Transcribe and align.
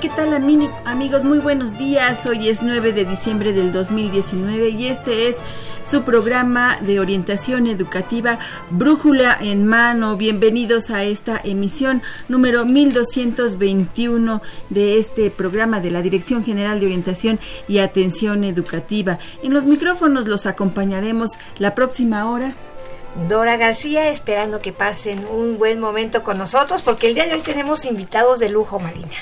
¿Qué 0.00 0.08
tal 0.10 0.32
amigos? 0.32 1.24
Muy 1.24 1.38
buenos 1.38 1.76
días. 1.76 2.24
Hoy 2.26 2.48
es 2.48 2.62
9 2.62 2.92
de 2.92 3.04
diciembre 3.04 3.52
del 3.52 3.72
2019 3.72 4.68
y 4.68 4.86
este 4.86 5.28
es 5.28 5.36
su 5.90 6.02
programa 6.02 6.78
de 6.82 7.00
orientación 7.00 7.66
educativa 7.66 8.38
Brújula 8.70 9.36
en 9.40 9.66
Mano. 9.66 10.16
Bienvenidos 10.16 10.90
a 10.90 11.02
esta 11.02 11.40
emisión 11.42 12.00
número 12.28 12.64
1221 12.64 14.40
de 14.68 14.98
este 14.98 15.30
programa 15.30 15.80
de 15.80 15.90
la 15.90 16.02
Dirección 16.02 16.44
General 16.44 16.78
de 16.78 16.86
Orientación 16.86 17.40
y 17.66 17.78
Atención 17.78 18.44
Educativa. 18.44 19.18
En 19.42 19.52
los 19.52 19.64
micrófonos 19.64 20.28
los 20.28 20.46
acompañaremos 20.46 21.32
la 21.58 21.74
próxima 21.74 22.30
hora. 22.30 22.52
Dora 23.26 23.56
García, 23.56 24.10
esperando 24.10 24.60
que 24.60 24.72
pasen 24.72 25.26
un 25.26 25.58
buen 25.58 25.80
momento 25.80 26.22
con 26.22 26.38
nosotros, 26.38 26.82
porque 26.82 27.08
el 27.08 27.14
día 27.14 27.26
de 27.26 27.32
hoy 27.32 27.40
tenemos 27.40 27.84
invitados 27.84 28.38
de 28.38 28.48
lujo, 28.48 28.78
Marina. 28.78 29.16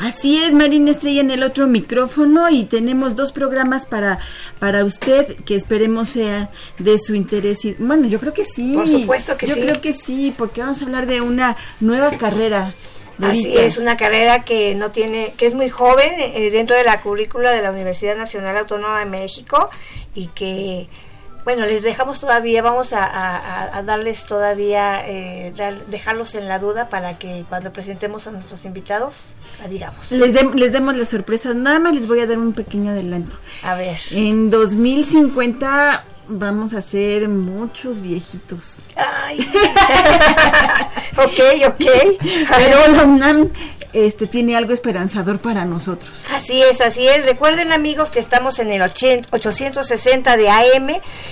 Así 0.00 0.42
es, 0.42 0.52
Marina 0.52 0.90
Estrella 0.90 1.20
en 1.20 1.30
el 1.30 1.42
otro 1.42 1.66
micrófono 1.66 2.48
y 2.50 2.64
tenemos 2.64 3.16
dos 3.16 3.32
programas 3.32 3.86
para, 3.86 4.18
para 4.58 4.84
usted 4.84 5.36
que 5.44 5.56
esperemos 5.56 6.10
sea 6.10 6.50
de 6.78 6.98
su 6.98 7.14
interés. 7.14 7.64
Y, 7.64 7.74
bueno, 7.78 8.06
yo 8.06 8.20
creo 8.20 8.32
que 8.32 8.44
sí. 8.44 8.74
Por 8.74 8.88
supuesto 8.88 9.36
que 9.36 9.46
sí. 9.46 9.54
Yo 9.54 9.60
creo 9.60 9.80
que 9.80 9.92
sí, 9.92 10.32
porque 10.36 10.60
vamos 10.60 10.80
a 10.80 10.84
hablar 10.84 11.06
de 11.06 11.20
una 11.20 11.56
nueva 11.80 12.10
carrera. 12.10 12.72
Así 13.20 13.56
es, 13.56 13.78
una 13.78 13.96
carrera 13.96 14.44
que 14.44 14.76
no 14.76 14.92
tiene, 14.92 15.34
que 15.36 15.46
es 15.46 15.54
muy 15.54 15.68
joven 15.68 16.12
eh, 16.18 16.50
dentro 16.52 16.76
de 16.76 16.84
la 16.84 17.00
currícula 17.00 17.50
de 17.50 17.62
la 17.62 17.72
Universidad 17.72 18.16
Nacional 18.16 18.56
Autónoma 18.56 19.00
de 19.00 19.06
México 19.06 19.70
y 20.14 20.28
que 20.28 20.88
bueno, 21.48 21.64
les 21.64 21.82
dejamos 21.82 22.20
todavía, 22.20 22.60
vamos 22.60 22.92
a, 22.92 23.80
darles 23.82 24.26
todavía, 24.26 25.02
eh, 25.08 25.54
dejarlos 25.86 26.34
en 26.34 26.46
la 26.46 26.58
duda 26.58 26.90
para 26.90 27.18
que 27.18 27.46
cuando 27.48 27.72
presentemos 27.72 28.26
a 28.26 28.32
nuestros 28.32 28.66
invitados, 28.66 29.32
la 29.58 29.66
digamos. 29.66 30.12
Les, 30.12 30.34
les 30.54 30.72
demos 30.72 30.94
la 30.94 31.06
sorpresa, 31.06 31.54
nada 31.54 31.78
más 31.78 31.94
les 31.94 32.06
voy 32.06 32.20
a 32.20 32.26
dar 32.26 32.36
un 32.36 32.52
pequeño 32.52 32.90
adelanto. 32.90 33.36
A 33.62 33.76
ver. 33.76 33.96
En 34.10 34.50
2050 34.50 36.04
vamos 36.28 36.74
a 36.74 36.82
ser 36.82 37.30
muchos 37.30 38.02
viejitos. 38.02 38.80
Ay. 38.94 39.38
ok, 41.16 41.66
ok. 41.66 41.86
Pero 42.20 42.92
la 42.92 43.06
este, 43.92 44.26
tiene 44.26 44.56
algo 44.56 44.72
esperanzador 44.72 45.38
para 45.38 45.64
nosotros. 45.64 46.10
Así 46.32 46.60
es, 46.62 46.80
así 46.80 47.06
es. 47.06 47.24
Recuerden 47.24 47.72
amigos 47.72 48.10
que 48.10 48.18
estamos 48.18 48.58
en 48.58 48.70
el 48.70 48.82
860 48.82 50.36
de 50.36 50.48
AM 50.48 50.88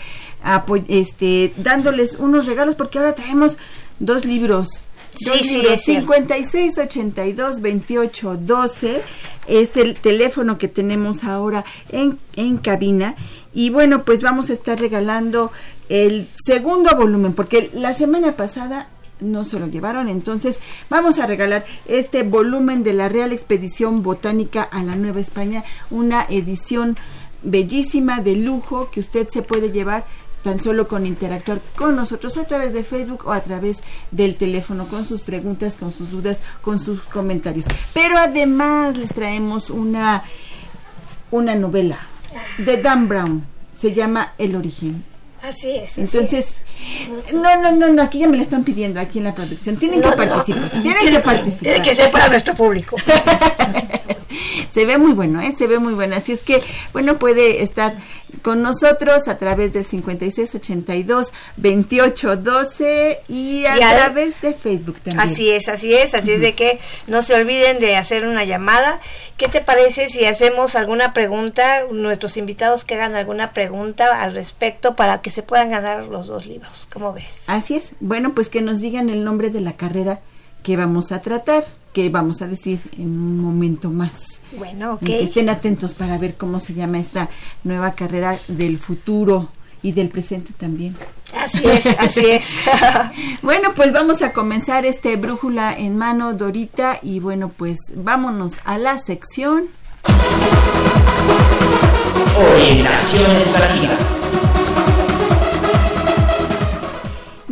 este, 0.87 1.53
dándoles 1.57 2.15
unos 2.15 2.45
regalos 2.45 2.75
porque 2.75 2.99
ahora 2.99 3.15
traemos 3.15 3.57
dos 3.99 4.25
libros. 4.25 4.83
Dos 5.21 5.37
sí, 5.41 5.55
libros, 5.55 5.81
sí, 5.81 5.95
56 5.95 6.77
82 6.77 7.61
28 7.61 8.37
12 8.37 9.01
es 9.47 9.77
el 9.77 9.95
teléfono 9.95 10.57
que 10.57 10.67
tenemos 10.67 11.23
ahora 11.23 11.65
en, 11.89 12.17
en 12.35 12.57
cabina 12.57 13.15
y 13.53 13.69
bueno 13.69 14.03
pues 14.03 14.21
vamos 14.21 14.49
a 14.49 14.53
estar 14.53 14.79
regalando 14.79 15.51
el 15.89 16.27
segundo 16.45 16.95
volumen 16.95 17.33
porque 17.33 17.69
la 17.73 17.93
semana 17.93 18.31
pasada 18.33 18.89
no 19.23 19.43
se 19.45 19.59
lo 19.59 19.67
llevaron. 19.67 20.09
Entonces 20.09 20.59
vamos 20.89 21.19
a 21.19 21.25
regalar 21.25 21.65
este 21.87 22.23
volumen 22.23 22.83
de 22.83 22.93
la 22.93 23.09
Real 23.09 23.31
Expedición 23.31 24.03
Botánica 24.03 24.63
a 24.63 24.83
la 24.83 24.95
Nueva 24.95 25.19
España, 25.21 25.63
una 25.89 26.25
edición 26.29 26.97
bellísima 27.41 28.21
de 28.21 28.35
lujo 28.35 28.89
que 28.91 29.01
usted 29.01 29.27
se 29.29 29.41
puede 29.41 29.71
llevar 29.71 30.05
tan 30.43 30.59
solo 30.61 30.87
con 30.87 31.07
interactuar 31.07 31.61
con 31.75 31.95
nosotros 31.95 32.37
a 32.37 32.43
través 32.43 32.73
de 32.73 32.83
Facebook 32.83 33.23
o 33.25 33.31
a 33.31 33.41
través 33.41 33.79
del 34.11 34.35
teléfono 34.35 34.85
con 34.85 35.05
sus 35.05 35.21
preguntas, 35.21 35.75
con 35.79 35.91
sus 35.91 36.11
dudas, 36.11 36.39
con 36.61 36.79
sus 36.79 37.01
comentarios. 37.01 37.65
Pero 37.93 38.17
además 38.17 38.97
les 38.97 39.09
traemos 39.09 39.69
una, 39.69 40.23
una 41.31 41.55
novela 41.55 41.97
de 42.57 42.77
Dan 42.77 43.07
Brown, 43.07 43.45
se 43.79 43.93
llama 43.93 44.33
El 44.37 44.55
origen. 44.55 45.03
Así 45.41 45.71
es. 45.71 45.97
Entonces, 45.97 46.57
no, 47.33 47.61
no, 47.61 47.71
no, 47.71 47.89
no, 47.89 48.01
aquí 48.01 48.19
ya 48.19 48.27
me 48.27 48.37
la 48.37 48.43
están 48.43 48.63
pidiendo, 48.63 48.99
aquí 48.99 49.17
en 49.17 49.25
la 49.25 49.33
producción. 49.33 49.75
Tienen 49.77 50.01
que 50.01 50.11
participar, 50.11 50.71
tienen 50.81 51.11
que 51.11 51.19
participar. 51.19 51.63
Tiene 51.63 51.81
que 51.81 51.95
ser 51.95 52.11
para 52.11 52.29
nuestro 52.29 52.53
público. 52.53 52.95
se 54.71 54.85
ve 54.85 54.97
muy 54.97 55.13
bueno, 55.13 55.41
¿eh? 55.41 55.53
se 55.57 55.67
ve 55.67 55.79
muy 55.79 55.93
bueno. 55.93 56.15
Así 56.15 56.31
es 56.31 56.41
que, 56.41 56.61
bueno, 56.93 57.17
puede 57.17 57.63
estar 57.63 57.95
con 58.41 58.61
nosotros 58.61 59.27
a 59.27 59.37
través 59.37 59.73
del 59.73 59.85
5682 59.85 61.33
2812 61.57 63.19
y 63.27 63.65
a 63.65 63.77
través 63.77 64.41
de 64.41 64.53
Facebook 64.53 64.97
también. 64.99 65.19
Así 65.19 65.51
es, 65.51 65.69
así 65.69 65.93
es, 65.93 66.15
así 66.15 66.31
es 66.31 66.41
de 66.41 66.53
que 66.53 66.79
no 67.07 67.21
se 67.21 67.35
olviden 67.35 67.79
de 67.79 67.95
hacer 67.95 68.25
una 68.25 68.43
llamada. 68.43 68.99
¿Qué 69.37 69.47
te 69.47 69.61
parece 69.61 70.07
si 70.07 70.25
hacemos 70.25 70.75
alguna 70.75 71.13
pregunta, 71.13 71.83
nuestros 71.91 72.37
invitados 72.37 72.83
que 72.83 72.95
hagan 72.95 73.15
alguna 73.15 73.51
pregunta 73.51 74.21
al 74.21 74.33
respecto 74.33 74.95
para 74.95 75.21
que 75.21 75.31
se 75.31 75.43
puedan 75.43 75.69
ganar 75.69 76.05
los 76.05 76.27
dos 76.27 76.45
libros? 76.45 76.87
¿Cómo 76.91 77.13
ves? 77.13 77.45
Así 77.47 77.75
es. 77.75 77.93
Bueno, 77.99 78.33
pues 78.33 78.49
que 78.49 78.61
nos 78.61 78.79
digan 78.79 79.09
el 79.09 79.23
nombre 79.23 79.49
de 79.49 79.61
la 79.61 79.73
carrera 79.73 80.19
que 80.63 80.77
vamos 80.77 81.11
a 81.11 81.21
tratar, 81.21 81.65
que 81.93 82.09
vamos 82.09 82.41
a 82.41 82.47
decir 82.47 82.79
en 82.97 83.07
un 83.07 83.39
momento 83.39 83.89
más. 83.89 84.41
Bueno, 84.57 84.95
ok. 84.95 85.03
Que 85.03 85.23
estén 85.23 85.49
atentos 85.49 85.93
para 85.93 86.17
ver 86.17 86.35
cómo 86.35 86.59
se 86.59 86.73
llama 86.73 86.99
esta 86.99 87.29
nueva 87.63 87.93
carrera 87.93 88.37
del 88.47 88.77
futuro 88.77 89.49
y 89.81 89.91
del 89.91 90.09
presente 90.09 90.53
también. 90.53 90.95
Así 91.37 91.65
es, 91.65 91.85
así 91.99 92.25
es. 92.25 92.57
bueno, 93.41 93.73
pues 93.75 93.91
vamos 93.93 94.21
a 94.21 94.31
comenzar 94.31 94.85
este 94.85 95.15
brújula 95.17 95.73
en 95.73 95.97
mano, 95.97 96.33
Dorita, 96.33 96.99
y 97.01 97.19
bueno, 97.19 97.49
pues 97.55 97.77
vámonos 97.95 98.59
a 98.65 98.77
la 98.77 98.97
sección. 98.97 99.65
Orientación 102.35 103.31
educativa. 103.31 103.97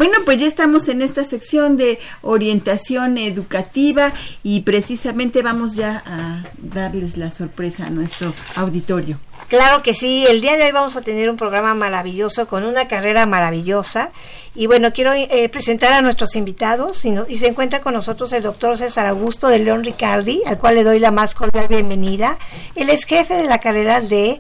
Bueno, 0.02 0.18
pues 0.26 0.40
ya 0.40 0.48
estamos 0.48 0.88
en 0.88 1.04
esta 1.04 1.24
sección 1.24 1.78
de 1.78 2.00
orientación 2.24 3.20
educativa 3.20 4.14
y 4.42 4.62
precisamente 4.62 5.44
vamos 5.44 5.76
ya 5.76 6.02
a 6.08 6.42
darles 6.58 7.18
la 7.18 7.30
sorpresa 7.30 7.86
a 7.86 7.92
nuestro 7.92 8.34
auditorio. 8.56 9.20
Claro 9.48 9.84
que 9.84 9.94
sí, 9.94 10.26
el 10.28 10.42
día 10.42 10.58
de 10.58 10.64
hoy 10.64 10.72
vamos 10.72 10.96
a 10.96 11.02
tener 11.02 11.30
un 11.30 11.38
programa 11.38 11.76
maravilloso 11.76 12.48
con 12.48 12.64
una 12.64 12.88
carrera 12.88 13.28
maravillosa. 13.28 14.10
Y 14.56 14.66
bueno, 14.66 14.92
quiero 14.92 15.14
eh, 15.14 15.50
presentar 15.50 15.94
a 15.94 16.02
nuestros 16.02 16.36
invitados 16.36 17.06
y, 17.06 17.14
y, 17.28 17.38
se 17.38 17.48
encuentra 17.48 17.82
con 17.82 17.94
nosotros 17.94 18.34
el 18.34 18.42
doctor 18.42 18.78
César 18.78 19.06
Augusto 19.06 19.50
de 19.50 19.60
León 19.60 19.84
Ricardi, 19.84 20.42
al 20.48 20.58
cual 20.58 20.76
le 20.76 20.84
doy 20.84 21.00
la 21.00 21.12
más 21.12 21.36
cordial 21.36 21.68
bienvenida. 21.68 22.40
Él 22.76 22.90
es 22.90 23.06
jefe 23.06 23.36
de 23.36 23.46
la 23.46 23.60
carrera 23.60 24.02
de 24.02 24.40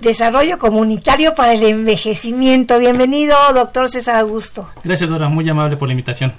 Desarrollo 0.00 0.58
Comunitario 0.58 1.34
para 1.34 1.54
el 1.54 1.62
Envejecimiento. 1.62 2.78
Bienvenido, 2.78 3.36
doctor 3.54 3.88
César 3.88 4.16
Augusto. 4.16 4.68
Gracias, 4.84 5.10
Dora, 5.10 5.28
muy 5.28 5.48
amable 5.48 5.76
por 5.76 5.88
la 5.88 5.92
invitación. 5.92 6.32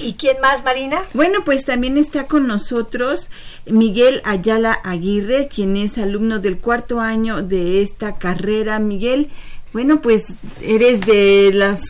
¿Y 0.00 0.14
quién 0.14 0.36
más, 0.42 0.64
Marina? 0.64 1.02
Bueno, 1.14 1.44
pues 1.44 1.64
también 1.64 1.96
está 1.96 2.26
con 2.26 2.46
nosotros 2.46 3.30
Miguel 3.66 4.20
Ayala 4.24 4.78
Aguirre, 4.84 5.48
quien 5.48 5.76
es 5.76 5.96
alumno 5.98 6.38
del 6.38 6.58
cuarto 6.58 7.00
año 7.00 7.42
de 7.42 7.82
esta 7.82 8.18
carrera. 8.18 8.78
Miguel, 8.78 9.30
bueno, 9.72 10.00
pues 10.00 10.36
eres 10.60 11.00
de 11.02 11.50
las 11.52 11.82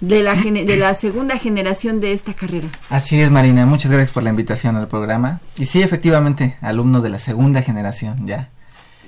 de 0.00 0.22
la, 0.22 0.34
de 0.36 0.76
la 0.76 0.94
segunda 0.94 1.38
generación 1.38 2.00
de 2.00 2.12
esta 2.12 2.32
carrera. 2.34 2.68
Así 2.88 3.20
es, 3.20 3.30
Marina. 3.30 3.66
Muchas 3.66 3.90
gracias 3.90 4.12
por 4.12 4.22
la 4.22 4.30
invitación 4.30 4.76
al 4.76 4.86
programa. 4.86 5.40
Y 5.56 5.66
sí, 5.66 5.82
efectivamente, 5.82 6.56
alumno 6.60 7.00
de 7.00 7.08
la 7.10 7.18
segunda 7.18 7.62
generación 7.62 8.26
ya 8.26 8.50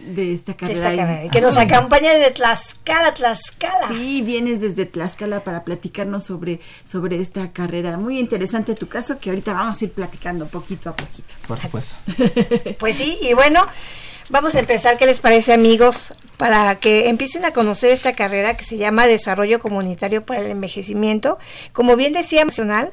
de 0.00 0.32
esta 0.32 0.54
carrera. 0.54 1.28
que 1.30 1.40
nos 1.40 1.56
acompaña 1.56 2.14
de 2.14 2.30
Tlaxcala, 2.30 3.14
Tlaxcala. 3.14 3.88
Sí, 3.88 4.22
vienes 4.22 4.60
desde 4.60 4.86
Tlaxcala 4.86 5.44
para 5.44 5.64
platicarnos 5.64 6.24
sobre, 6.24 6.60
sobre 6.84 7.20
esta 7.20 7.52
carrera. 7.52 7.96
Muy 7.96 8.18
interesante 8.18 8.74
tu 8.74 8.88
caso 8.88 9.18
que 9.18 9.30
ahorita 9.30 9.52
vamos 9.52 9.80
a 9.80 9.84
ir 9.84 9.92
platicando 9.92 10.46
poquito 10.46 10.90
a 10.90 10.96
poquito. 10.96 11.34
Por 11.46 11.58
supuesto. 11.58 11.94
pues 12.78 12.96
sí, 12.96 13.18
y 13.20 13.34
bueno, 13.34 13.62
vamos 14.28 14.54
a 14.54 14.60
empezar. 14.60 14.96
¿Qué 14.96 15.06
les 15.06 15.20
parece, 15.20 15.52
amigos? 15.52 16.14
Para 16.38 16.76
que 16.76 17.08
empiecen 17.08 17.44
a 17.44 17.52
conocer 17.52 17.92
esta 17.92 18.12
carrera 18.12 18.56
que 18.56 18.64
se 18.64 18.76
llama 18.76 19.06
Desarrollo 19.06 19.58
Comunitario 19.58 20.24
para 20.24 20.40
el 20.40 20.50
Envejecimiento. 20.50 21.38
Como 21.72 21.96
bien 21.96 22.12
decía 22.12 22.44
Nacional, 22.44 22.92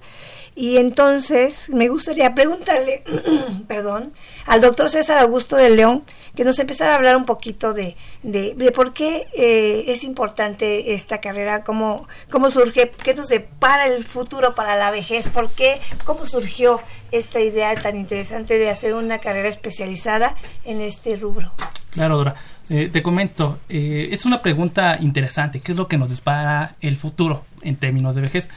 y 0.57 0.77
entonces 0.77 1.69
me 1.69 1.87
gustaría 1.87 2.33
preguntarle, 2.33 3.03
perdón, 3.67 4.11
al 4.47 4.59
doctor 4.59 4.89
César 4.89 5.19
Augusto 5.19 5.55
de 5.55 5.69
León, 5.69 6.03
que 6.35 6.43
nos 6.43 6.57
empezara 6.57 6.93
a 6.93 6.95
hablar 6.95 7.15
un 7.15 7.25
poquito 7.25 7.75
de, 7.75 7.95
de, 8.23 8.71
por 8.71 8.91
qué 8.91 9.27
eh, 9.37 9.85
es 9.87 10.03
importante 10.03 10.95
esta 10.95 11.21
carrera, 11.21 11.63
cómo, 11.63 12.07
cómo 12.31 12.49
surge, 12.49 12.89
qué 12.89 13.13
nos 13.13 13.27
depara 13.27 13.85
el 13.85 14.03
futuro 14.03 14.55
para 14.55 14.75
la 14.75 14.89
vejez, 14.89 15.27
por 15.27 15.51
qué, 15.51 15.79
cómo 16.05 16.25
surgió 16.25 16.81
esta 17.11 17.39
idea 17.39 17.79
tan 17.79 17.95
interesante 17.95 18.57
de 18.57 18.71
hacer 18.71 18.95
una 18.95 19.19
carrera 19.19 19.49
especializada 19.49 20.35
en 20.65 20.81
este 20.81 21.15
rubro. 21.17 21.51
Claro, 21.91 22.17
Dora. 22.17 22.35
Eh, 22.69 22.89
te 22.91 23.03
comento, 23.03 23.59
eh, 23.69 24.09
es 24.11 24.25
una 24.25 24.41
pregunta 24.41 24.97
interesante, 24.99 25.61
¿qué 25.61 25.71
es 25.71 25.77
lo 25.77 25.87
que 25.87 25.97
nos 25.97 26.09
depara 26.09 26.75
el 26.81 26.97
futuro 26.97 27.45
en 27.61 27.75
términos 27.75 28.15
de 28.15 28.21
vejez? 28.21 28.49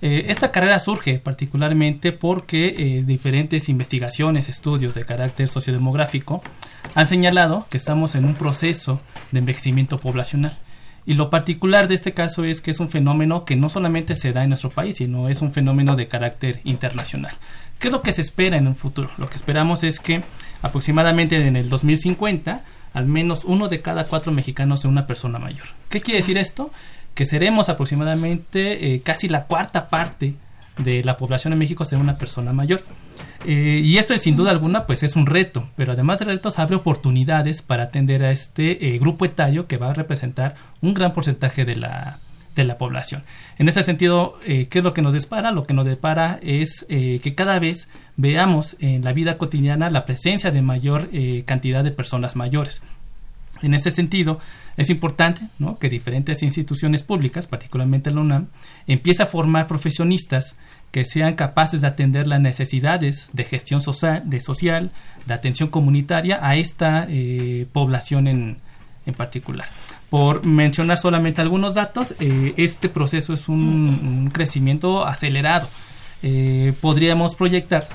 Eh, 0.00 0.26
esta 0.28 0.52
carrera 0.52 0.78
surge 0.78 1.18
particularmente 1.18 2.12
porque 2.12 2.66
eh, 2.78 3.02
diferentes 3.04 3.68
investigaciones, 3.68 4.48
estudios 4.48 4.94
de 4.94 5.04
carácter 5.04 5.48
sociodemográfico 5.48 6.42
han 6.94 7.06
señalado 7.06 7.66
que 7.68 7.76
estamos 7.76 8.14
en 8.14 8.24
un 8.24 8.34
proceso 8.34 9.00
de 9.32 9.40
envejecimiento 9.40 9.98
poblacional. 9.98 10.56
Y 11.04 11.14
lo 11.14 11.30
particular 11.30 11.88
de 11.88 11.94
este 11.94 12.12
caso 12.12 12.44
es 12.44 12.60
que 12.60 12.70
es 12.70 12.80
un 12.80 12.90
fenómeno 12.90 13.44
que 13.44 13.56
no 13.56 13.70
solamente 13.70 14.14
se 14.14 14.32
da 14.32 14.42
en 14.42 14.50
nuestro 14.50 14.70
país, 14.70 14.96
sino 14.96 15.28
es 15.28 15.40
un 15.40 15.52
fenómeno 15.52 15.96
de 15.96 16.06
carácter 16.06 16.60
internacional. 16.64 17.34
¿Qué 17.78 17.88
es 17.88 17.92
lo 17.92 18.02
que 18.02 18.12
se 18.12 18.20
espera 18.20 18.58
en 18.58 18.68
un 18.68 18.76
futuro? 18.76 19.10
Lo 19.16 19.30
que 19.30 19.36
esperamos 19.36 19.84
es 19.84 20.00
que 20.00 20.22
aproximadamente 20.60 21.36
en 21.36 21.56
el 21.56 21.70
2050 21.70 22.62
al 22.94 23.06
menos 23.06 23.44
uno 23.44 23.68
de 23.68 23.80
cada 23.80 24.04
cuatro 24.04 24.32
mexicanos 24.32 24.80
sea 24.80 24.90
una 24.90 25.06
persona 25.06 25.38
mayor. 25.38 25.66
¿Qué 25.88 26.00
quiere 26.00 26.20
decir 26.20 26.38
esto? 26.38 26.70
Que 27.14 27.26
seremos 27.26 27.68
aproximadamente 27.68 28.94
eh, 28.94 29.00
casi 29.00 29.28
la 29.28 29.44
cuarta 29.44 29.88
parte 29.88 30.34
de 30.78 31.02
la 31.02 31.16
población 31.16 31.52
en 31.52 31.58
México 31.58 31.84
sea 31.84 31.98
una 31.98 32.16
persona 32.16 32.52
mayor. 32.52 32.82
Eh, 33.44 33.80
y 33.84 33.98
esto 33.98 34.16
sin 34.18 34.36
duda 34.36 34.52
alguna 34.52 34.86
pues 34.86 35.02
es 35.02 35.16
un 35.16 35.26
reto, 35.26 35.68
pero 35.76 35.92
además 35.92 36.20
de 36.20 36.26
retos 36.26 36.58
abre 36.60 36.76
oportunidades 36.76 37.62
para 37.62 37.84
atender 37.84 38.22
a 38.22 38.30
este 38.30 38.94
eh, 38.94 38.98
grupo 38.98 39.24
etario 39.24 39.66
que 39.66 39.76
va 39.76 39.90
a 39.90 39.94
representar 39.94 40.54
un 40.80 40.94
gran 40.94 41.12
porcentaje 41.12 41.64
de 41.64 41.74
la, 41.74 42.20
de 42.54 42.62
la 42.62 42.78
población. 42.78 43.24
En 43.58 43.68
ese 43.68 43.82
sentido, 43.82 44.38
¿qué 44.44 44.68
es 44.70 44.84
lo 44.84 44.94
que 44.94 45.02
nos 45.02 45.12
depara? 45.12 45.50
Lo 45.50 45.64
que 45.64 45.74
nos 45.74 45.86
depara 45.86 46.38
es 46.42 46.86
que 46.88 47.34
cada 47.34 47.58
vez 47.58 47.88
veamos 48.16 48.76
en 48.78 49.02
la 49.02 49.12
vida 49.12 49.38
cotidiana 49.38 49.90
la 49.90 50.06
presencia 50.06 50.52
de 50.52 50.62
mayor 50.62 51.08
cantidad 51.44 51.82
de 51.82 51.90
personas 51.90 52.36
mayores. 52.36 52.82
En 53.62 53.74
ese 53.74 53.90
sentido, 53.90 54.38
es 54.78 54.90
importante 54.90 55.42
que 55.80 55.88
diferentes 55.88 56.40
instituciones 56.44 57.02
públicas, 57.02 57.48
particularmente 57.48 58.12
la 58.12 58.20
UNAM, 58.20 58.46
empiece 58.86 59.24
a 59.24 59.26
formar 59.26 59.66
profesionistas 59.66 60.54
que 60.92 61.04
sean 61.04 61.34
capaces 61.34 61.80
de 61.80 61.88
atender 61.88 62.28
las 62.28 62.40
necesidades 62.40 63.28
de 63.32 63.42
gestión 63.42 63.82
social, 63.82 64.22
de, 64.24 64.40
social, 64.40 64.92
de 65.26 65.34
atención 65.34 65.68
comunitaria 65.68 66.38
a 66.40 66.54
esta 66.54 67.06
eh, 67.08 67.66
población 67.72 68.28
en, 68.28 68.56
particular. 69.16 69.66
Por 70.10 70.44
mencionar 70.44 70.98
solamente 70.98 71.40
algunos 71.40 71.74
datos, 71.74 72.14
eh, 72.20 72.52
este 72.58 72.88
proceso 72.88 73.32
es 73.32 73.48
un, 73.48 74.30
crecimiento 74.32 75.04
acelerado. 75.04 75.66
Eh, 76.22 76.72
podríamos 76.80 77.34
proyectar 77.34 77.88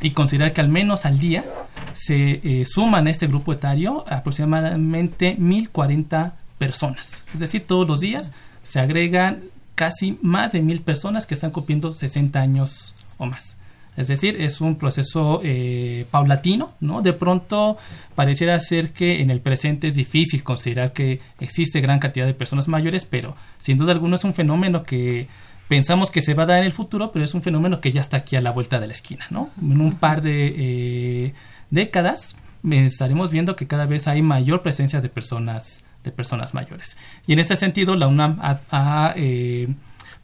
y 0.00 0.10
considerar 0.10 0.52
que 0.52 0.60
al 0.60 0.68
menos 0.68 1.04
al 1.04 1.18
día 1.18 1.44
se 1.92 2.40
eh, 2.44 2.66
suman 2.66 3.06
a 3.06 3.10
este 3.10 3.26
grupo 3.26 3.52
etario 3.52 4.04
aproximadamente 4.08 5.36
1040 5.38 6.36
personas. 6.58 7.24
Es 7.34 7.40
decir, 7.40 7.66
todos 7.66 7.86
los 7.88 8.00
días 8.00 8.32
se 8.62 8.80
agregan 8.80 9.42
casi 9.74 10.18
más 10.22 10.52
de 10.52 10.60
mil 10.60 10.80
personas 10.82 11.26
que 11.26 11.34
están 11.34 11.50
cumpliendo 11.50 11.92
60 11.92 12.40
años 12.40 12.94
o 13.16 13.26
más. 13.26 13.56
Es 13.96 14.06
decir, 14.06 14.40
es 14.40 14.60
un 14.60 14.76
proceso 14.76 15.40
eh, 15.42 16.06
paulatino, 16.12 16.72
¿no? 16.78 17.02
De 17.02 17.12
pronto 17.12 17.78
pareciera 18.14 18.58
ser 18.60 18.92
que 18.92 19.22
en 19.22 19.30
el 19.30 19.40
presente 19.40 19.88
es 19.88 19.94
difícil 19.94 20.44
considerar 20.44 20.92
que 20.92 21.20
existe 21.40 21.80
gran 21.80 21.98
cantidad 21.98 22.24
de 22.24 22.34
personas 22.34 22.68
mayores, 22.68 23.04
pero 23.06 23.34
sin 23.58 23.76
duda 23.76 23.90
alguna 23.90 24.14
es 24.14 24.22
un 24.22 24.34
fenómeno 24.34 24.84
que 24.84 25.26
pensamos 25.68 26.10
que 26.10 26.22
se 26.22 26.34
va 26.34 26.44
a 26.44 26.46
dar 26.46 26.58
en 26.58 26.64
el 26.64 26.72
futuro, 26.72 27.12
pero 27.12 27.24
es 27.24 27.34
un 27.34 27.42
fenómeno 27.42 27.80
que 27.80 27.92
ya 27.92 28.00
está 28.00 28.18
aquí 28.18 28.36
a 28.36 28.40
la 28.40 28.50
vuelta 28.50 28.80
de 28.80 28.86
la 28.86 28.92
esquina, 28.92 29.26
¿no? 29.30 29.50
En 29.60 29.80
un 29.80 29.92
par 29.92 30.22
de 30.22 30.54
eh, 30.56 31.34
décadas 31.70 32.34
estaremos 32.70 33.30
viendo 33.30 33.56
que 33.56 33.66
cada 33.66 33.86
vez 33.86 34.08
hay 34.08 34.22
mayor 34.22 34.62
presencia 34.62 35.00
de 35.00 35.08
personas 35.08 35.84
de 36.04 36.12
personas 36.12 36.54
mayores. 36.54 36.96
Y 37.26 37.32
en 37.32 37.40
este 37.40 37.56
sentido, 37.56 37.96
la 37.96 38.06
UNAM 38.06 38.38
ha, 38.40 39.12
eh, 39.16 39.68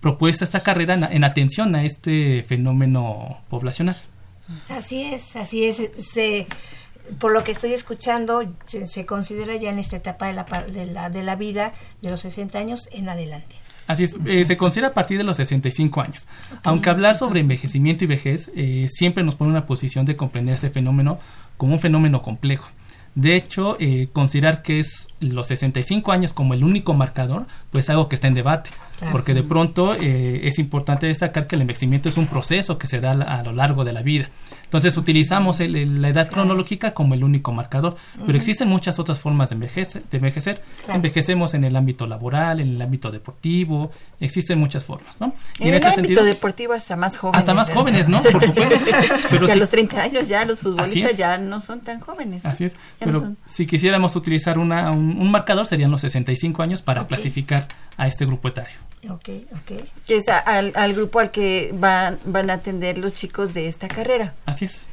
propuesto 0.01 0.45
esta 0.45 0.61
carrera 0.61 0.95
en, 1.11 1.25
atención 1.25 1.75
a 1.75 1.85
este 1.85 2.45
fenómeno 2.45 3.39
poblacional. 3.49 3.97
Así 4.69 5.03
es, 5.03 5.35
así 5.37 5.65
es. 5.65 5.83
Se, 5.99 6.47
por 7.19 7.33
lo 7.33 7.43
que 7.43 7.53
estoy 7.53 7.73
escuchando, 7.73 8.43
se, 8.67 9.07
considera 9.07 9.57
ya 9.57 9.71
en 9.71 9.79
esta 9.79 9.97
etapa 9.97 10.27
de 10.27 10.35
la, 10.35 10.45
de, 10.45 10.87
la, 10.87 11.11
de 11.11 11.23
la 11.23 11.37
vida 11.37 11.73
de 12.03 12.11
los 12.11 12.21
60 12.21 12.59
años 12.59 12.89
en 12.93 13.09
adelante. 13.09 13.57
Así 13.87 14.05
es, 14.05 14.17
eh, 14.27 14.45
se 14.45 14.57
considera 14.57 14.89
a 14.89 14.93
partir 14.93 15.19
de 15.19 15.25
los 15.25 15.37
65 15.37 16.01
años. 16.01 16.27
Aunque 16.63 16.91
hablar 16.91 17.17
sobre 17.17 17.41
envejecimiento 17.41 18.05
y 18.05 18.07
vejez 18.07 18.51
eh, 18.57 18.87
siempre 18.89 19.25
nos 19.25 19.35
pone 19.35 19.51
en 19.51 19.57
una 19.57 19.67
posición 19.67 20.07
de 20.07 20.17
comprender 20.17 20.55
este 20.55 20.71
fenómeno 20.71 21.19
como 21.57 21.75
un 21.75 21.81
fenómeno 21.81 22.23
complejo. 22.23 22.71
De 23.15 23.37
hecho, 23.37 23.77
eh, 23.79 24.09
considerar 24.13 24.63
que 24.63 24.81
es 24.81 25.09
los 25.21 25.47
65 25.47 26.11
años 26.11 26.33
como 26.33 26.55
el 26.55 26.65
único 26.65 26.95
marcador, 26.95 27.47
pues 27.71 27.89
algo 27.89 28.09
que 28.09 28.17
está 28.17 28.29
en 28.29 28.35
debate. 28.35 28.71
Porque 29.13 29.35
de 29.35 29.43
pronto 29.43 29.93
es 29.93 30.59
importante 30.59 31.07
destacar 31.07 31.47
que 31.47 31.57
el 31.57 31.63
envejecimiento 31.63 32.09
es 32.09 32.17
un 32.17 32.27
proceso 32.27 32.79
que 32.79 32.87
se 32.87 33.01
da 33.01 33.13
a 33.13 33.43
lo 33.43 33.53
largo 33.53 33.85
de 33.85 33.93
la 33.93 34.01
vida. 34.01 34.31
Entonces 34.65 34.97
utilizamos 34.97 35.61
la 35.61 36.09
edad 36.09 36.29
cronológica 36.29 36.95
como 36.95 37.15
el 37.15 37.23
único 37.23 37.53
marcador, 37.53 37.97
pero 38.27 38.37
existen 38.37 38.69
muchas 38.69 38.99
otras 38.99 39.21
formas 39.21 39.51
de, 39.51 39.55
envejecer. 39.55 40.03
De 40.11 40.17
envejecer. 40.17 40.63
Envejecemos 40.89 41.55
en 41.55 41.65
el 41.65 41.77
ámbito 41.77 42.07
laboral, 42.07 42.61
en 42.61 42.75
el 42.75 42.83
ámbito 42.83 43.11
deportivo, 43.11 43.93
existen 44.21 44.59
muchas 44.59 44.85
formas, 44.85 45.21
¿no? 45.21 45.33
Y 45.59 45.69
en, 45.69 45.69
el 45.69 45.75
este 45.75 46.01
ámbito 46.01 46.25
deportivo 46.25 46.73
hasta 46.73 46.97
más 46.97 47.17
jóvenes. 47.17 47.39
Hasta 47.39 47.55
más 47.55 47.71
jóvenes, 47.71 48.09
¿no? 48.09 48.23
Por 48.23 48.45
supuesto. 48.45 48.91
pero 49.31 49.51
a 49.51 49.57
los 49.57 49.71
30 49.71 50.03
años 50.03 50.29
ya 50.29 50.45
los 50.45 50.61
futbolistas 50.61 51.17
ya 51.17 51.39
no 51.39 51.61
son 51.61 51.81
tan 51.81 52.01
jóvenes. 52.01 52.45
Así 52.45 52.65
es. 52.65 52.77
pero 52.99 53.35
si 53.47 53.67
quisiéramos 53.67 54.17
utilizar 54.17 54.59
una, 54.59 54.91
un, 54.91 55.31
marcador 55.31 55.67
serían 55.67 55.91
los 55.91 56.01
65 56.01 56.63
años 56.63 56.83
para 56.83 57.07
clasificar 57.07 57.67
a 57.97 58.07
este 58.07 58.27
grupo 58.27 58.49
etario. 58.49 58.77
Ok, 59.11 59.29
ok. 59.53 59.83
Que 60.07 60.17
es 60.17 60.29
al, 60.29 60.73
al 60.75 60.95
grupo 60.95 61.21
al 61.21 61.31
que 61.31 61.71
van, 61.75 62.19
van 62.25 62.51
a 62.51 62.55
atender 62.55 62.99
los 62.99 63.13
chicos 63.13 63.55
de 63.55 63.69
esta 63.69 63.89
carrera. 63.89 64.35
Así 64.47 64.65
es. 64.65 64.89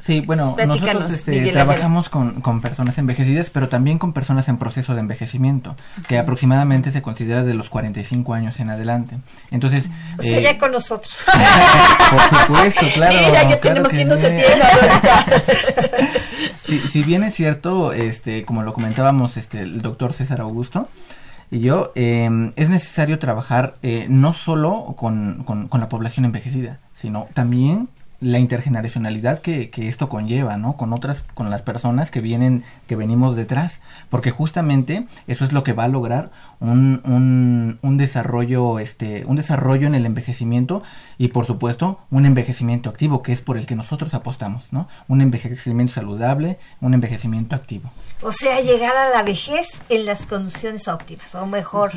Sí, 0.00 0.20
bueno, 0.20 0.56
nosotros 0.66 1.12
este, 1.12 1.52
trabajamos 1.52 2.08
con, 2.08 2.40
con, 2.40 2.62
personas 2.62 2.96
envejecidas, 2.96 3.50
pero 3.50 3.68
también 3.68 3.98
con 3.98 4.12
personas 4.12 4.48
en 4.48 4.56
proceso 4.56 4.94
de 4.94 5.00
envejecimiento, 5.00 5.76
que 6.06 6.18
aproximadamente 6.18 6.92
se 6.92 7.02
considera 7.02 7.42
de 7.42 7.52
los 7.52 7.68
45 7.68 8.32
años 8.32 8.60
en 8.60 8.70
adelante. 8.70 9.18
Entonces... 9.50 9.90
O 10.18 10.22
sea, 10.22 10.40
ya 10.40 10.56
con 10.56 10.72
nosotros. 10.72 11.26
por 12.10 12.40
supuesto, 12.40 12.86
claro. 12.94 13.16
ya 13.50 13.60
tenemos 13.60 13.90
que 13.90 14.00
irnos 14.00 14.20
si, 16.64 16.78
si 16.86 17.02
bien 17.02 17.24
es 17.24 17.34
cierto, 17.34 17.92
este, 17.92 18.44
como 18.44 18.62
lo 18.62 18.72
comentábamos 18.72 19.36
este, 19.36 19.60
el 19.60 19.82
doctor 19.82 20.14
César 20.14 20.40
Augusto, 20.40 20.88
y 21.50 21.60
yo, 21.60 21.92
eh, 21.94 22.52
es 22.56 22.68
necesario 22.68 23.18
trabajar 23.18 23.76
eh, 23.82 24.06
no 24.08 24.32
solo 24.32 24.94
con, 24.98 25.44
con, 25.44 25.68
con, 25.68 25.80
la 25.80 25.88
población 25.88 26.24
envejecida, 26.26 26.78
sino 26.94 27.26
también 27.32 27.88
la 28.20 28.38
intergeneracionalidad 28.38 29.40
que, 29.40 29.70
que, 29.70 29.88
esto 29.88 30.08
conlleva, 30.08 30.56
¿no? 30.56 30.76
Con 30.76 30.92
otras, 30.92 31.24
con 31.34 31.50
las 31.50 31.62
personas 31.62 32.10
que 32.10 32.20
vienen, 32.20 32.64
que 32.88 32.96
venimos 32.96 33.36
detrás, 33.36 33.80
porque 34.10 34.32
justamente 34.32 35.06
eso 35.28 35.44
es 35.44 35.52
lo 35.52 35.62
que 35.62 35.72
va 35.72 35.84
a 35.84 35.88
lograr 35.88 36.30
un, 36.58 37.00
un, 37.04 37.78
un, 37.80 37.96
desarrollo, 37.96 38.80
este, 38.80 39.24
un 39.24 39.36
desarrollo 39.36 39.86
en 39.86 39.94
el 39.94 40.04
envejecimiento 40.04 40.82
y 41.18 41.28
por 41.28 41.46
supuesto 41.46 41.98
un 42.10 42.24
envejecimiento 42.24 42.88
activo, 42.88 43.22
que 43.22 43.32
es 43.32 43.42
por 43.42 43.58
el 43.58 43.66
que 43.66 43.74
nosotros 43.74 44.14
apostamos, 44.14 44.72
¿no? 44.72 44.88
Un 45.08 45.20
envejecimiento 45.20 45.92
saludable, 45.92 46.58
un 46.80 46.94
envejecimiento 46.94 47.56
activo. 47.56 47.90
O 48.22 48.32
sea, 48.32 48.60
llegar 48.60 48.96
a 48.96 49.10
la 49.10 49.22
vejez 49.24 49.82
en 49.88 50.06
las 50.06 50.26
condiciones 50.26 50.86
óptimas, 50.88 51.34
o 51.34 51.46
mejor, 51.46 51.92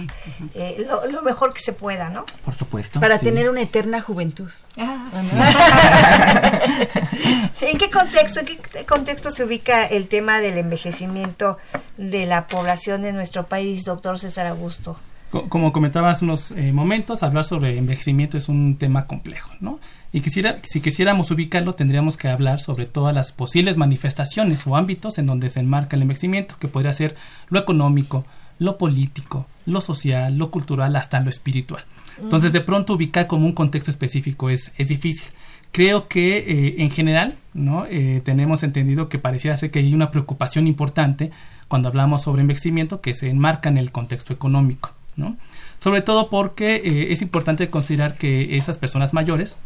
eh, 0.55 0.85
lo, 0.87 1.05
lo, 1.07 1.21
mejor 1.21 1.53
que 1.53 1.61
se 1.61 1.71
pueda, 1.71 2.09
¿no? 2.09 2.25
Por 2.43 2.55
supuesto. 2.55 2.99
Para 2.99 3.19
sí. 3.19 3.25
tener 3.25 3.49
una 3.49 3.61
eterna 3.61 4.01
juventud. 4.01 4.49
Ah, 4.77 5.05
¿En 7.61 7.77
qué 7.77 7.91
contexto, 7.91 8.39
en 8.39 8.45
qué 8.47 8.85
contexto 8.85 9.29
se 9.29 9.43
ubica 9.43 9.85
el 9.85 10.07
tema 10.07 10.39
del 10.39 10.57
envejecimiento 10.57 11.59
de 11.97 12.25
la 12.25 12.47
población 12.47 13.03
de 13.03 13.13
nuestro 13.13 13.45
país, 13.47 13.83
doctor 13.83 14.17
César 14.17 14.47
Augusto? 14.47 14.97
Como 15.31 15.71
comentaba 15.71 16.09
hace 16.09 16.25
unos 16.25 16.51
eh, 16.51 16.73
momentos, 16.73 17.23
hablar 17.23 17.45
sobre 17.45 17.77
envejecimiento 17.77 18.37
es 18.37 18.49
un 18.49 18.75
tema 18.75 19.07
complejo, 19.07 19.49
¿no? 19.61 19.79
Y 20.11 20.19
quisiera, 20.19 20.59
si 20.63 20.81
quisiéramos 20.81 21.31
ubicarlo, 21.31 21.73
tendríamos 21.73 22.17
que 22.17 22.27
hablar 22.27 22.59
sobre 22.59 22.85
todas 22.85 23.15
las 23.15 23.31
posibles 23.31 23.77
manifestaciones 23.77 24.67
o 24.67 24.75
ámbitos 24.75 25.17
en 25.17 25.25
donde 25.25 25.49
se 25.49 25.61
enmarca 25.61 25.95
el 25.95 26.01
envejecimiento, 26.01 26.55
que 26.59 26.67
podría 26.67 26.91
ser 26.91 27.15
lo 27.49 27.59
económico, 27.59 28.25
lo 28.59 28.77
político, 28.77 29.47
lo 29.65 29.79
social, 29.79 30.37
lo 30.37 30.51
cultural, 30.51 30.97
hasta 30.97 31.21
lo 31.21 31.29
espiritual. 31.29 31.85
Entonces, 32.21 32.51
de 32.51 32.59
pronto 32.59 32.93
ubicar 32.93 33.27
como 33.27 33.45
un 33.45 33.53
contexto 33.53 33.89
específico 33.89 34.49
es, 34.49 34.73
es 34.77 34.89
difícil. 34.89 35.27
Creo 35.71 36.09
que 36.09 36.39
eh, 36.39 36.75
en 36.79 36.89
general, 36.89 37.37
¿no? 37.53 37.85
Eh, 37.85 38.21
tenemos 38.25 38.63
entendido 38.63 39.07
que 39.07 39.17
pareciera 39.17 39.55
ser 39.55 39.71
que 39.71 39.79
hay 39.79 39.93
una 39.93 40.11
preocupación 40.11 40.67
importante 40.67 41.31
cuando 41.69 41.87
hablamos 41.87 42.23
sobre 42.23 42.41
envejecimiento 42.41 42.99
que 42.99 43.15
se 43.15 43.29
enmarca 43.29 43.69
en 43.69 43.77
el 43.77 43.93
contexto 43.93 44.33
económico. 44.33 44.91
Sobre 45.79 46.01
todo 46.01 46.29
porque 46.29 46.75
eh, 46.75 47.11
es 47.11 47.21
importante 47.21 47.69
considerar 47.69 48.17
que 48.17 48.57
esas 48.57 48.77
personas 48.77 49.13
mayores 49.13 49.57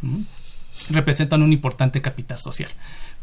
representan 0.89 1.41
un 1.41 1.53
importante 1.53 2.01
capital 2.01 2.39
social. 2.39 2.69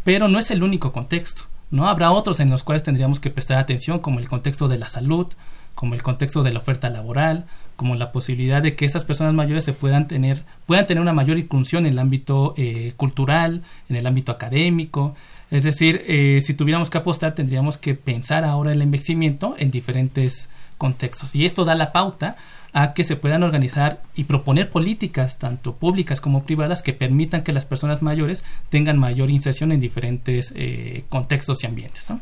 Pero 0.04 0.28
no 0.28 0.38
es 0.38 0.50
el 0.50 0.62
único 0.62 0.92
contexto, 0.92 1.44
¿no? 1.70 1.88
Habrá 1.88 2.10
otros 2.10 2.40
en 2.40 2.50
los 2.50 2.64
cuales 2.64 2.82
tendríamos 2.82 3.20
que 3.20 3.30
prestar 3.30 3.58
atención, 3.58 4.00
como 4.00 4.18
el 4.18 4.28
contexto 4.28 4.68
de 4.68 4.78
la 4.78 4.88
salud, 4.88 5.28
como 5.74 5.94
el 5.94 6.02
contexto 6.02 6.42
de 6.42 6.52
la 6.52 6.58
oferta 6.58 6.90
laboral, 6.90 7.46
como 7.76 7.94
la 7.94 8.12
posibilidad 8.12 8.62
de 8.62 8.76
que 8.76 8.84
esas 8.84 9.04
personas 9.04 9.34
mayores 9.34 9.64
se 9.64 9.72
puedan 9.72 10.06
tener, 10.06 10.44
puedan 10.66 10.86
tener 10.86 11.00
una 11.00 11.12
mayor 11.12 11.38
inclusión 11.38 11.86
en 11.86 11.92
el 11.92 11.98
ámbito 11.98 12.54
eh, 12.56 12.92
cultural, 12.96 13.62
en 13.88 13.96
el 13.96 14.06
ámbito 14.06 14.32
académico. 14.32 15.14
Es 15.50 15.64
decir, 15.64 16.02
eh, 16.06 16.40
si 16.42 16.54
tuviéramos 16.54 16.90
que 16.90 16.98
apostar, 16.98 17.34
tendríamos 17.34 17.78
que 17.78 17.94
pensar 17.94 18.44
ahora 18.44 18.72
el 18.72 18.82
envejecimiento 18.82 19.54
en 19.58 19.70
diferentes 19.70 20.50
contextos. 20.82 21.36
Y 21.36 21.44
esto 21.44 21.64
da 21.64 21.76
la 21.76 21.92
pauta 21.92 22.34
a 22.72 22.92
que 22.92 23.04
se 23.04 23.14
puedan 23.14 23.44
organizar 23.44 24.02
y 24.16 24.24
proponer 24.24 24.68
políticas, 24.68 25.38
tanto 25.38 25.76
públicas 25.76 26.20
como 26.20 26.42
privadas, 26.42 26.82
que 26.82 26.92
permitan 26.92 27.44
que 27.44 27.52
las 27.52 27.66
personas 27.66 28.02
mayores 28.02 28.42
tengan 28.68 28.98
mayor 28.98 29.30
inserción 29.30 29.70
en 29.70 29.78
diferentes 29.78 30.52
eh, 30.56 31.04
contextos 31.08 31.62
y 31.62 31.66
ambientes. 31.68 32.10
¿no? 32.10 32.18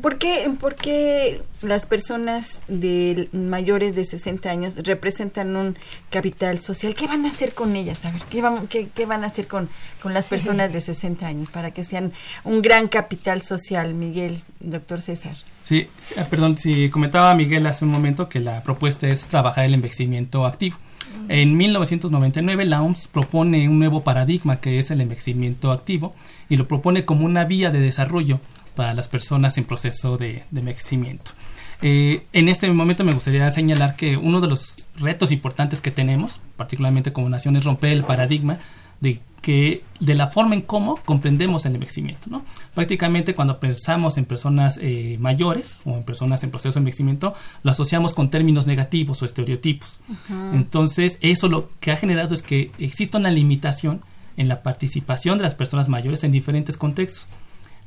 ¿Por 0.00 0.18
qué, 0.18 0.48
¿Por 0.60 0.76
qué, 0.76 1.42
las 1.62 1.86
personas 1.86 2.62
de 2.68 3.28
mayores 3.32 3.96
de 3.96 4.04
60 4.04 4.48
años 4.48 4.76
representan 4.76 5.56
un 5.56 5.76
capital 6.10 6.60
social? 6.60 6.94
¿Qué 6.94 7.08
van 7.08 7.24
a 7.26 7.30
hacer 7.30 7.52
con 7.52 7.74
ellas? 7.74 8.04
A 8.04 8.12
ver, 8.12 8.22
¿qué, 8.30 8.42
van, 8.42 8.68
qué, 8.68 8.88
qué 8.94 9.06
van 9.06 9.24
a 9.24 9.26
hacer 9.26 9.48
con, 9.48 9.68
con, 10.00 10.14
las 10.14 10.26
personas 10.26 10.72
de 10.72 10.80
60 10.80 11.26
años 11.26 11.50
para 11.50 11.72
que 11.72 11.82
sean 11.82 12.12
un 12.44 12.62
gran 12.62 12.86
capital 12.86 13.42
social, 13.42 13.92
Miguel, 13.94 14.38
doctor 14.60 15.02
César? 15.02 15.36
Sí, 15.60 15.88
perdón, 16.30 16.56
si 16.56 16.88
comentaba 16.88 17.34
Miguel 17.34 17.66
hace 17.66 17.84
un 17.84 17.90
momento 17.90 18.28
que 18.28 18.38
la 18.38 18.62
propuesta 18.62 19.08
es 19.08 19.22
trabajar 19.22 19.64
el 19.64 19.74
envejecimiento 19.74 20.46
activo. 20.46 20.76
En 21.28 21.56
1999 21.56 22.64
la 22.64 22.82
OMS 22.82 23.08
propone 23.08 23.68
un 23.68 23.78
nuevo 23.78 24.02
paradigma 24.02 24.60
que 24.60 24.78
es 24.78 24.90
el 24.90 25.00
envejecimiento 25.00 25.72
activo 25.72 26.14
y 26.48 26.56
lo 26.56 26.68
propone 26.68 27.04
como 27.04 27.24
una 27.24 27.44
vía 27.44 27.70
de 27.70 27.80
desarrollo 27.80 28.40
para 28.78 28.94
las 28.94 29.08
personas 29.08 29.58
en 29.58 29.64
proceso 29.64 30.16
de, 30.16 30.44
de 30.52 30.60
envejecimiento. 30.60 31.32
Eh, 31.82 32.26
en 32.32 32.48
este 32.48 32.70
momento 32.70 33.02
me 33.02 33.10
gustaría 33.10 33.50
señalar 33.50 33.96
que 33.96 34.16
uno 34.16 34.40
de 34.40 34.46
los 34.46 34.76
retos 34.94 35.32
importantes 35.32 35.80
que 35.80 35.90
tenemos, 35.90 36.40
particularmente 36.56 37.12
como 37.12 37.28
nación, 37.28 37.56
es 37.56 37.64
romper 37.64 37.90
el 37.90 38.04
paradigma 38.04 38.58
de 39.00 39.20
que 39.42 39.82
de 39.98 40.14
la 40.14 40.28
forma 40.28 40.54
en 40.54 40.62
cómo 40.62 40.94
comprendemos 41.04 41.66
el 41.66 41.74
envejecimiento. 41.74 42.30
¿no? 42.30 42.44
Prácticamente 42.72 43.34
cuando 43.34 43.58
pensamos 43.58 44.16
en 44.16 44.26
personas 44.26 44.78
eh, 44.80 45.16
mayores 45.18 45.80
o 45.84 45.96
en 45.96 46.04
personas 46.04 46.44
en 46.44 46.52
proceso 46.52 46.74
de 46.74 46.82
envejecimiento, 46.82 47.34
lo 47.64 47.72
asociamos 47.72 48.14
con 48.14 48.30
términos 48.30 48.68
negativos 48.68 49.20
o 49.22 49.26
estereotipos. 49.26 49.98
Uh 50.08 50.12
-huh. 50.12 50.54
Entonces, 50.54 51.18
eso 51.20 51.48
lo 51.48 51.70
que 51.80 51.90
ha 51.90 51.96
generado 51.96 52.32
es 52.32 52.42
que 52.42 52.70
existe 52.78 53.16
una 53.16 53.32
limitación 53.32 54.02
en 54.36 54.46
la 54.46 54.62
participación 54.62 55.36
de 55.38 55.42
las 55.42 55.56
personas 55.56 55.88
mayores 55.88 56.22
en 56.22 56.30
diferentes 56.30 56.76
contextos. 56.76 57.26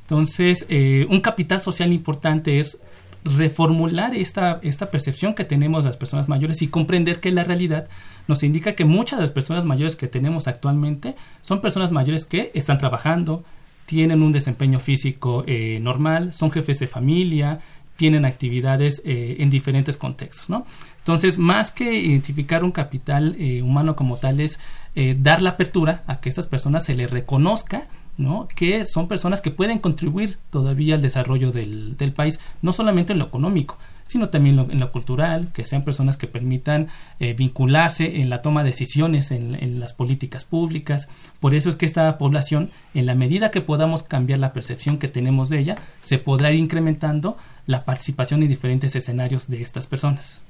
Entonces, 0.02 0.66
eh, 0.70 1.08
un 1.10 1.22
capital 1.22 1.62
social 1.62 1.94
importante 1.94 2.60
es 2.60 2.80
reformular 3.24 4.16
esta, 4.16 4.60
esta 4.64 4.90
percepción 4.90 5.36
que 5.36 5.46
tenemos 5.46 5.84
de 5.84 5.90
las 5.90 5.98
personas 5.98 6.28
mayores 6.28 6.62
y 6.62 6.68
comprender 6.68 7.20
que 7.20 7.32
la 7.32 7.44
realidad 7.44 7.88
nos 8.28 8.44
indica 8.44 8.74
que 8.74 8.84
muchas 8.84 9.20
de 9.20 9.24
las 9.24 9.32
personas 9.32 9.64
mayores 9.64 9.96
que 9.96 10.08
tenemos 10.08 10.48
actualmente 10.48 11.16
son 11.42 11.62
personas 11.62 11.92
mayores 11.92 12.26
que 12.26 12.52
están 12.56 12.80
trabajando, 12.80 13.44
tienen 13.86 14.24
un 14.24 14.32
desempeño 14.32 14.80
físico 14.80 15.44
eh, 15.48 15.80
normal, 15.82 16.34
son 16.34 16.50
jefes 16.50 16.80
de 16.80 16.88
familia, 16.88 17.60
tienen 18.02 18.26
actividades 18.26 19.04
eh, 19.06 19.36
en 19.40 19.52
diferentes 19.52 19.96
contextos, 19.96 20.50
¿no? 20.50 20.66
Entonces, 20.98 21.38
más 21.38 21.72
que 21.72 21.94
identificar 21.94 22.64
un 22.64 22.72
capital 22.72 23.36
eh, 23.38 23.62
humano 23.62 23.96
como 23.96 24.18
tal, 24.18 24.40
es 24.40 24.60
eh, 24.96 25.16
dar 25.20 25.44
la 25.44 25.52
apertura 25.52 26.04
a 26.08 26.20
que 26.20 26.30
estas 26.30 26.48
personas 26.48 26.84
se 26.84 26.96
les 26.96 27.12
reconozca 27.12 27.84
¿no? 28.18 28.48
que 28.56 28.86
son 28.86 29.08
personas 29.08 29.42
que 29.42 29.52
pueden 29.52 29.80
contribuir 29.80 30.38
todavía 30.50 30.96
al 30.96 31.02
desarrollo 31.02 31.52
del, 31.52 32.14
país, 32.16 32.40
no 32.62 32.74
solamente 32.74 33.14
en 33.14 33.20
lo 33.20 33.26
económico, 33.26 33.78
sino 34.06 34.30
también 34.30 34.58
lo, 34.58 34.70
en 34.70 34.80
lo 34.80 34.92
cultural, 34.92 35.50
que 35.54 35.66
sean 35.66 35.84
personas 35.84 36.18
que 36.18 36.28
permitan 36.28 36.90
eh, 37.20 37.34
vincularse 37.34 38.22
en 38.22 38.30
la 38.30 38.42
toma 38.42 38.64
de 38.64 38.70
decisiones 38.70 39.32
en, 39.32 39.80
las 39.80 39.94
políticas 39.94 40.46
públicas. 40.46 41.08
Por 41.40 41.56
eso 41.56 41.70
es 41.70 41.76
que 41.76 41.86
esta 41.86 42.18
población, 42.18 42.72
en 42.94 43.06
la 43.06 43.16
medida 43.16 43.52
que 43.52 43.62
podamos 43.62 44.04
cambiar 44.04 44.40
la 44.40 44.54
percepción 44.54 44.98
que 44.98 45.08
tenemos 45.08 45.50
de 45.50 45.60
ella, 45.60 45.78
se 46.02 46.18
podrá 46.18 46.52
ir 46.52 46.60
incrementando 46.60 47.38
la 47.66 47.86
participación 47.86 48.44
en 48.44 48.50
diferentes 48.50 48.96
escenarios 48.96 49.48
de 49.48 49.62
estas 49.62 49.88
personas. 49.88 50.42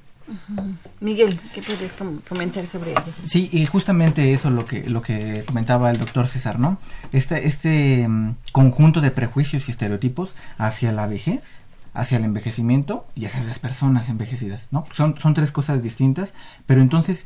Miguel, 1.00 1.38
¿qué 1.54 1.62
puedes 1.62 1.94
comentar 2.28 2.66
sobre 2.66 2.92
ello? 2.92 3.14
Sí, 3.26 3.50
y 3.52 3.66
justamente 3.66 4.34
eso 4.34 4.50
lo 4.50 4.66
que 4.66 4.90
lo 4.90 5.02
que 5.02 5.44
comentaba 5.46 5.92
el 5.92 5.98
doctor 5.98 6.28
César, 6.28 6.60
¿no? 6.60 6.78
Este 7.12 7.48
este 7.48 8.06
um, 8.08 8.36
conjunto 8.52 9.02
de 9.02 9.12
prejuicios 9.12 9.68
y 9.68 9.72
estereotipos 9.72 10.36
hacia 10.58 10.92
la 10.92 11.08
vejez, 11.08 11.60
hacia 11.94 12.18
el 12.18 12.24
envejecimiento 12.24 13.06
y 13.16 13.26
hacia 13.26 13.44
las 13.44 13.60
personas 13.60 14.10
envejecidas, 14.10 14.64
¿no? 14.72 14.86
Son 14.94 15.20
son 15.20 15.34
tres 15.34 15.52
cosas 15.52 15.84
distintas, 15.84 16.34
pero 16.66 16.82
entonces, 16.82 17.26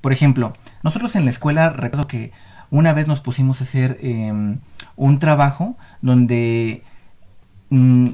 por 0.00 0.12
ejemplo, 0.12 0.52
nosotros 0.82 1.16
en 1.16 1.24
la 1.24 1.30
escuela 1.30 1.70
recuerdo 1.70 2.06
que 2.06 2.32
una 2.70 2.92
vez 2.92 3.06
nos 3.06 3.20
pusimos 3.20 3.60
a 3.60 3.64
hacer 3.64 3.98
eh, 4.00 4.58
un 4.96 5.18
trabajo 5.18 5.76
donde 6.02 6.82
mm, 7.70 8.08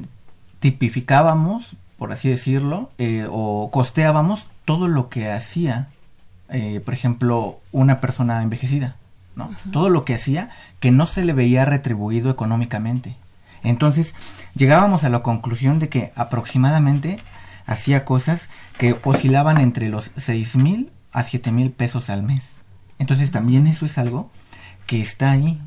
tipificábamos 0.60 1.76
por 2.02 2.10
así 2.10 2.28
decirlo, 2.28 2.90
eh, 2.98 3.28
o 3.30 3.70
costeábamos 3.70 4.48
todo 4.64 4.88
lo 4.88 5.08
que 5.08 5.30
hacía, 5.30 5.86
eh, 6.48 6.80
por 6.84 6.94
ejemplo, 6.94 7.60
una 7.70 8.00
persona 8.00 8.42
envejecida, 8.42 8.96
¿no? 9.36 9.44
Uh 9.44 9.50
-huh. 9.50 9.70
Todo 9.70 9.88
lo 9.88 10.04
que 10.04 10.16
hacía 10.16 10.50
que 10.80 10.90
no 10.90 11.06
se 11.06 11.22
le 11.24 11.32
veía 11.32 11.64
retribuido 11.64 12.28
económicamente. 12.28 13.14
Entonces, 13.62 14.16
llegábamos 14.56 15.04
a 15.04 15.10
la 15.10 15.22
conclusión 15.22 15.78
de 15.78 15.88
que 15.90 16.12
aproximadamente 16.16 17.18
hacía 17.66 18.04
cosas 18.04 18.48
que 18.78 18.96
oscilaban 19.04 19.58
entre 19.58 19.88
los 19.88 20.10
seis 20.16 20.56
mil 20.56 20.90
a 21.12 21.22
siete 21.22 21.52
mil 21.52 21.70
pesos 21.70 22.10
al 22.10 22.24
mes. 22.24 22.62
Entonces, 22.98 23.30
también 23.30 23.68
eso 23.68 23.86
es 23.86 23.96
algo 23.96 24.28
que 24.88 25.00
está 25.00 25.30
ahí. 25.30 25.60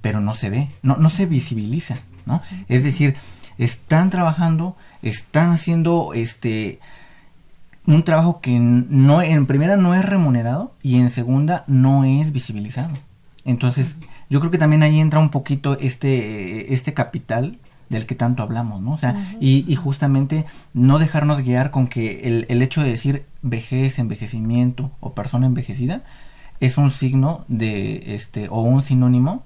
pero 0.00 0.20
no 0.20 0.34
se 0.36 0.50
ve, 0.50 0.68
no, 0.82 0.98
no 0.98 1.10
se 1.10 1.26
visibiliza, 1.26 1.96
¿no? 2.26 2.42
Es 2.68 2.84
decir, 2.84 3.16
están 3.58 4.10
trabajando, 4.10 4.76
están 5.02 5.50
haciendo 5.50 6.12
este 6.14 6.80
un 7.86 8.02
trabajo 8.02 8.40
que 8.40 8.58
no 8.58 9.20
en 9.20 9.46
primera 9.46 9.76
no 9.76 9.94
es 9.94 10.04
remunerado 10.04 10.72
y 10.82 10.98
en 11.00 11.10
segunda 11.10 11.64
no 11.66 12.04
es 12.04 12.32
visibilizado. 12.32 12.94
Entonces, 13.44 13.96
yo 14.30 14.40
creo 14.40 14.50
que 14.50 14.58
también 14.58 14.82
ahí 14.82 15.00
entra 15.00 15.20
un 15.20 15.30
poquito 15.30 15.78
este 15.78 16.74
este 16.74 16.94
capital 16.94 17.58
del 17.90 18.06
que 18.06 18.14
tanto 18.14 18.42
hablamos, 18.42 18.80
¿no? 18.80 18.92
O 18.92 18.98
sea, 18.98 19.14
y, 19.40 19.70
y, 19.70 19.76
justamente 19.76 20.46
no 20.72 20.98
dejarnos 20.98 21.42
guiar 21.42 21.70
con 21.70 21.86
que 21.86 22.22
el, 22.24 22.46
el 22.48 22.62
hecho 22.62 22.82
de 22.82 22.90
decir 22.90 23.26
vejez, 23.42 23.98
envejecimiento 23.98 24.90
o 25.00 25.12
persona 25.12 25.46
envejecida 25.46 26.02
es 26.60 26.78
un 26.78 26.90
signo 26.90 27.44
de 27.48 28.14
este 28.14 28.48
o 28.48 28.62
un 28.62 28.82
sinónimo 28.82 29.44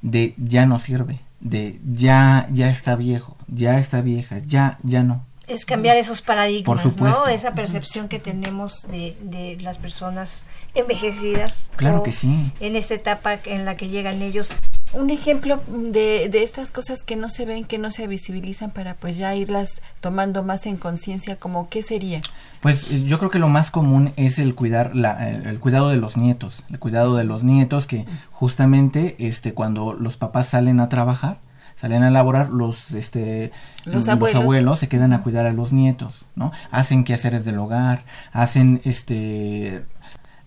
de 0.00 0.34
ya 0.38 0.64
no 0.66 0.78
sirve, 0.78 1.18
de 1.48 1.80
ya 1.84 2.48
ya 2.52 2.68
está 2.70 2.96
viejo, 2.96 3.36
ya 3.48 3.78
está 3.78 4.00
vieja, 4.00 4.38
ya 4.38 4.78
ya 4.82 5.02
no. 5.02 5.24
Es 5.46 5.64
cambiar 5.64 5.96
esos 5.96 6.22
paradigmas, 6.22 6.96
¿no? 6.96 7.26
Esa 7.26 7.52
percepción 7.52 8.08
que 8.08 8.18
tenemos 8.18 8.82
de, 8.88 9.16
de 9.22 9.56
las 9.60 9.78
personas 9.78 10.44
envejecidas. 10.74 11.70
Claro 11.76 12.02
que 12.02 12.12
sí. 12.12 12.52
En 12.60 12.76
esta 12.76 12.94
etapa 12.94 13.38
en 13.44 13.64
la 13.64 13.76
que 13.76 13.88
llegan 13.88 14.22
ellos. 14.22 14.50
Un 14.92 15.10
ejemplo 15.10 15.60
de, 15.68 16.28
de 16.28 16.42
estas 16.42 16.70
cosas 16.70 17.02
que 17.02 17.16
no 17.16 17.28
se 17.28 17.44
ven, 17.44 17.64
que 17.64 17.76
no 17.76 17.90
se 17.90 18.06
visibilizan 18.06 18.70
para 18.70 18.94
pues 18.94 19.16
ya 19.16 19.34
irlas 19.34 19.82
tomando 20.00 20.42
más 20.42 20.64
en 20.66 20.76
conciencia, 20.76 21.36
como 21.36 21.68
qué 21.68 21.82
sería. 21.82 22.22
Pues 22.60 22.90
eh, 22.92 23.02
yo 23.04 23.18
creo 23.18 23.30
que 23.30 23.40
lo 23.40 23.48
más 23.48 23.70
común 23.70 24.12
es 24.16 24.38
el 24.38 24.54
cuidar 24.54 24.94
la, 24.94 25.28
el 25.28 25.58
cuidado 25.58 25.90
de 25.90 25.96
los 25.96 26.16
nietos, 26.16 26.64
el 26.70 26.78
cuidado 26.78 27.16
de 27.16 27.24
los 27.24 27.42
nietos 27.42 27.86
que 27.86 28.04
justamente 28.30 29.16
este 29.18 29.54
cuando 29.54 29.92
los 29.92 30.16
papás 30.16 30.48
salen 30.48 30.80
a 30.80 30.88
trabajar 30.88 31.38
salen 31.76 32.02
a 32.02 32.10
laborar, 32.10 32.48
los 32.50 32.92
este 32.92 33.52
los, 33.84 34.08
abuelos. 34.08 34.42
abuelos. 34.42 34.80
se 34.80 34.88
quedan 34.88 35.12
a 35.12 35.22
cuidar 35.22 35.46
a 35.46 35.52
los 35.52 35.72
nietos, 35.72 36.26
¿no? 36.34 36.50
Hacen 36.72 37.04
quehaceres 37.04 37.44
del 37.44 37.58
hogar, 37.58 38.04
hacen 38.32 38.80
este 38.84 39.84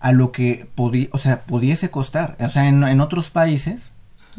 a 0.00 0.12
lo 0.12 0.32
que 0.32 0.68
o 1.12 1.18
sea, 1.18 1.42
pudiese 1.42 1.90
costar, 1.90 2.36
o 2.40 2.48
sea, 2.50 2.68
en, 2.68 2.82
en 2.84 3.00
otros 3.00 3.30
países 3.30 3.92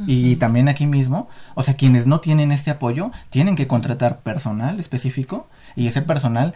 y 0.08 0.38
también 0.38 0.68
aquí 0.68 0.88
mismo, 0.88 1.28
o 1.54 1.64
sea, 1.64 1.76
quienes 1.76 2.08
no 2.08 2.22
tienen 2.22 2.52
este 2.52 2.72
apoyo 2.72 3.12
tienen 3.30 3.56
que 3.56 3.68
contratar 3.68 4.22
personal 4.22 4.80
específico 4.80 5.48
y 5.76 5.88
ese 5.88 6.02
personal 6.02 6.56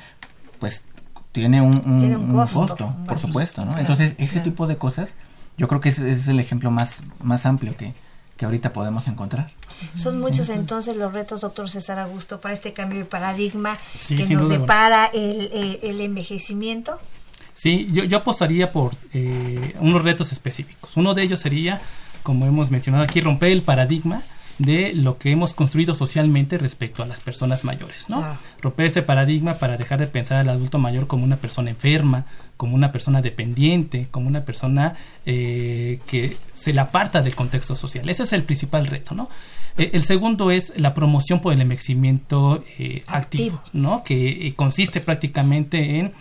pues 0.59 0.85
tiene 1.31 1.61
un, 1.61 1.81
un, 1.85 1.99
Tiene 1.99 2.17
un 2.17 2.31
un 2.33 2.47
costo, 2.47 2.95
por 3.05 3.19
supuesto, 3.19 3.61
¿no? 3.65 3.71
claro, 3.71 3.81
Entonces, 3.81 4.15
ese 4.17 4.33
claro. 4.33 4.43
tipo 4.43 4.67
de 4.67 4.77
cosas, 4.77 5.15
yo 5.57 5.67
creo 5.67 5.81
que 5.81 5.89
ese, 5.89 6.09
ese 6.09 6.21
es 6.21 6.27
el 6.29 6.39
ejemplo 6.39 6.71
más, 6.71 7.03
más 7.21 7.45
amplio 7.45 7.75
que, 7.75 7.93
que 8.37 8.45
ahorita 8.45 8.73
podemos 8.73 9.07
encontrar. 9.07 9.51
Son 9.93 10.19
muchos 10.19 10.49
entonces 10.49 10.97
los 10.97 11.13
retos, 11.13 11.41
doctor 11.41 11.69
César 11.69 11.99
Augusto, 11.99 12.41
para 12.41 12.53
este 12.53 12.73
cambio 12.73 12.99
de 12.99 13.05
paradigma 13.05 13.77
Sí, 13.97 14.15
que 14.17 14.25
nos 14.33 14.49
depara 14.49 15.05
el, 15.13 15.49
el, 15.53 15.79
el 15.83 16.01
envejecimiento. 16.01 16.99
Sí, 17.53 17.87
yo, 17.93 18.03
yo 18.03 18.17
apostaría 18.17 18.71
por 18.71 18.93
eh, 19.13 19.75
unos 19.79 20.03
retos 20.03 20.33
específicos. 20.33 20.91
Uno 20.97 21.13
de 21.13 21.23
ellos 21.23 21.39
sería, 21.39 21.81
como 22.23 22.45
hemos 22.45 22.69
mencionado 22.69 23.05
aquí, 23.05 23.21
romper 23.21 23.51
el 23.51 23.61
paradigma 23.61 24.21
de 24.57 24.93
lo 24.93 25.17
que 25.17 25.31
hemos 25.31 25.53
construido 25.53 25.95
socialmente 25.95 26.57
respecto 26.57 27.03
a 27.03 27.07
las 27.07 27.19
personas 27.19 27.63
mayores, 27.63 28.09
¿no? 28.09 28.19
Claro. 28.19 28.37
Romper 28.61 28.85
este 28.85 29.01
paradigma 29.01 29.55
para 29.55 29.77
dejar 29.77 29.99
de 29.99 30.07
pensar 30.07 30.37
al 30.37 30.49
adulto 30.49 30.77
mayor 30.77 31.07
como 31.07 31.25
una 31.25 31.37
persona 31.37 31.69
enferma, 31.69 32.25
como 32.55 32.75
una 32.75 32.91
persona 32.91 33.21
dependiente, 33.21 34.07
como 34.11 34.27
una 34.27 34.45
persona 34.45 34.95
eh, 35.25 35.99
que 36.07 36.37
se 36.53 36.73
la 36.73 36.83
aparta 36.83 37.21
del 37.21 37.35
contexto 37.35 37.75
social. 37.75 38.07
Ese 38.07 38.23
es 38.23 38.33
el 38.33 38.43
principal 38.43 38.87
reto, 38.87 39.13
¿no? 39.13 39.29
Eh, 39.77 39.91
el 39.93 40.03
segundo 40.03 40.51
es 40.51 40.73
la 40.77 40.93
promoción 40.93 41.41
por 41.41 41.53
el 41.53 41.61
envejecimiento 41.61 42.63
eh, 42.79 43.03
activo, 43.07 43.57
Activo. 43.57 43.61
¿no? 43.73 44.03
Que 44.03 44.53
consiste 44.55 45.01
prácticamente 45.01 45.99
en 45.99 46.13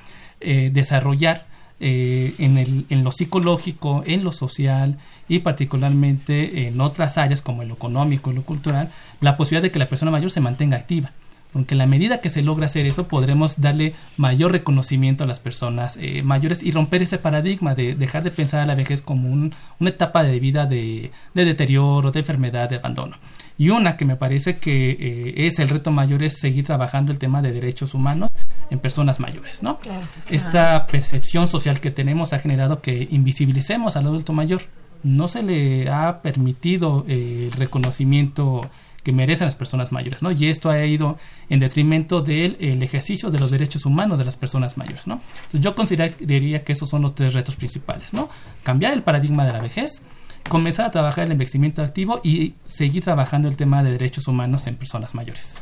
desarrollar 0.75 1.47
eh, 1.81 2.35
en, 2.39 2.87
en 2.89 3.05
lo 3.05 3.13
psicológico, 3.13 4.03
en 4.07 4.25
lo 4.25 4.33
social 4.33 4.99
y 5.29 5.41
particularmente 5.41 6.67
en 6.69 6.81
otras 6.81 7.19
áreas 7.19 7.41
como 7.43 7.63
en 7.63 7.69
lo 7.69 7.75
económico 7.75 8.31
y 8.31 8.35
lo 8.35 8.43
cultural, 8.43 8.91
la 9.21 9.37
posibilidad 9.37 9.63
de 9.63 9.71
que 9.71 9.79
la 9.79 9.87
persona 9.87 10.11
mayor 10.11 10.31
se 10.31 10.41
mantenga 10.41 10.77
activa. 10.77 11.11
Porque 11.53 11.75
en 11.75 11.79
la 11.79 11.87
medida 11.87 12.21
que 12.21 12.31
se 12.31 12.43
logra 12.43 12.67
hacer 12.67 12.85
eso, 12.85 13.07
podremos 13.07 13.61
darle 13.61 13.95
mayor 14.17 14.51
reconocimiento 14.51 15.23
a 15.23 15.27
las 15.29 15.39
personas 15.39 15.97
eh, 16.01 16.23
mayores 16.25 16.65
y 16.65 16.73
romper 16.73 17.03
ese 17.03 17.19
paradigma 17.19 17.77
de 17.77 17.95
dejar 17.95 18.25
de 18.25 18.33
pensar 18.33 18.59
a 18.61 18.67
la 18.67 18.75
vejez 18.75 19.03
como 19.03 19.29
un- 19.31 19.55
una 19.79 19.91
etapa 19.91 20.25
de 20.25 20.41
vida 20.41 20.67
de, 20.67 21.13
de 21.33 21.45
deterioro, 21.45 22.11
de 22.11 22.21
enfermedad, 22.21 22.69
de 22.71 22.77
abandono. 22.77 23.17
Y 23.57 23.69
una 23.69 23.97
que 23.97 24.05
me 24.05 24.17
parece 24.17 24.57
que 24.57 24.91
eh, 24.99 25.47
es 25.47 25.61
el 25.61 25.69
reto 25.69 25.93
mayor 25.93 26.25
es 26.25 26.41
seguir 26.41 26.65
trabajando 26.65 27.13
el 27.13 27.21
tema 27.21 27.41
de 27.41 27.53
derechos 27.53 27.95
humanos 27.95 28.33
en 28.71 28.79
personas 28.79 29.21
mayores, 29.21 29.63
¿no? 29.63 29.79
Claro. 29.79 30.01
Esta 30.31 30.87
percepción 30.87 31.49
social 31.49 31.81
que 31.81 31.91
tenemos 31.91 32.33
ha 32.33 32.39
generado 32.39 32.81
que 32.81 33.09
invisibilicemos 33.11 33.97
al 33.97 34.07
adulto 34.07 34.33
mayor. 34.33 34.63
No 35.03 35.29
se 35.29 35.43
le 35.43 35.91
ha 35.91 36.23
permitido 36.23 37.05
eh, 37.09 37.51
el 37.51 37.53
reconocimiento 37.53 38.71
que 39.05 39.13
merecen 39.13 39.47
las 39.47 39.55
personas 39.55 39.93
mayores, 39.93 40.23
¿no? 40.23 40.33
Y 40.33 40.47
esto 40.49 40.71
ha 40.71 40.85
ido 40.85 41.19
en 41.51 41.61
detrimento 41.61 42.23
del 42.23 42.57
el 42.59 42.83
ejercicio 42.83 43.31
de 43.31 43.39
los 43.39 43.51
derechos 43.51 43.85
humanos 43.85 44.19
de 44.19 44.25
las 44.25 44.37
personas 44.37 44.79
mayores, 44.79 45.07
¿no? 45.07 45.21
Entonces, 45.37 45.61
yo 45.61 45.75
consideraría 45.75 46.65
que 46.65 46.73
esos 46.73 46.89
son 46.89 47.03
los 47.03 47.15
tres 47.15 47.35
retos 47.35 47.55
principales, 47.55 48.15
¿no? 48.15 48.31
Cambiar 48.63 48.95
el 48.95 49.03
paradigma 49.03 49.45
de 49.47 49.53
la 49.53 49.61
vejez, 49.61 50.03
comenzar 50.49 50.87
a 50.87 50.91
trabajar 50.91 51.25
el 51.27 51.33
envejecimiento 51.33 51.83
activo 51.83 52.21
y 52.23 52.55
seguir 52.67 53.03
trabajando 53.05 53.49
el 53.49 53.57
tema 53.57 53.83
de 53.83 53.93
derechos 53.93 54.29
humanos 54.29 54.67
en 54.67 54.77
personas 54.77 55.15
mayores. 55.15 55.59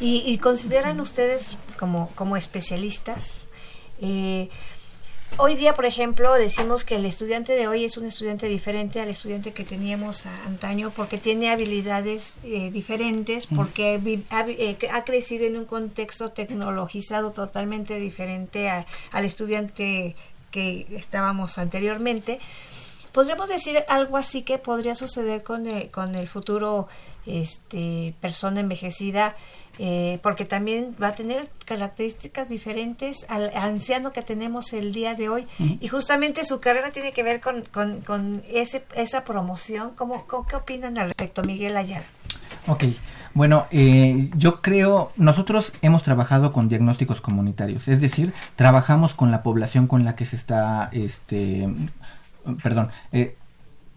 ¿Y, 0.00 0.22
y 0.26 0.38
consideran 0.38 1.00
ustedes 1.00 1.56
como, 1.78 2.10
como 2.14 2.36
especialistas? 2.36 3.46
eh, 4.00 4.48
hoy 5.36 5.56
día, 5.56 5.74
por 5.74 5.84
ejemplo, 5.86 6.32
decimos 6.34 6.84
que 6.84 6.96
el 6.96 7.04
estudiante 7.04 7.52
de 7.54 7.68
hoy 7.68 7.84
es 7.84 7.96
un 7.96 8.06
estudiante 8.06 8.46
diferente 8.48 9.00
al 9.00 9.08
estudiante 9.08 9.52
que 9.52 9.64
teníamos 9.64 10.24
a- 10.26 10.44
antaño 10.46 10.90
porque 10.94 11.18
tiene 11.18 11.50
habilidades 11.50 12.36
eh, 12.44 12.70
diferentes, 12.70 13.46
porque 13.46 13.98
vi- 13.98 14.24
ha, 14.30 14.42
vi- 14.44 14.56
eh, 14.58 14.78
ha 14.92 15.04
crecido 15.04 15.44
en 15.46 15.56
un 15.58 15.64
contexto 15.64 16.30
tecnologizado 16.30 17.32
totalmente 17.32 17.98
diferente 18.00 18.70
a- 18.70 18.86
al 19.12 19.24
estudiante 19.24 20.16
que 20.50 20.86
estábamos 20.92 21.58
anteriormente. 21.58 22.38
¿Podríamos 23.12 23.48
decir 23.48 23.78
algo 23.88 24.16
así 24.16 24.42
que 24.42 24.58
podría 24.58 24.94
suceder 24.94 25.42
con 25.42 25.66
el, 25.66 25.90
con 25.90 26.14
el 26.14 26.28
futuro 26.28 26.88
este, 27.26 28.14
persona 28.20 28.60
envejecida? 28.60 29.36
eh, 29.80 30.18
porque 30.24 30.44
también 30.44 30.96
va 31.00 31.08
a 31.08 31.12
tener 31.14 31.48
características 31.64 32.48
diferentes 32.48 33.24
al 33.28 33.52
anciano 33.54 34.10
que 34.12 34.22
tenemos 34.22 34.72
el 34.72 34.92
día 34.92 35.14
de 35.14 35.28
hoy. 35.28 35.46
Y 35.60 35.86
justamente 35.86 36.44
su 36.44 36.58
carrera 36.58 36.90
tiene 36.90 37.12
que 37.12 37.22
ver 37.22 37.40
con, 37.40 37.62
con, 37.62 38.00
con 38.00 38.42
ese, 38.48 38.84
esa 38.96 39.22
promoción. 39.22 39.92
¿Cómo, 39.94 40.26
cómo- 40.26 40.46
¿Qué 40.48 40.56
opinan 40.56 40.98
al 40.98 41.08
respecto, 41.10 41.42
Miguel 41.44 41.76
Ayala? 41.76 42.04
Ok, 42.66 42.84
bueno, 43.34 43.66
eh, 43.70 44.30
yo 44.36 44.54
creo, 44.62 45.12
nosotros 45.16 45.72
hemos 45.80 46.02
trabajado 46.02 46.52
con 46.52 46.68
diagnósticos 46.68 47.20
comunitarios, 47.20 47.86
es 47.86 48.00
decir, 48.00 48.32
trabajamos 48.56 49.14
con 49.14 49.30
la 49.30 49.44
población 49.44 49.86
con 49.86 50.04
la 50.04 50.16
que 50.16 50.26
se 50.26 50.34
está, 50.34 50.88
este, 50.90 51.68
perdón, 52.62 52.90
eh, 53.12 53.36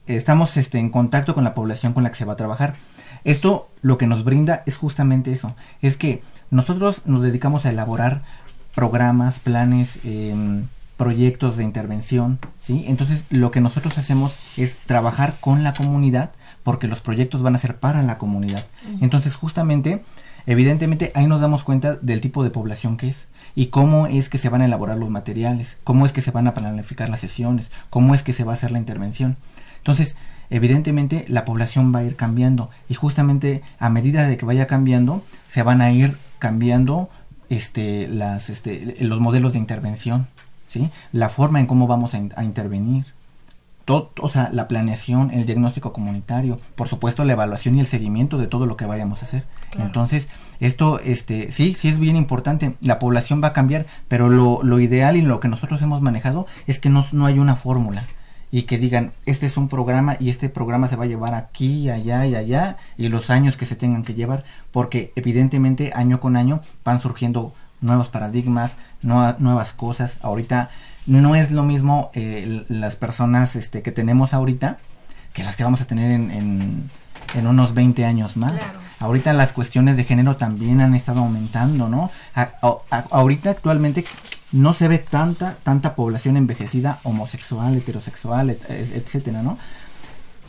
estamos 0.08 0.58
este, 0.58 0.80
en 0.80 0.90
contacto 0.90 1.34
con 1.34 1.44
la 1.44 1.54
población 1.54 1.94
con 1.94 2.04
la 2.04 2.10
que 2.10 2.18
se 2.18 2.26
va 2.26 2.34
a 2.34 2.38
trabajar. 2.38 2.76
Esto 3.24 3.70
lo 3.82 3.98
que 3.98 4.08
nos 4.08 4.24
brinda 4.24 4.64
es 4.66 4.78
justamente 4.78 5.32
eso, 5.32 5.56
es 5.82 5.98
que 5.98 6.24
nosotros 6.50 7.04
nos 7.06 7.22
dedicamos 7.22 7.66
a 7.66 7.70
elaborar 7.70 8.24
programas, 8.74 9.40
planes, 9.40 10.00
em, 10.04 10.68
proyectos 10.98 11.58
de 11.58 11.64
intervención, 11.64 12.40
¿sí? 12.58 12.86
Entonces 12.88 13.26
lo 13.30 13.52
que 13.52 13.62
nosotros 13.62 13.98
hacemos 13.98 14.38
es 14.58 14.78
trabajar 14.86 15.36
con 15.40 15.64
la 15.64 15.74
comunidad 15.74 16.32
porque 16.64 16.88
los 16.88 17.02
proyectos 17.02 17.42
van 17.42 17.56
a 17.56 17.60
ser 17.60 17.78
para 17.78 18.04
la 18.04 18.20
comunidad. 18.20 18.66
Entonces 19.02 19.36
justamente, 19.36 20.04
evidentemente 20.46 21.12
ahí 21.16 21.26
nos 21.26 21.42
damos 21.42 21.64
cuenta 21.64 21.96
del 21.96 22.22
tipo 22.22 22.44
de 22.44 22.52
población 22.52 22.98
que 22.98 23.10
es 23.10 23.28
y 23.56 23.68
cómo 23.68 24.08
es 24.08 24.30
que 24.30 24.38
se 24.38 24.50
van 24.50 24.62
a 24.62 24.66
elaborar 24.66 24.98
los 24.98 25.10
materiales, 25.10 25.78
cómo 25.84 26.06
es 26.06 26.14
que 26.14 26.22
se 26.22 26.32
van 26.32 26.48
a 26.48 26.54
planificar 26.54 27.10
las 27.10 27.20
sesiones, 27.20 27.72
cómo 27.90 28.16
es 28.16 28.24
que 28.24 28.34
se 28.34 28.44
va 28.44 28.52
a 28.52 28.56
hacer 28.56 28.72
la 28.72 28.80
intervención. 28.80 29.38
Entonces, 29.78 30.16
evidentemente 30.50 31.26
la 31.28 31.46
población 31.46 31.94
va 31.94 32.00
a 32.00 32.04
ir 32.04 32.16
cambiando 32.16 32.70
y 32.90 32.94
justamente 32.94 33.62
a 33.80 33.90
medida 33.90 34.26
de 34.26 34.38
que 34.38 34.46
vaya 34.46 34.68
cambiando 34.68 35.24
se 35.48 35.64
van 35.64 35.82
a 35.82 35.92
ir 35.92 36.18
cambiando 36.40 37.10
este 37.50 38.10
este 38.50 38.98
los 39.02 39.20
modelos 39.20 39.54
de 39.54 39.60
intervención, 39.60 40.28
¿sí? 40.68 40.90
La 41.12 41.30
forma 41.30 41.60
en 41.60 41.68
cómo 41.68 41.88
vamos 41.88 42.14
a 42.14 42.44
intervenir. 42.44 43.06
Todo, 43.92 44.12
o 44.22 44.30
sea, 44.30 44.50
la 44.54 44.70
planeación, 44.70 45.32
el 45.32 45.46
diagnóstico 45.46 45.92
comunitario, 45.92 46.58
por 46.76 46.88
supuesto 46.88 47.26
la 47.26 47.34
evaluación 47.34 47.76
y 47.76 47.82
el 47.82 47.86
seguimiento 47.86 48.38
de 48.38 48.48
todo 48.48 48.66
lo 48.66 48.78
que 48.78 48.86
vayamos 48.86 49.22
a 49.22 49.26
hacer. 49.26 49.44
Claro. 49.72 49.88
Entonces, 49.88 50.30
esto, 50.62 51.02
este, 51.04 51.52
sí, 51.52 51.76
sí 51.78 51.90
es 51.90 52.00
bien 52.00 52.16
importante. 52.16 52.76
La 52.80 53.00
población 53.00 53.42
va 53.44 53.50
a 53.50 53.54
cambiar, 53.54 53.86
pero 54.08 54.30
lo, 54.30 54.64
lo 54.64 54.80
ideal 54.80 55.18
y 55.18 55.22
lo 55.22 55.42
que 55.42 55.50
nosotros 55.50 55.82
hemos 55.82 56.02
manejado 56.02 56.48
es 56.68 56.80
que 56.80 56.88
no, 56.88 57.06
no 57.12 57.26
hay 57.26 57.38
una 57.38 57.58
fórmula. 57.58 58.06
y 58.50 58.64
que 58.64 58.78
digan, 58.78 59.12
este 59.26 59.46
es 59.46 59.58
un 59.58 59.68
programa 59.68 60.18
y 60.20 60.30
este 60.30 60.48
programa 60.48 60.88
se 60.88 60.98
va 60.98 61.06
a 61.06 61.08
llevar 61.08 61.34
aquí, 61.34 61.90
allá 61.90 62.26
y 62.26 62.36
allá 62.36 62.78
y 62.98 63.10
los 63.10 63.30
años 63.30 63.58
que 63.58 63.66
se 63.66 63.76
tengan 63.78 64.04
que 64.04 64.14
llevar, 64.14 64.44
porque 64.72 65.12
evidentemente 65.16 65.92
año 65.96 66.20
con 66.20 66.36
año 66.36 66.62
van 66.84 67.00
surgiendo 67.00 67.54
nuevos 67.80 68.10
paradigmas, 68.10 68.78
nuevas 69.02 69.74
cosas. 69.74 70.18
Ahorita 70.22 70.70
no 71.06 71.36
es 71.36 71.52
lo 71.52 71.64
mismo 71.64 72.12
eh, 72.14 72.64
las 72.70 72.96
personas 72.96 73.56
este, 73.56 73.82
que 73.82 73.92
tenemos 73.92 74.34
ahorita 74.34 74.78
que 75.34 75.44
las 75.44 75.56
que 75.56 75.64
vamos 75.64 75.82
a 75.82 75.86
tener 75.86 76.12
en, 76.12 76.90
en, 77.36 77.48
unos 77.48 77.74
20 77.74 78.06
años 78.06 78.36
más. 78.36 78.54
Ahorita 79.00 79.34
las 79.34 79.54
cuestiones 79.54 79.96
de 79.98 80.04
género 80.04 80.36
también 80.36 80.82
han 80.82 80.94
estado 80.94 81.22
aumentando, 81.22 81.88
¿no? 81.88 82.12
ahorita 83.10 83.50
actualmente 83.50 84.06
no 84.52 84.74
se 84.74 84.88
ve 84.88 84.98
tanta, 84.98 85.56
tanta 85.64 85.96
población 85.96 86.38
envejecida 86.38 87.00
homosexual, 87.04 87.76
heterosexual, 87.78 88.50
etcétera, 88.50 89.42
¿no? 89.42 89.58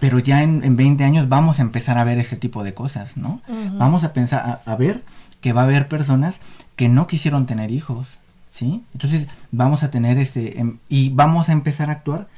Pero 0.01 0.19
ya 0.19 0.43
en, 0.43 0.65
en, 0.65 0.77
20 0.77 1.05
años 1.05 1.29
vamos 1.29 1.61
a 1.61 1.63
empezar 1.63 1.97
a 1.97 2.05
ver 2.05 2.19
ese 2.19 2.37
tipo 2.37 2.65
de 2.65 2.75
cosas, 2.75 3.17
¿no? 3.17 3.41
Vamos 3.79 4.03
a 4.03 4.13
pensar, 4.13 4.61
a, 4.65 4.77
ver 4.77 5.03
que 5.41 5.53
va 5.53 5.61
a 5.61 5.65
haber 5.65 5.87
personas 5.87 6.41
que 6.75 6.89
no 6.89 7.07
quisieron 7.07 7.47
tener 7.47 7.71
hijos, 7.71 8.19
¿sí? 8.53 8.85
Entonces 8.93 9.27
vamos 9.51 9.83
a 9.83 9.91
tener 9.91 10.19
este, 10.19 10.61
em, 10.61 10.79
y 10.89 11.09
vamos 11.09 11.49
a 11.49 11.53
empezar 11.53 11.89
a 11.89 11.93
actuar 11.93 12.29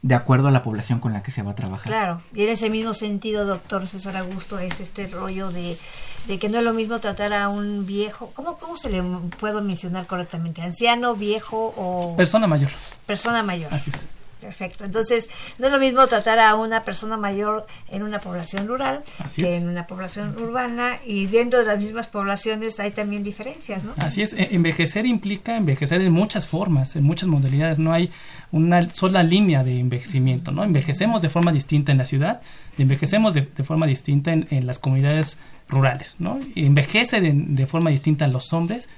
de 0.00 0.14
acuerdo 0.14 0.48
a 0.48 0.50
la 0.50 0.62
población 0.62 0.98
con 0.98 1.12
la 1.12 1.22
que 1.22 1.30
se 1.30 1.42
va 1.42 1.52
a 1.52 1.54
trabajar. 1.54 1.92
Claro, 1.92 2.22
y 2.34 2.42
en 2.42 2.48
ese 2.48 2.70
mismo 2.70 2.94
sentido, 2.94 3.44
doctor 3.44 3.86
César 3.86 4.16
Augusto, 4.16 4.58
es 4.58 4.80
este 4.80 5.06
rollo 5.06 5.52
de, 5.52 5.78
de 6.26 6.38
que 6.38 6.48
no 6.48 6.58
es 6.58 6.64
lo 6.64 6.72
mismo 6.72 6.98
tratar 7.00 7.34
a 7.34 7.50
un 7.50 7.86
viejo, 7.86 8.32
¿cómo, 8.34 8.56
¿cómo 8.56 8.78
se 8.78 8.88
le 8.88 9.02
puedo 9.38 9.62
mencionar 9.62 10.06
correctamente? 10.06 10.62
¿Anciano, 10.62 11.14
viejo 11.14 11.74
o...? 11.76 12.16
Persona 12.16 12.46
mayor. 12.46 12.70
Persona 13.06 13.42
mayor. 13.42 13.72
Así 13.74 13.90
es. 13.94 14.08
Perfecto. 14.42 14.84
Entonces, 14.84 15.30
no 15.60 15.68
es 15.68 15.72
lo 15.72 15.78
mismo 15.78 16.04
tratar 16.08 16.40
a 16.40 16.56
una 16.56 16.82
persona 16.82 17.16
mayor 17.16 17.64
en 17.88 18.02
una 18.02 18.18
población 18.18 18.66
rural 18.66 19.04
que 19.36 19.56
en 19.56 19.68
una 19.68 19.86
población 19.86 20.36
urbana 20.36 20.98
y 21.06 21.26
dentro 21.26 21.60
de 21.60 21.64
las 21.64 21.78
mismas 21.78 22.08
poblaciones 22.08 22.80
hay 22.80 22.90
también 22.90 23.22
diferencias, 23.22 23.84
¿no? 23.84 23.92
Así 23.98 24.20
es. 24.20 24.32
E, 24.32 24.48
envejecer 24.50 25.06
implica 25.06 25.56
envejecer 25.56 26.00
en 26.00 26.12
muchas 26.12 26.48
formas, 26.48 26.96
en 26.96 27.04
muchas 27.04 27.28
modalidades. 27.28 27.78
No 27.78 27.92
hay 27.92 28.10
una 28.50 28.90
sola 28.90 29.22
línea 29.22 29.62
de 29.62 29.78
envejecimiento, 29.78 30.50
¿no? 30.50 30.64
Envejecemos 30.64 31.22
de 31.22 31.30
forma 31.30 31.52
distinta 31.52 31.92
en 31.92 31.98
la 31.98 32.04
ciudad 32.04 32.40
y 32.76 32.82
envejecemos 32.82 33.34
de, 33.34 33.44
forma 33.62 33.86
distinta 33.86 34.32
en, 34.32 34.66
las 34.66 34.80
comunidades 34.80 35.38
rurales, 35.68 36.16
¿no? 36.18 36.40
envejece 36.56 37.20
de, 37.20 37.32
de 37.32 37.66
forma 37.66 37.90
distinta 37.90 38.26
los 38.26 38.52
hombres 38.52 38.88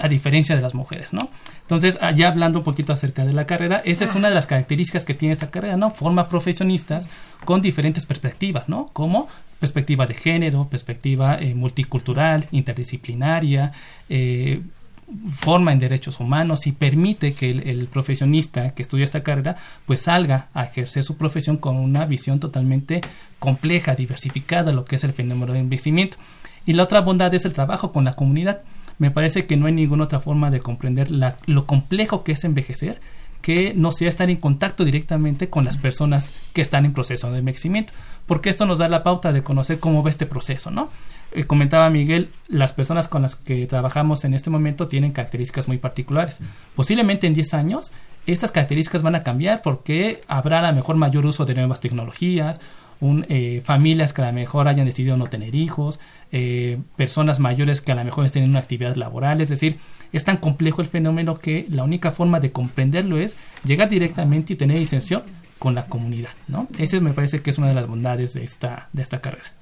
a 0.00 0.08
diferencia 0.08 0.56
de 0.56 0.62
las 0.62 0.74
mujeres, 0.74 1.12
¿no? 1.12 1.30
Entonces, 1.62 1.98
ya 2.14 2.28
hablando 2.28 2.58
un 2.58 2.64
poquito 2.64 2.92
acerca 2.92 3.24
de 3.24 3.32
la 3.32 3.46
carrera, 3.46 3.80
esa 3.84 4.04
es 4.04 4.14
una 4.14 4.28
de 4.28 4.34
las 4.34 4.46
características 4.46 5.04
que 5.04 5.14
tiene 5.14 5.32
esta 5.32 5.50
carrera, 5.50 5.76
¿no? 5.76 5.90
Forma 5.90 6.28
profesionistas 6.28 7.08
con 7.44 7.62
diferentes 7.62 8.04
perspectivas, 8.04 8.68
¿no? 8.68 8.90
Como 8.92 9.28
perspectiva 9.58 10.06
de 10.06 10.14
género, 10.14 10.68
perspectiva 10.68 11.38
eh, 11.40 11.54
multicultural, 11.54 12.46
interdisciplinaria, 12.50 13.72
eh, 14.08 14.60
forma 15.34 15.72
en 15.72 15.78
derechos 15.78 16.20
humanos 16.20 16.66
y 16.66 16.72
permite 16.72 17.34
que 17.34 17.50
el, 17.50 17.86
profesionista 17.86 18.74
que 18.74 18.82
estudia 18.82 19.04
esta 19.04 19.22
carrera 19.22 19.56
pues 19.86 20.02
salga 20.02 20.48
a 20.54 20.64
ejercer 20.64 21.02
su 21.02 21.16
profesión 21.16 21.56
con 21.56 21.76
una 21.76 22.06
visión 22.06 22.40
totalmente 22.40 23.00
compleja, 23.38 23.94
diversificada 23.94 24.72
lo 24.72 24.84
que 24.84 24.96
es 24.96 25.04
el 25.04 25.12
fenómeno 25.12 25.52
de 25.52 25.60
envejecimiento. 25.60 26.16
Y 26.64 26.74
la 26.74 26.84
otra 26.84 27.00
bondad 27.00 27.34
es 27.34 27.44
el 27.44 27.52
trabajo 27.52 27.92
con 27.92 28.04
la 28.04 28.14
comunidad 28.14 28.62
me 29.02 29.10
parece 29.10 29.46
que 29.46 29.56
no 29.56 29.66
hay 29.66 29.72
ninguna 29.72 30.04
otra 30.04 30.20
forma 30.20 30.52
de 30.52 30.60
comprender 30.60 31.08
lo 31.10 31.66
complejo 31.66 32.22
que 32.22 32.30
es 32.30 32.44
envejecer 32.44 33.00
que 33.40 33.74
no 33.74 33.90
sea 33.90 34.08
estar 34.08 34.30
en 34.30 34.36
contacto 34.36 34.84
directamente 34.84 35.50
con 35.50 35.64
las 35.64 35.76
personas 35.76 36.32
que 36.52 36.62
están 36.62 36.84
en 36.84 36.92
proceso 36.92 37.32
de 37.32 37.40
envejecimiento, 37.40 37.92
porque 38.26 38.48
esto 38.48 38.64
nos 38.64 38.78
da 38.78 38.88
la 38.88 39.02
pauta 39.02 39.32
de 39.32 39.42
conocer 39.42 39.80
cómo 39.80 40.04
va 40.04 40.10
este 40.10 40.26
proceso, 40.26 40.70
¿no? 40.70 40.88
Eh, 41.32 41.42
comentaba 41.42 41.90
Miguel, 41.90 42.28
las 42.46 42.72
personas 42.72 43.08
con 43.08 43.22
las 43.22 43.34
que 43.34 43.66
trabajamos 43.66 44.24
en 44.24 44.34
este 44.34 44.50
momento 44.50 44.86
tienen 44.86 45.10
características 45.10 45.66
muy 45.66 45.78
particulares. 45.78 46.38
Posiblemente 46.76 47.26
en 47.26 47.34
10 47.34 47.54
años 47.54 47.92
estas 48.28 48.52
características 48.52 49.02
van 49.02 49.16
a 49.16 49.24
cambiar 49.24 49.62
porque 49.62 50.20
habrá 50.28 50.60
a 50.60 50.70
lo 50.70 50.76
mejor 50.76 50.94
mayor 50.94 51.26
uso 51.26 51.44
de 51.44 51.56
nuevas 51.56 51.80
tecnologías, 51.80 52.60
eh, 53.28 53.60
familias 53.64 54.12
que 54.12 54.22
a 54.22 54.26
lo 54.26 54.32
mejor 54.32 54.68
hayan 54.68 54.86
decidido 54.86 55.16
no 55.16 55.26
tener 55.26 55.56
hijos, 55.56 55.98
eh, 56.32 56.78
personas 56.96 57.40
mayores 57.40 57.80
que 57.80 57.92
a 57.92 57.94
lo 57.94 58.04
mejor 58.04 58.24
estén 58.24 58.44
en 58.44 58.50
una 58.50 58.60
actividad 58.60 58.96
laboral, 58.96 59.40
es 59.40 59.50
decir, 59.50 59.78
es 60.12 60.24
tan 60.24 60.38
complejo 60.38 60.80
el 60.80 60.88
fenómeno 60.88 61.38
que 61.38 61.66
la 61.68 61.84
única 61.84 62.10
forma 62.10 62.40
de 62.40 62.52
comprenderlo 62.52 63.18
es 63.18 63.36
llegar 63.64 63.88
directamente 63.88 64.54
y 64.54 64.56
tener 64.56 64.78
disensión 64.78 65.22
con 65.58 65.74
la 65.74 65.86
comunidad, 65.86 66.32
¿no? 66.48 66.66
Ese 66.78 67.00
me 67.00 67.12
parece 67.12 67.40
que 67.40 67.50
es 67.50 67.58
una 67.58 67.68
de 67.68 67.74
las 67.74 67.86
bondades 67.86 68.34
de 68.34 68.44
esta, 68.44 68.88
de 68.92 69.02
esta 69.02 69.20
carrera. 69.20 69.52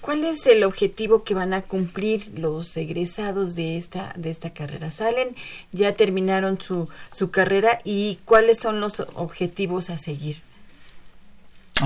¿Cuál 0.00 0.24
es 0.24 0.46
el 0.46 0.64
objetivo 0.64 1.24
que 1.24 1.34
van 1.34 1.52
a 1.52 1.62
cumplir 1.62 2.32
los 2.38 2.74
egresados 2.76 3.54
de 3.54 3.76
esta, 3.76 4.14
de 4.16 4.30
esta 4.30 4.50
carrera? 4.50 4.90
Salen, 4.90 5.36
ya 5.72 5.94
terminaron 5.94 6.60
su, 6.60 6.88
su 7.12 7.30
carrera 7.30 7.80
y 7.84 8.18
cuáles 8.24 8.58
son 8.58 8.80
los 8.80 9.00
objetivos 9.14 9.90
a 9.90 9.98
seguir. 9.98 10.40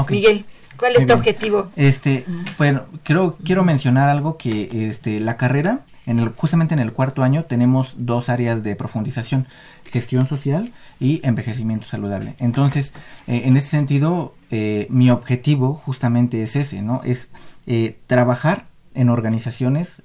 Miguel. 0.09 0.45
¿Cuál 0.77 0.97
es 0.97 1.07
tu 1.07 1.13
objetivo? 1.13 1.71
Este, 1.77 2.25
bueno, 2.59 2.85
quiero, 3.03 3.37
quiero 3.45 3.63
mencionar 3.63 4.09
algo 4.09 4.37
que 4.37 4.89
este, 4.89 5.21
la 5.21 5.37
carrera, 5.37 5.81
en 6.07 6.19
el, 6.19 6.31
justamente 6.31 6.75
en 6.75 6.81
el 6.81 6.93
cuarto 6.93 7.23
año 7.23 7.45
tenemos 7.45 7.95
dos 7.97 8.29
áreas 8.29 8.63
de 8.63 8.75
profundización, 8.75 9.47
gestión 9.91 10.27
social 10.27 10.73
y 10.99 11.21
envejecimiento 11.25 11.87
saludable. 11.87 12.35
Entonces, 12.39 12.93
eh, 13.27 13.43
en 13.45 13.57
ese 13.57 13.69
sentido, 13.69 14.35
eh, 14.51 14.87
mi 14.91 15.11
objetivo 15.11 15.75
justamente 15.75 16.43
es 16.43 16.57
ese, 16.57 16.83
¿no? 16.83 17.01
Es 17.05 17.29
eh, 17.67 17.97
trabajar 18.07 18.65
en 18.95 19.09
organizaciones 19.09 20.03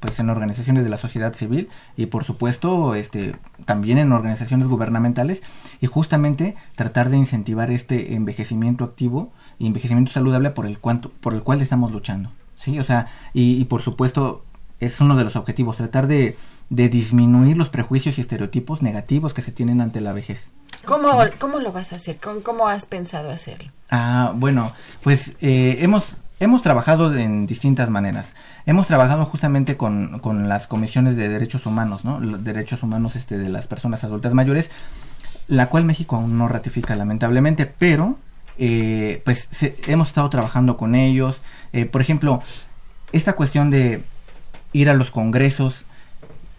pues 0.00 0.18
en 0.20 0.30
organizaciones 0.30 0.84
de 0.84 0.90
la 0.90 0.96
sociedad 0.96 1.34
civil 1.34 1.68
y 1.96 2.06
por 2.06 2.24
supuesto 2.24 2.94
este 2.94 3.34
también 3.64 3.98
en 3.98 4.12
organizaciones 4.12 4.68
gubernamentales 4.68 5.42
y 5.80 5.86
justamente 5.86 6.56
tratar 6.76 7.10
de 7.10 7.16
incentivar 7.16 7.70
este 7.70 8.14
envejecimiento 8.14 8.84
activo 8.84 9.30
y 9.58 9.66
envejecimiento 9.66 10.12
saludable 10.12 10.50
por 10.50 10.66
el 10.66 10.78
cuanto, 10.78 11.10
por 11.10 11.34
el 11.34 11.42
cual 11.42 11.60
estamos 11.60 11.90
luchando 11.92 12.30
sí 12.56 12.78
o 12.78 12.84
sea 12.84 13.08
y, 13.32 13.64
por 13.64 13.82
supuesto 13.82 14.44
es 14.80 15.00
uno 15.00 15.16
de 15.16 15.24
los 15.24 15.34
objetivos 15.34 15.76
tratar 15.76 16.06
de, 16.06 16.36
de, 16.70 16.88
disminuir 16.88 17.56
los 17.56 17.68
prejuicios 17.68 18.18
y 18.18 18.20
estereotipos 18.20 18.82
negativos 18.82 19.34
que 19.34 19.42
se 19.42 19.50
tienen 19.50 19.80
ante 19.80 20.00
la 20.00 20.12
vejez 20.12 20.48
¿Cómo, 20.84 21.10
¿cómo 21.38 21.58
lo 21.58 21.72
vas 21.72 21.92
a 21.92 21.96
hacer? 21.96 22.18
¿Cómo, 22.18 22.40
¿Cómo, 22.40 22.68
has 22.68 22.86
pensado 22.86 23.30
hacerlo? 23.30 23.72
Ah, 23.90 24.32
bueno, 24.34 24.72
pues 25.02 25.34
eh, 25.40 25.78
hemos 25.80 26.18
Hemos 26.40 26.62
trabajado 26.62 27.16
en 27.16 27.46
distintas 27.46 27.90
maneras. 27.90 28.32
Hemos 28.64 28.86
trabajado 28.86 29.24
justamente 29.24 29.76
con, 29.76 30.20
con 30.20 30.48
las 30.48 30.66
comisiones 30.66 31.16
de 31.16 31.28
derechos 31.28 31.66
humanos, 31.66 32.04
¿no? 32.04 32.20
Los 32.20 32.44
derechos 32.44 32.82
humanos 32.82 33.16
este, 33.16 33.38
de 33.38 33.48
las 33.48 33.66
personas 33.66 34.04
adultas 34.04 34.34
mayores, 34.34 34.70
la 35.48 35.68
cual 35.68 35.84
México 35.84 36.16
aún 36.16 36.38
no 36.38 36.46
ratifica 36.46 36.94
lamentablemente, 36.94 37.66
pero 37.66 38.16
eh, 38.58 39.22
pues 39.24 39.48
hemos 39.88 40.08
estado 40.08 40.30
trabajando 40.30 40.76
con 40.76 40.94
ellos. 40.94 41.42
Eh, 41.72 41.86
por 41.86 42.02
ejemplo, 42.02 42.42
esta 43.12 43.34
cuestión 43.34 43.70
de 43.70 44.04
ir 44.72 44.90
a 44.90 44.94
los 44.94 45.10
congresos, 45.10 45.86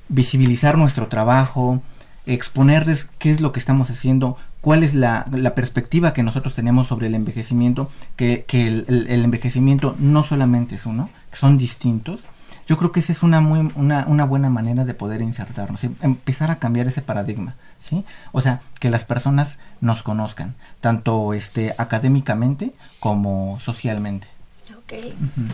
visibilizar 0.10 0.78
nuestro 0.78 1.08
trabajo, 1.08 1.82
exponerles 2.26 3.08
qué 3.18 3.32
es 3.32 3.42
lo 3.42 3.52
que 3.52 3.60
estamos 3.60 3.89
haciendo, 3.89 4.38
cuál 4.62 4.84
es 4.84 4.95
la, 4.95 5.26
perspectiva 5.56 6.13
que 6.13 6.24
nosotros 6.24 6.54
tenemos 6.54 6.88
sobre 6.88 7.08
el 7.08 7.15
envejecimiento, 7.15 7.89
que, 8.15 8.45
el, 8.50 9.08
envejecimiento 9.10 9.95
no 10.00 10.24
solamente 10.24 10.76
es 10.76 10.86
uno, 10.86 11.10
son 11.32 11.58
distintos. 11.58 12.28
Yo 12.67 12.78
creo 12.78 12.91
que 12.91 13.00
esa 13.00 13.12
es 13.12 13.24
una, 13.24 13.41
muy, 13.41 13.72
una, 13.76 14.06
una 14.08 14.26
buena 14.26 14.50
manera 14.50 14.86
de 14.86 14.93
poder 14.93 15.22
insertarnos, 15.22 15.84
empezar 15.84 16.52
a 16.52 16.60
cambiar 16.60 16.88
ese 16.88 17.02
paradigma, 17.02 17.56
¿sí? 17.80 18.06
O 18.32 18.41
sea, 18.41 18.62
que 18.80 18.91
las 18.91 19.06
personas 19.06 19.58
nos 19.82 20.04
conozcan, 20.04 20.54
tanto 20.80 21.34
este, 21.34 21.74
académicamente 21.78 22.72
como 23.00 23.60
socialmente. 23.60 24.28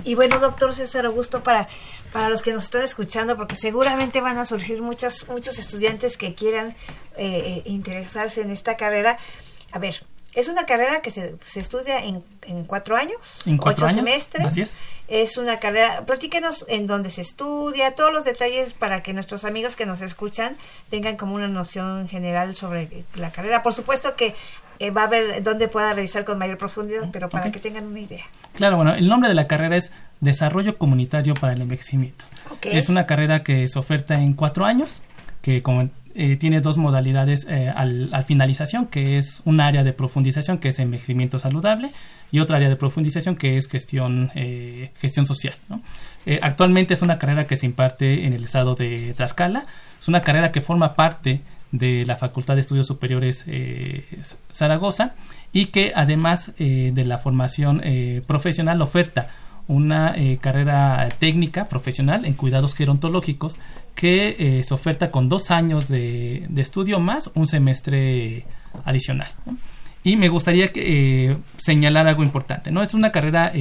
Y 0.04 0.16
bueno, 0.16 0.40
doctor 0.40 0.74
César 0.74 1.06
Augusto, 1.06 1.44
para, 1.44 1.68
para 2.12 2.30
los 2.30 2.42
que 2.42 2.54
nos 2.54 2.64
están 2.64 2.84
escuchando, 2.84 3.36
porque 3.36 3.56
seguramente 3.56 4.22
van 4.22 4.38
a 4.38 4.46
surgir 4.46 4.82
muchos, 4.82 5.28
muchos 5.30 5.60
estudiantes 5.60 6.18
que 6.18 6.34
quieran 6.36 6.76
eh, 7.18 7.62
interesarse 7.66 8.42
en 8.42 8.52
esta 8.52 8.78
carrera. 8.78 9.18
A 9.72 9.80
ver, 9.80 10.06
es 10.36 10.50
una 10.50 10.66
carrera 10.66 11.02
que 11.02 11.12
se, 11.12 11.36
se 11.40 11.62
estudia 11.62 12.04
en, 12.04 12.24
en, 12.44 12.66
cuatro 12.66 12.98
años, 12.98 13.44
¿En 13.46 13.58
ocho 13.62 13.86
años? 13.86 13.96
semestres. 13.96 14.46
Así 14.46 14.62
es. 14.62 14.86
Es 15.08 15.38
una 15.38 15.60
carrera, 15.60 16.06
platíquenos 16.06 16.66
en 16.68 16.88
dónde 16.88 17.10
se 17.12 17.22
estudia, 17.22 17.96
todos 17.96 18.12
los 18.12 18.26
detalles 18.26 18.74
para 18.74 19.02
que 19.02 19.14
nuestros 19.14 19.46
amigos 19.46 19.76
que 19.76 19.86
nos 19.86 20.02
escuchan 20.02 20.58
tengan 20.90 21.16
como 21.16 21.36
una 21.36 21.48
noción 21.48 22.10
general 22.10 22.56
sobre 22.56 23.06
la 23.14 23.32
carrera. 23.32 23.64
Por 23.64 23.74
supuesto 23.74 24.16
que 24.16 24.34
eh, 24.80 24.92
va 24.92 25.04
a 25.04 25.08
ver 25.08 25.44
dónde 25.44 25.68
pueda 25.68 25.94
revisar 25.94 26.26
con 26.26 26.38
mayor 26.38 26.58
profundidad, 26.58 27.10
pero 27.12 27.30
para 27.30 27.52
que 27.52 27.60
tengan 27.60 27.86
una 27.86 28.00
idea. 28.00 28.24
Claro, 28.56 28.78
bueno, 28.78 28.94
el 28.94 29.08
nombre 29.08 29.30
de 29.30 29.36
la 29.36 29.48
carrera 29.48 29.76
es 29.76 29.92
Desarrollo 30.20 30.78
Comunitario 30.78 31.34
para 31.34 31.54
el 31.54 31.62
Envejecimiento. 31.62 32.26
Es 32.62 32.90
una 32.90 33.06
carrera 33.06 33.44
que 33.44 33.68
se 33.68 33.80
oferta 33.80 34.22
en 34.22 34.34
cuatro 34.34 34.66
años, 34.66 35.02
que 35.42 35.62
como 35.62 35.90
eh, 36.18 36.38
tiene 36.38 36.62
dos 36.62 36.78
modalidades 36.78 37.46
eh, 37.50 37.70
al, 37.76 38.10
al, 38.14 38.24
finalización, 38.24 38.88
que 38.88 39.18
es 39.18 39.42
un 39.44 39.60
área 39.60 39.84
de 39.84 39.92
profundización, 39.92 40.60
que 40.60 40.70
es 40.70 40.80
envejecimiento 40.80 41.40
saludable, 41.40 41.92
y 42.32 42.40
otra 42.40 42.56
área 42.56 42.70
de 42.70 42.78
profundización, 42.78 43.36
que 43.36 43.58
es 43.58 43.68
gestión, 43.68 44.32
eh, 44.34 44.92
gestión 44.96 45.26
social. 45.26 45.56
¿no? 45.68 45.82
actualmente 46.42 46.96
es 46.96 47.04
una 47.04 47.20
carrera 47.20 47.46
que 47.46 47.56
se 47.56 47.68
imparte 47.68 48.26
en 48.26 48.34
el 48.34 48.46
estado 48.46 48.74
de 48.76 49.14
Tlaxcala, 49.16 49.66
es 50.02 50.08
una 50.08 50.22
carrera 50.22 50.52
que 50.52 50.62
forma 50.62 50.96
parte 50.96 51.42
de 51.78 52.06
la 52.06 52.16
Facultad 52.18 52.56
de 52.56 52.62
Estudios 52.62 52.88
Superiores 52.88 53.46
Zaragoza 54.52 55.14
y 55.52 55.68
que 55.68 55.94
además 55.96 56.54
de 56.58 57.04
la 57.06 57.18
formación 57.18 57.82
profesional 58.28 58.82
oferta 58.82 59.30
una 59.68 60.14
eh, 60.16 60.38
carrera 60.40 61.08
técnica 61.20 61.68
profesional 61.68 62.26
en 62.26 62.34
cuidados 62.34 62.76
gerontológicos 62.76 63.58
que 63.96 64.36
eh, 64.38 64.64
se 64.64 64.74
oferta 64.74 65.10
con 65.10 65.30
dos 65.30 65.52
años 65.52 65.88
de, 65.88 66.48
estudio 66.58 67.00
más 67.00 67.32
un 67.34 67.48
semestre 67.48 68.46
adicional. 68.84 69.30
Y 70.04 70.18
me 70.18 70.30
gustaría 70.30 70.70
eh, 70.76 71.38
señalar 71.58 72.08
algo 72.08 72.24
importante, 72.24 72.72
¿no? 72.72 72.84
Es 72.84 72.94
una 72.94 73.12
carrera 73.12 73.52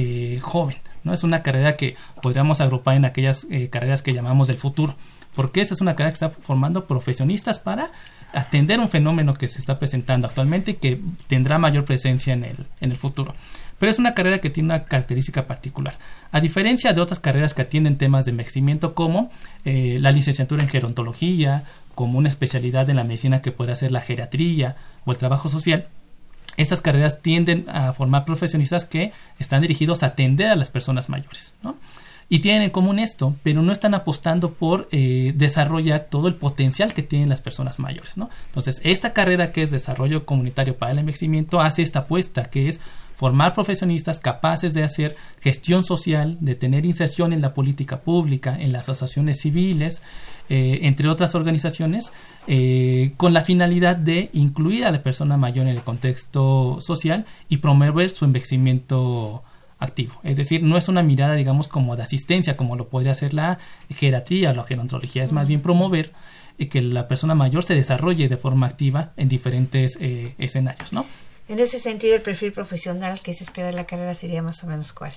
joven, 0.41 0.77
¿no? 1.03 1.13
Es 1.13 1.23
una 1.23 1.41
carrera 1.41 1.75
que 1.75 1.95
podríamos 2.21 2.61
agrupar 2.61 2.97
en 2.97 3.05
aquellas 3.05 3.47
carreras 3.71 4.03
que 4.03 4.13
llamamos 4.13 4.47
del 4.47 4.57
futuro, 4.57 4.95
porque 5.35 5.61
esta 5.61 5.73
es 5.73 5.81
una 5.81 5.95
carrera 5.95 6.11
que 6.11 6.25
está 6.25 6.29
formando 6.29 6.85
profesionistas 6.85 7.59
para 7.59 7.91
atender 8.33 8.79
un 8.79 8.89
fenómeno 8.89 9.33
que 9.33 9.47
se 9.47 9.59
está 9.59 9.79
presentando 9.79 10.27
actualmente 10.27 10.71
y 10.71 10.75
que 10.75 11.01
tendrá 11.27 11.57
mayor 11.57 11.85
presencia 11.85 12.33
en 12.33 12.43
el, 12.43 12.57
en 12.81 12.91
el 12.91 12.97
futuro 12.97 13.35
pero 13.79 13.91
es 13.91 13.99
una 13.99 14.13
carrera 14.13 14.39
que 14.39 14.49
tiene 14.49 14.67
una 14.67 14.83
característica 14.83 15.47
particular. 15.47 15.95
A 16.31 16.39
diferencia 16.39 16.93
de 16.93 17.01
otras 17.01 17.19
carreras 17.19 17.53
que 17.53 17.63
atienden 17.63 17.97
temas 17.97 18.25
de 18.25 18.31
envejecimiento 18.31 18.95
como 18.95 19.31
eh, 19.65 19.97
la 19.99 20.11
licenciatura 20.11 20.63
en 20.63 20.69
gerontología, 20.69 21.63
como 21.93 22.17
una 22.17 22.29
especialidad 22.29 22.89
en 22.89 22.97
la 22.97 23.03
medicina 23.03 23.41
que 23.41 23.51
puede 23.51 23.75
ser 23.75 23.91
la 23.91 24.01
geriatría 24.01 24.75
o 25.05 25.11
el 25.11 25.17
trabajo 25.17 25.49
social, 25.49 25.87
estas 26.57 26.81
carreras 26.81 27.21
tienden 27.21 27.65
a 27.69 27.91
formar 27.91 28.23
profesionistas 28.23 28.85
que 28.85 29.11
están 29.39 29.61
dirigidos 29.61 30.03
a 30.03 30.07
atender 30.07 30.47
a 30.47 30.55
las 30.55 30.71
personas 30.71 31.09
mayores. 31.09 31.53
Y 32.27 32.39
tienen 32.39 32.63
en 32.63 32.69
común 32.71 32.97
esto, 32.97 33.35
pero 33.43 33.61
no 33.61 33.71
están 33.71 33.93
apostando 33.93 34.51
por 34.51 34.87
eh, 34.91 35.33
desarrollar 35.35 36.07
todo 36.09 36.27
el 36.27 36.35
potencial 36.35 36.93
que 36.93 37.03
tienen 37.03 37.29
las 37.29 37.41
personas 37.41 37.77
mayores. 37.77 38.17
¿no? 38.17 38.29
Entonces, 38.47 38.81
esta 38.83 39.13
carrera 39.13 39.51
que 39.51 39.61
es 39.61 39.69
desarrollo 39.69 40.25
comunitario 40.25 40.75
para 40.75 40.91
el 40.91 40.99
envejecimiento 40.99 41.61
hace 41.61 41.83
esta 41.83 41.99
apuesta 41.99 42.45
que 42.45 42.67
es 42.67 42.81
formar 43.15 43.53
profesionistas 43.53 44.19
capaces 44.19 44.73
de 44.73 44.83
hacer 44.83 45.15
gestión 45.39 45.85
social, 45.85 46.37
de 46.41 46.55
tener 46.55 46.85
inserción 46.85 47.31
en 47.31 47.41
la 47.41 47.53
política 47.53 48.01
pública, 48.01 48.57
en 48.59 48.73
las 48.73 48.89
asociaciones 48.89 49.39
civiles, 49.39 50.01
eh, 50.49 50.79
entre 50.83 51.07
otras 51.07 51.33
organizaciones, 51.33 52.11
eh, 52.47 53.13
con 53.17 53.33
la 53.33 53.41
finalidad 53.41 53.95
de 53.95 54.29
incluir 54.33 54.85
a 54.85 54.91
la 54.91 55.01
persona 55.01 55.37
mayor 55.37 55.67
en 55.67 55.73
el 55.73 55.81
contexto 55.81 56.77
social 56.81 57.25
y 57.47 57.57
promover 57.57 58.09
su 58.09 58.25
envejecimiento 58.25 59.43
activo. 59.79 60.19
Es 60.23 60.37
decir, 60.37 60.63
no 60.63 60.77
es 60.77 60.87
una 60.87 61.03
mirada, 61.03 61.35
digamos, 61.35 61.67
como 61.67 61.95
de 61.95 62.03
asistencia, 62.03 62.57
como 62.57 62.75
lo 62.75 62.87
podría 62.87 63.11
hacer 63.11 63.33
la 63.33 63.59
geriatría 63.89 64.51
o 64.51 64.53
la 64.53 64.63
gerontología, 64.63 65.23
es 65.23 65.31
más 65.31 65.47
bien 65.47 65.61
promover 65.61 66.11
eh, 66.57 66.69
que 66.69 66.81
la 66.81 67.07
persona 67.07 67.35
mayor 67.35 67.63
se 67.63 67.75
desarrolle 67.75 68.29
de 68.29 68.37
forma 68.37 68.67
activa 68.67 69.11
en 69.17 69.29
diferentes 69.29 69.97
escenarios, 69.99 70.93
¿no? 70.93 71.05
En 71.47 71.59
ese 71.59 71.79
sentido, 71.79 72.15
el 72.15 72.21
perfil 72.21 72.51
profesional 72.51 73.19
que 73.21 73.33
se 73.33 73.43
espera 73.43 73.67
de 73.67 73.73
la 73.73 73.85
carrera 73.85 74.15
sería 74.15 74.41
más 74.41 74.63
o 74.63 74.67
menos 74.67 74.93
cuál. 74.93 75.13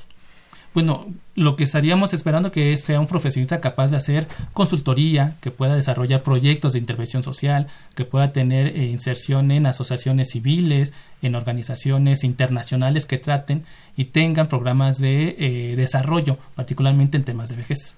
Bueno, 0.74 1.06
lo 1.34 1.56
que 1.56 1.64
estaríamos 1.64 2.12
esperando 2.12 2.52
que 2.52 2.76
sea 2.76 3.00
un 3.00 3.06
profesionista 3.06 3.60
capaz 3.60 3.90
de 3.90 3.96
hacer 3.96 4.28
consultoría, 4.52 5.36
que 5.40 5.50
pueda 5.50 5.74
desarrollar 5.74 6.22
proyectos 6.22 6.72
de 6.72 6.78
intervención 6.78 7.22
social, 7.22 7.68
que 7.94 8.04
pueda 8.04 8.32
tener 8.32 8.68
eh, 8.68 8.86
inserción 8.86 9.50
en 9.50 9.66
asociaciones 9.66 10.30
civiles, 10.30 10.92
en 11.22 11.34
organizaciones 11.34 12.22
internacionales 12.22 13.06
que 13.06 13.18
traten 13.18 13.64
y 13.96 14.06
tengan 14.06 14.48
programas 14.48 14.98
de 14.98 15.36
eh, 15.38 15.76
desarrollo, 15.76 16.38
particularmente 16.54 17.16
en 17.16 17.24
temas 17.24 17.48
de 17.48 17.56
vejez. 17.56 17.94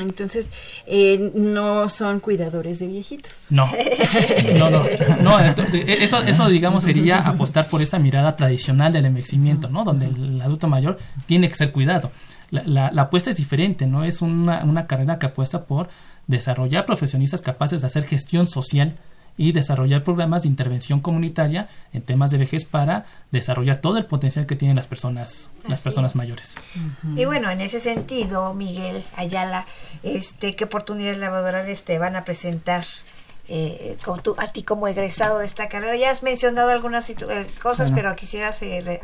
Entonces, 0.00 0.48
eh, 0.86 1.32
no 1.34 1.88
son 1.88 2.20
cuidadores 2.20 2.78
de 2.78 2.86
viejitos. 2.86 3.46
No, 3.50 3.70
no, 4.58 4.70
no. 4.70 4.82
no 5.22 5.38
eso, 5.38 6.18
eso, 6.18 6.48
digamos, 6.48 6.84
sería 6.84 7.18
apostar 7.18 7.68
por 7.68 7.82
esta 7.82 7.98
mirada 7.98 8.36
tradicional 8.36 8.92
del 8.92 9.06
envejecimiento, 9.06 9.68
¿no? 9.68 9.84
Donde 9.84 10.06
el 10.06 10.40
adulto 10.40 10.68
mayor 10.68 10.98
tiene 11.26 11.48
que 11.48 11.54
ser 11.54 11.72
cuidado. 11.72 12.10
La, 12.50 12.90
la, 12.90 13.02
apuesta 13.02 13.30
es 13.30 13.36
diferente, 13.36 13.86
¿no? 13.86 14.04
Es 14.04 14.22
una, 14.22 14.64
una 14.64 14.86
carrera 14.86 15.18
que 15.18 15.26
apuesta 15.26 15.64
por 15.64 15.88
desarrollar 16.26 16.84
profesionistas 16.84 17.42
capaces 17.42 17.80
de 17.80 17.86
hacer 17.86 18.04
gestión 18.04 18.48
social 18.48 18.96
y 19.40 19.52
desarrollar 19.52 20.04
programas 20.04 20.42
de 20.42 20.48
intervención 20.48 21.00
comunitaria 21.00 21.66
en 21.94 22.02
temas 22.02 22.30
de 22.30 22.36
vejez 22.36 22.66
para 22.66 23.06
desarrollar 23.30 23.78
todo 23.78 23.96
el 23.96 24.04
potencial 24.04 24.44
que 24.44 24.54
tienen 24.54 24.76
las 24.76 24.86
personas 24.86 25.50
las 25.66 25.80
personas 25.80 26.14
mayores. 26.14 26.56
Y 27.16 27.24
bueno, 27.24 27.48
en 27.50 27.62
ese 27.62 27.80
sentido, 27.80 28.52
Miguel 28.52 29.02
Ayala, 29.16 29.64
este 30.02 30.56
qué 30.56 30.64
oportunidades 30.64 31.16
laborales 31.16 31.84
te 31.84 31.98
van 31.98 32.16
a 32.16 32.24
presentar 32.24 32.84
eh, 33.48 33.96
con 34.04 34.20
tu, 34.20 34.34
a 34.36 34.48
ti 34.48 34.62
como 34.62 34.86
egresado 34.88 35.38
de 35.38 35.46
esta 35.46 35.70
carrera. 35.70 35.96
Ya 35.96 36.10
has 36.10 36.22
mencionado 36.22 36.70
algunas 36.70 37.08
eh, 37.08 37.16
cosas, 37.62 37.90
pero 37.92 38.14
quisieras 38.14 38.60
eh, 38.60 39.00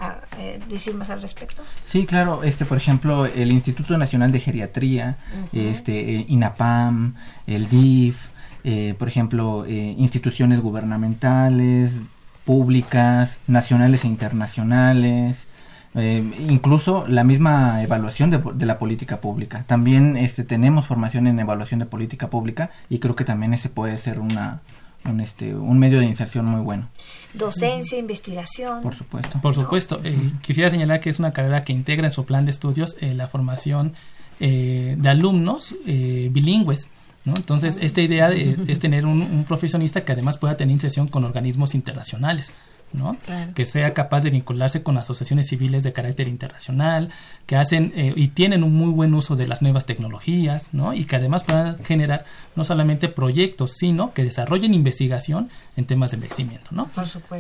decir 0.69 0.93
más 0.93 1.09
al 1.09 1.23
respecto. 1.23 1.63
Sí, 1.83 2.05
claro. 2.05 2.43
Este, 2.43 2.67
por 2.67 2.77
ejemplo, 2.77 3.25
el 3.25 3.53
Instituto 3.53 3.97
Nacional 3.97 4.33
de 4.33 4.41
Geriatría, 4.41 5.17
este, 5.55 6.27
INAPAM, 6.29 7.15
el 7.47 7.71
DIF, 7.71 8.36
eh, 8.69 8.95
por 8.99 9.07
ejemplo, 9.07 9.65
eh, 9.65 9.95
instituciones 9.97 10.61
gubernamentales, 10.61 12.01
públicas, 12.45 13.39
nacionales 13.47 14.03
e 14.03 14.09
internacionales, 14.09 15.47
eh, 15.95 16.25
incluso 16.49 17.07
la 17.07 17.23
misma 17.23 17.81
evaluación 17.85 18.29
de, 18.31 18.67
la 18.67 18.77
política 18.81 19.21
pública. 19.21 19.63
También 19.69 20.17
este, 20.17 20.43
tenemos 20.43 20.85
formación 20.85 21.29
en 21.29 21.39
evaluación 21.39 21.79
de 21.79 21.87
política 21.87 22.29
pública 22.29 22.73
y 22.91 22.99
creo 22.99 23.15
que 23.15 23.25
también 23.25 23.55
ese 23.55 23.69
puede 23.69 23.99
ser 23.99 24.19
una, 24.19 24.63
un, 25.05 25.21
este, 25.21 25.55
un 25.55 25.79
medio 25.79 26.01
de 26.01 26.07
inserción 26.07 26.45
muy 26.47 26.61
bueno. 26.61 26.89
Docencia, 27.35 27.97
investigación. 28.01 28.83
Por 28.83 28.97
supuesto. 28.97 29.39
Por 29.41 29.55
supuesto. 29.55 30.01
quisiera 30.43 30.71
señalar 30.71 30.99
que 30.99 31.11
es 31.11 31.21
una 31.21 31.33
carrera 31.33 31.63
que 31.63 31.73
integra 31.73 32.09
en 32.09 32.13
su 32.13 32.25
plan 32.25 32.45
de 32.47 32.51
estudios 32.51 32.97
la 33.01 33.29
formación 33.29 33.95
de 34.41 35.09
alumnos 35.09 35.77
bilingües 35.87 36.91
entonces, 37.35 37.79
esta 37.81 38.01
idea 38.01 38.31
es 38.33 38.81
tener 38.81 39.07
un, 39.07 39.45
profesionista 39.47 40.05
que 40.05 40.13
además 40.13 40.39
pueda 40.39 40.57
tener 40.57 40.73
inserción 40.73 41.09
con 41.09 41.25
organismos 41.25 41.75
internacionales. 41.75 42.53
¿no? 42.93 43.17
que 43.55 43.67
sea 43.67 43.93
capaz 43.93 44.23
de 44.23 44.31
vincularse 44.31 44.83
con 44.83 44.97
asociaciones 44.97 45.49
civiles 45.49 45.83
de 45.83 45.93
carácter 45.93 46.29
internacional, 46.29 47.11
que 47.45 47.57
hacen 47.57 47.93
eh, 47.97 48.15
y 48.17 48.29
tienen 48.29 48.63
un 48.63 48.75
muy 48.75 48.91
buen 48.91 49.13
uso 49.13 49.35
de 49.35 49.49
las 49.49 49.61
nuevas 49.61 49.87
tecnologías, 49.87 50.73
¿no? 50.73 50.95
y 50.95 51.05
que 51.05 51.17
además 51.17 51.43
puedan 51.43 51.83
generar 51.85 52.25
no 52.55 52.65
solamente 52.65 53.09
proyectos, 53.09 53.73
sino 53.77 54.15
que 54.15 54.23
desarrollen 54.23 54.73
investigación 54.73 55.51
en 55.77 55.85
temas 55.85 56.13
de 56.13 56.15
envejecimiento. 56.15 56.71
¿no? 56.71 56.89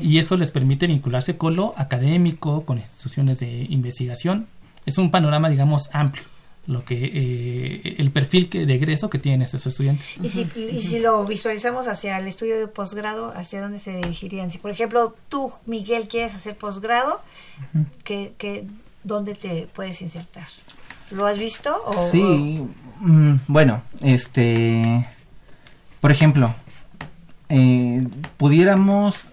Y 0.03 0.19
esto 0.19 0.37
les 0.37 0.51
permite 0.51 0.89
vincularse 0.89 1.39
con 1.39 1.55
lo 1.57 1.75
académico, 1.79 2.65
con 2.65 2.79
instituciones 2.79 3.39
de 3.39 3.67
investigación. 3.71 4.49
Es 4.85 4.99
un 4.99 5.13
panorama, 5.13 5.49
digamos, 5.49 5.89
amplio 5.93 6.25
lo 6.67 6.85
que 6.85 6.97
eh, 6.97 7.95
el 7.99 8.11
perfil 8.11 8.49
que, 8.49 8.67
de 8.67 8.75
egreso 8.75 9.09
que 9.09 9.19
tienen 9.19 9.43
estos 9.43 9.67
estudiantes. 9.67 10.19
Y 10.23 10.29
si, 10.29 10.49
y 10.57 10.83
si 10.83 10.99
lo 10.99 11.25
visualizamos 11.25 11.87
hacia 11.87 12.19
el 12.19 12.27
estudio 12.27 12.59
de 12.59 12.67
posgrado, 12.67 13.33
¿hacia 13.37 13.61
dónde 13.61 13.79
se 13.79 13.97
dirigirían? 13.97 14.51
Si, 14.51 14.59
por 14.59 14.71
ejemplo, 14.71 15.15
tú, 15.29 15.53
Miguel, 15.67 16.09
quieres 16.09 16.35
hacer 16.35 16.57
posgrado, 16.57 17.21
¿qué, 18.05 18.67
dónde 19.05 19.35
te 19.35 19.69
puedes 19.73 20.03
insertar? 20.03 20.49
¿Lo 21.13 21.27
has 21.27 21.39
visto? 21.39 21.83
sí, 22.11 22.67
mm, 23.01 23.35
bueno, 23.47 23.83
este, 24.03 25.07
por 26.01 26.11
ejemplo, 26.11 26.53
eh, 27.49 28.09
pudiéramos 28.37 29.29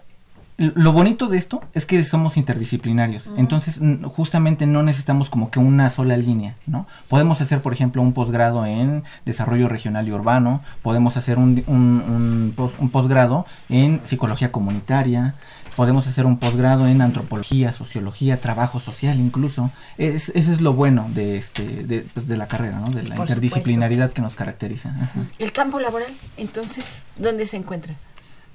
lo 0.58 0.92
bonito 0.92 1.28
de 1.28 1.38
esto 1.38 1.62
es 1.74 1.86
que 1.86 2.04
somos 2.04 2.38
interdisciplinarios, 2.38 3.32
entonces 3.38 3.80
justamente 4.06 4.68
no 4.68 4.84
necesitamos 4.84 5.30
como 5.30 5.50
que 5.50 5.60
una 5.60 5.90
sola 5.90 6.16
línea, 6.18 6.56
¿no? 6.68 6.88
Podemos 7.08 7.42
hacer, 7.42 7.62
por 7.62 7.74
ejemplo, 7.74 8.02
un 8.02 8.14
posgrado 8.14 8.66
en 8.66 9.04
desarrollo 9.26 9.68
regional 9.68 10.08
y 10.08 10.12
urbano, 10.12 10.62
podemos 10.82 11.18
hacer 11.18 11.38
un, 11.38 11.64
un, 11.68 12.54
un, 12.80 12.90
posgrado 12.90 13.46
en 13.70 14.02
psicología 14.04 14.52
comunitaria, 14.52 15.34
podemos 15.76 16.06
hacer 16.08 16.26
un 16.26 16.38
posgrado 16.38 16.88
en 16.88 17.02
antropología, 17.02 17.72
sociología, 17.72 18.40
trabajo 18.40 18.80
social 18.80 19.20
incluso. 19.20 19.72
Es, 19.98 20.30
ese 20.30 20.54
es 20.54 20.62
lo 20.62 20.74
bueno 20.74 21.08
de, 21.16 21.38
este, 21.38 21.64
de, 21.64 22.02
pues, 22.14 22.28
de 22.28 22.38
la 22.38 22.48
carrera, 22.48 22.80
¿no? 22.80 22.92
De 22.92 23.04
la 23.04 23.16
interdisciplinaridad 23.16 24.12
que 24.12 24.22
nos 24.22 24.36
caracteriza. 24.36 24.94
El 25.40 25.52
campo 25.52 25.80
laboral, 25.80 26.12
entonces, 26.38 27.04
¿dónde 27.18 27.48
se 27.48 27.58
encuentra? 27.58 27.96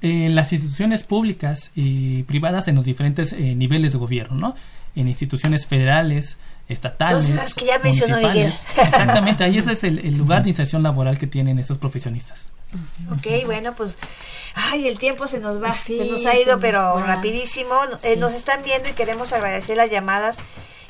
En 0.02 0.34
las 0.34 0.52
instituciones 0.52 1.02
públicas 1.02 1.70
y 1.74 2.22
privadas 2.24 2.68
en 2.68 2.76
los 2.76 2.84
diferentes 2.84 3.32
eh, 3.32 3.54
niveles 3.54 3.92
de 3.92 3.98
gobierno, 3.98 4.36
¿no? 4.36 4.56
En 4.94 5.08
instituciones 5.08 5.66
federales, 5.66 6.38
estatales. 6.68 7.24
Entonces, 7.30 7.44
las 7.44 7.54
que 7.54 7.66
ya 7.66 7.78
mencionó 7.78 8.16
municipales. 8.16 8.66
Exactamente, 8.76 9.44
ahí 9.44 9.58
ese 9.58 9.72
es 9.72 9.84
el, 9.84 9.98
el 10.00 10.16
lugar 10.16 10.42
de 10.44 10.50
inserción 10.50 10.82
laboral 10.82 11.18
que 11.18 11.26
tienen 11.26 11.58
estos 11.58 11.78
profesionistas. 11.78 12.52
Ok, 13.10 13.26
bueno, 13.46 13.74
pues, 13.74 13.98
ay, 14.54 14.86
el 14.88 14.98
tiempo 14.98 15.26
se 15.26 15.38
nos 15.40 15.62
va, 15.62 15.72
Sí, 15.74 15.96
se 15.98 16.04
nos 16.10 16.26
ha 16.26 16.36
ido, 16.38 16.52
nos 16.52 16.60
pero 16.60 16.80
va. 16.94 17.02
rapidísimo. 17.02 17.74
Eh, 18.02 18.14
Sí. 18.14 18.20
nos 18.20 18.34
están 18.34 18.62
viendo 18.62 18.88
y 18.88 18.92
queremos 18.92 19.32
agradecer 19.32 19.76
las 19.78 19.90
llamadas 19.90 20.38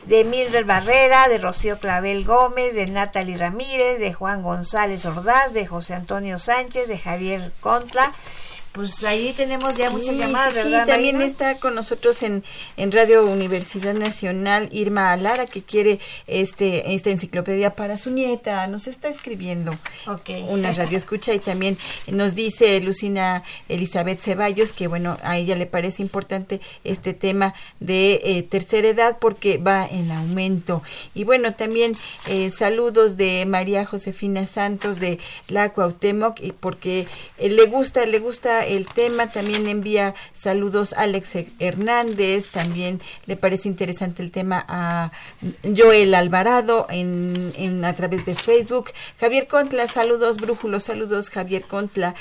de 0.06 0.24
Mildred 0.24 0.66
Barrera, 0.66 1.28
de 1.28 1.38
Rocío 1.38 1.78
Clavel 1.78 2.24
Gómez, 2.24 2.74
de 2.74 2.86
Natalie 2.86 3.36
Ramírez, 3.36 3.98
de 4.00 4.12
Juan 4.14 4.42
González 4.42 5.04
Ordaz, 5.06 5.52
de 5.52 5.66
José 5.66 5.94
Antonio 5.94 6.38
Sánchez, 6.38 6.88
de 6.88 6.98
Javier 6.98 7.52
Contla. 7.60 8.12
Pues 8.72 9.02
ahí 9.02 9.32
tenemos 9.32 9.76
ya 9.76 9.90
muchas 9.90 10.08
Sí, 10.10 10.18
llamadas, 10.18 10.54
sí, 10.54 10.60
sí, 10.62 10.70
¿verdad? 10.70 10.86
también 10.86 11.20
está 11.20 11.58
con 11.58 11.74
nosotros 11.74 12.22
en, 12.22 12.44
en 12.76 12.92
Radio 12.92 13.26
Universidad 13.26 13.94
Nacional 13.94 14.68
Irma 14.70 15.10
Alara, 15.12 15.46
que 15.46 15.62
quiere 15.62 15.98
este 16.26 16.94
esta 16.94 17.10
enciclopedia 17.10 17.74
para 17.74 17.96
su 17.98 18.10
nieta. 18.10 18.66
Nos 18.68 18.86
está 18.86 19.08
escribiendo 19.08 19.72
Ok. 20.06 20.30
una 20.48 20.70
radio 20.72 20.96
escucha 20.96 21.34
y 21.34 21.38
también 21.40 21.76
nos 22.06 22.34
dice 22.34 22.78
Lucina 22.80 23.42
Elizabeth 23.68 24.20
Ceballos 24.20 24.72
que, 24.72 24.86
bueno, 24.86 25.18
a 25.22 25.38
ella 25.38 25.56
le 25.56 25.66
parece 25.66 26.02
importante 26.02 26.60
este 26.84 27.14
tema 27.14 27.54
de 27.80 28.20
eh, 28.22 28.42
tercera 28.44 28.88
edad 28.88 29.16
porque 29.20 29.58
va 29.58 29.86
en 29.90 30.10
aumento. 30.12 30.82
Y 31.14 31.24
bueno, 31.24 31.54
también 31.54 31.92
eh, 32.26 32.50
saludos 32.56 33.16
de 33.16 33.44
María 33.46 33.84
Josefina 33.86 34.46
Santos 34.46 35.00
de 35.00 35.18
la 35.48 35.70
Cuauhtémoc 35.70 36.40
y 36.40 36.52
porque 36.52 37.06
eh, 37.38 37.48
le 37.48 37.64
gusta, 37.64 38.06
le 38.06 38.18
gusta 38.20 38.57
el 38.64 38.86
tema, 38.86 39.28
también 39.28 39.68
envía 39.68 40.14
saludos 40.32 40.92
a 40.92 41.02
Alex 41.02 41.30
Hernández, 41.58 42.48
también 42.50 43.00
le 43.26 43.36
parece 43.36 43.68
interesante 43.68 44.22
el 44.22 44.30
tema 44.30 44.64
a 44.68 45.12
Joel 45.76 46.14
Alvarado 46.14 46.86
en, 46.90 47.52
en 47.56 47.84
a 47.84 47.94
través 47.94 48.24
de 48.26 48.34
Facebook. 48.34 48.92
Javier 49.20 49.46
Contla, 49.46 49.86
saludos, 49.88 50.36
brújulos, 50.38 50.84
saludos, 50.84 51.30
Javier 51.30 51.62
Contla. 51.62 52.14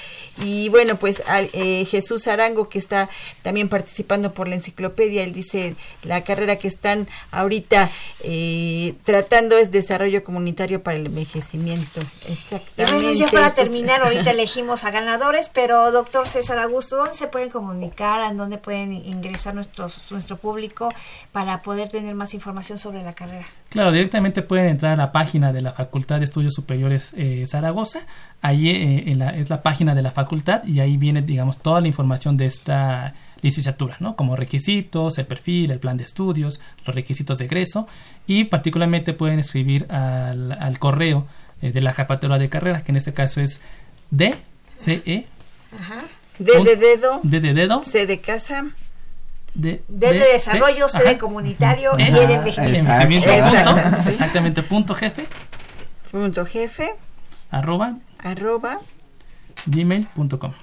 Y 0.43 0.69
bueno, 0.69 0.97
pues 0.97 1.23
eh, 1.53 1.85
Jesús 1.85 2.27
Arango, 2.27 2.69
que 2.69 2.79
está 2.79 3.09
también 3.43 3.69
participando 3.69 4.33
por 4.33 4.47
la 4.47 4.55
enciclopedia, 4.55 5.23
él 5.23 5.33
dice 5.33 5.75
la 6.03 6.23
carrera 6.23 6.55
que 6.57 6.67
están 6.67 7.07
ahorita 7.31 7.89
eh, 8.23 8.95
tratando 9.03 9.57
es 9.57 9.71
desarrollo 9.71 10.23
comunitario 10.23 10.81
para 10.83 10.97
el 10.97 11.05
envejecimiento. 11.07 11.99
Y 12.27 12.33
Exactamente. 12.33 12.93
bueno, 12.95 13.13
ya 13.13 13.27
para 13.27 13.53
Pues, 13.53 13.65
terminar, 13.67 14.01
ahorita 14.01 14.31
elegimos 14.37 14.83
a 14.83 14.91
ganadores, 14.91 15.49
pero 15.53 15.91
doctor 15.91 16.26
César 16.27 16.59
Augusto, 16.59 16.97
¿dónde 16.97 17.13
se 17.13 17.27
pueden 17.27 17.49
comunicar? 17.49 18.29
¿En 18.29 18.37
dónde 18.37 18.57
pueden 18.57 18.91
ingresar 18.93 19.55
nuestros, 19.55 20.01
nuestro 20.11 20.37
público 20.37 20.89
para 21.31 21.61
poder 21.61 21.89
tener 21.89 22.13
más 22.15 22.33
información 22.33 22.77
sobre 22.77 23.03
la 23.03 23.13
carrera? 23.13 23.45
Claro, 23.69 23.91
directamente 23.91 24.41
pueden 24.41 24.67
entrar 24.67 24.93
a 24.93 24.95
la 24.95 25.11
página 25.11 25.51
de 25.53 25.61
la 25.61 25.71
Facultad 25.73 26.19
de 26.19 26.25
Estudios 26.25 26.53
Superiores 26.53 27.13
eh, 27.17 27.45
Zaragoza. 27.47 28.01
Ahí 28.41 28.69
eh, 28.69 29.03
en 29.11 29.19
la- 29.19 29.29
es 29.35 29.49
la 29.49 29.63
página 29.63 29.95
de 29.95 30.01
la 30.01 30.11
facultad 30.11 30.63
y 30.65 30.79
ahí 30.79 30.97
viene, 30.97 31.21
digamos, 31.21 31.57
toda 31.59 31.81
la 31.81 31.87
información 31.87 32.37
de 32.37 32.45
esta 32.45 33.13
licenciatura, 33.41 33.97
¿no? 33.99 34.15
Como 34.15 34.35
requisitos, 34.35 35.17
el 35.17 35.25
perfil, 35.27 35.71
el 35.71 35.79
plan 35.79 35.97
de 35.97 36.03
estudios, 36.03 36.59
los 36.85 36.95
requisitos 36.95 37.37
de 37.37 37.45
egreso 37.45 37.87
y 38.25 38.45
particularmente 38.45 39.13
pueden 39.13 39.39
escribir 39.39 39.85
al, 39.91 40.51
al 40.53 40.79
correo 40.79 41.27
eh, 41.61 41.71
de 41.71 41.81
la 41.81 41.93
jefatura 41.93 42.37
de 42.39 42.49
carrera, 42.49 42.83
que 42.83 42.91
en 42.91 42.97
este 42.97 43.13
caso 43.13 43.39
es 43.41 43.61
DCE, 44.11 45.27
Ajá. 45.79 45.97
D 46.39 46.63
de 46.63 46.75
dedo, 46.75 47.19
D 47.23 47.39
de 47.39 47.53
dedo, 47.53 47.83
C 47.83 48.05
de 48.05 48.19
casa. 48.19 48.65
D 49.53 49.81
Desde 49.87 50.19
D, 50.19 50.31
desarrollo, 50.33 50.87
C, 50.87 50.97
ajá. 50.99 51.17
comunitario 51.17 51.91
y 51.97 52.03
Ajá. 52.03 52.17
el 52.23 52.29
envejecimiento. 52.31 52.91
envejecimiento 52.93 53.57
Exacto. 53.57 53.81
punto, 53.91 54.09
exactamente 54.09 54.63
punto 54.63 54.93
jefe. 54.95 55.25
Punto 56.11 56.45
jefe, 56.45 56.93
arroba. 57.49 57.95
Arroba. 58.19 58.79
Gmail.com 59.65 60.53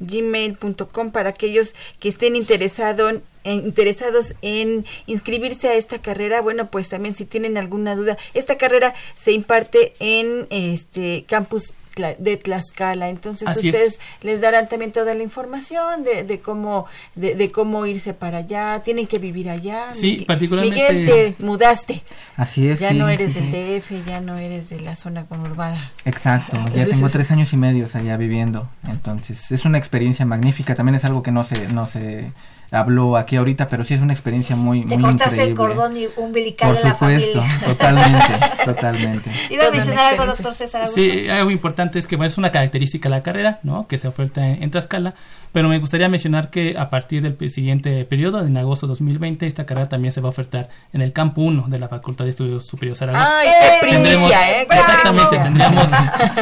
gmail.com 0.00 1.10
para 1.12 1.30
aquellos 1.30 1.74
que 1.98 2.08
estén 2.08 2.36
interesado 2.36 3.08
en- 3.08 3.22
en- 3.44 3.64
interesados 3.66 4.34
en 4.42 4.84
inscribirse 5.06 5.68
a 5.68 5.74
esta 5.74 5.98
carrera. 6.00 6.40
Bueno 6.42 6.66
pues 6.66 6.88
también 6.88 7.14
si 7.14 7.24
tienen 7.24 7.56
alguna 7.56 7.94
duda 7.96 8.18
esta 8.34 8.56
carrera 8.58 8.92
se 9.16 9.32
imparte 9.32 9.94
en 10.00 10.46
este 10.50 11.24
campus 11.28 11.72
Tla- 11.94 12.16
de 12.18 12.36
Tlaxcala 12.36 13.08
entonces 13.08 13.46
Así 13.48 13.68
es. 13.68 13.74
ustedes 13.74 14.00
les 14.22 14.40
darán 14.40 14.68
también 14.68 14.92
toda 14.92 15.14
la 15.14 15.22
información 15.22 16.04
de, 16.04 16.24
de 16.24 16.40
cómo 16.40 16.86
de, 17.14 17.34
de 17.34 17.50
cómo 17.50 17.86
irse 17.86 18.14
para 18.14 18.38
allá 18.38 18.82
tienen 18.84 19.06
que 19.06 19.18
vivir 19.18 19.48
allá 19.50 19.92
Sí, 19.92 20.10
Miguel- 20.12 20.26
particularmente- 20.26 20.92
Miguel 20.92 21.34
te 21.36 21.42
mudaste 21.44 22.02
Así 22.36 22.68
es. 22.68 22.80
ya 22.80 22.90
sí, 22.90 22.96
no 22.98 23.08
eres 23.08 23.32
sí. 23.32 23.40
del 23.40 23.80
DF 23.80 24.04
ya 24.06 24.20
no 24.20 24.36
eres 24.36 24.68
de 24.70 24.80
la 24.80 24.96
zona 24.96 25.26
conurbada 25.26 25.92
Exacto, 26.04 26.58
ya 26.74 26.86
tengo 26.86 27.08
tres 27.08 27.30
años 27.30 27.52
y 27.52 27.56
medio 27.56 27.86
allá 27.94 28.16
viviendo, 28.16 28.68
entonces 28.88 29.52
es 29.52 29.64
una 29.64 29.78
experiencia 29.78 30.24
magnífica, 30.26 30.74
también 30.74 30.96
es 30.96 31.04
algo 31.04 31.22
que 31.22 31.30
no 31.30 31.44
se, 31.44 31.68
no 31.68 31.86
se 31.86 32.32
habló 32.74 33.16
aquí 33.16 33.36
ahorita, 33.36 33.68
pero 33.68 33.84
sí 33.84 33.94
es 33.94 34.00
una 34.00 34.12
experiencia 34.12 34.56
muy, 34.56 34.84
Te 34.84 34.96
muy 34.96 35.04
cortaste 35.04 35.42
el 35.42 35.54
cordón 35.54 35.94
umbilical 36.16 36.70
Por 36.70 36.78
de 36.78 36.84
la 36.84 36.92
supuesto, 36.92 37.40
familia. 37.42 37.66
totalmente, 37.66 38.32
totalmente. 38.64 39.30
Iba 39.50 39.66
a 39.66 39.70
mencionar 39.70 40.12
algo, 40.12 40.26
doctor 40.26 40.54
César 40.54 40.82
Augusto. 40.82 41.00
Sí, 41.00 41.28
algo 41.28 41.50
importante 41.50 41.98
es 41.98 42.06
que 42.06 42.16
bueno, 42.16 42.28
es 42.28 42.38
una 42.38 42.52
característica 42.52 43.08
de 43.08 43.14
la 43.14 43.22
carrera, 43.22 43.60
¿no? 43.62 43.86
Que 43.86 43.98
se 43.98 44.08
oferta 44.08 44.46
en, 44.46 44.62
en 44.62 44.70
Tlaxcala, 44.70 45.14
pero 45.52 45.68
me 45.68 45.78
gustaría 45.78 46.08
mencionar 46.08 46.50
que 46.50 46.76
a 46.78 46.90
partir 46.90 47.22
del 47.22 47.50
siguiente 47.50 48.04
periodo, 48.04 48.44
en 48.44 48.56
agosto 48.56 48.86
de 48.86 48.90
2020, 48.90 49.46
esta 49.46 49.66
carrera 49.66 49.88
también 49.88 50.12
se 50.12 50.20
va 50.20 50.28
a 50.28 50.30
ofertar 50.30 50.68
en 50.92 51.00
el 51.00 51.12
campo 51.12 51.42
1 51.42 51.66
de 51.68 51.78
la 51.78 51.88
Facultad 51.88 52.24
de 52.24 52.30
Estudios 52.30 52.66
Superiores 52.66 52.98
Zaragoza. 52.98 53.38
ay 53.38 53.48
qué 53.80 53.86
Tendremos, 53.88 54.30
primicia 54.30 54.60
eh 54.60 54.66
exactamente, 54.70 55.38
tendríamos 55.38 55.90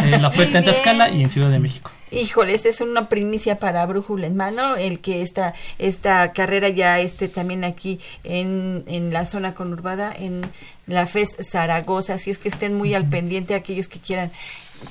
eh, 0.04 0.18
la 0.18 0.28
oferta 0.28 0.58
en 0.58 0.64
Tlaxcala 0.64 1.10
y 1.10 1.22
en 1.22 1.30
Ciudad 1.30 1.50
de 1.50 1.58
México. 1.58 1.90
Híjole, 2.12 2.54
esta 2.54 2.68
es 2.68 2.80
una 2.82 3.08
primicia 3.08 3.56
para 3.56 3.86
Brújula 3.86 4.26
en 4.26 4.36
Mano, 4.36 4.76
el 4.76 5.00
que 5.00 5.22
esta, 5.22 5.54
esta 5.78 6.32
carrera 6.32 6.68
ya 6.68 7.00
esté 7.00 7.28
también 7.28 7.64
aquí 7.64 8.00
en, 8.22 8.84
en 8.86 9.12
la 9.12 9.24
zona 9.24 9.54
conurbada, 9.54 10.12
en 10.16 10.42
la 10.86 11.06
FES 11.06 11.38
Zaragoza, 11.50 12.14
así 12.14 12.30
es 12.30 12.38
que 12.38 12.48
estén 12.48 12.74
muy 12.74 12.94
al 12.94 13.08
pendiente 13.08 13.54
aquellos 13.54 13.88
que 13.88 13.98
quieran 13.98 14.30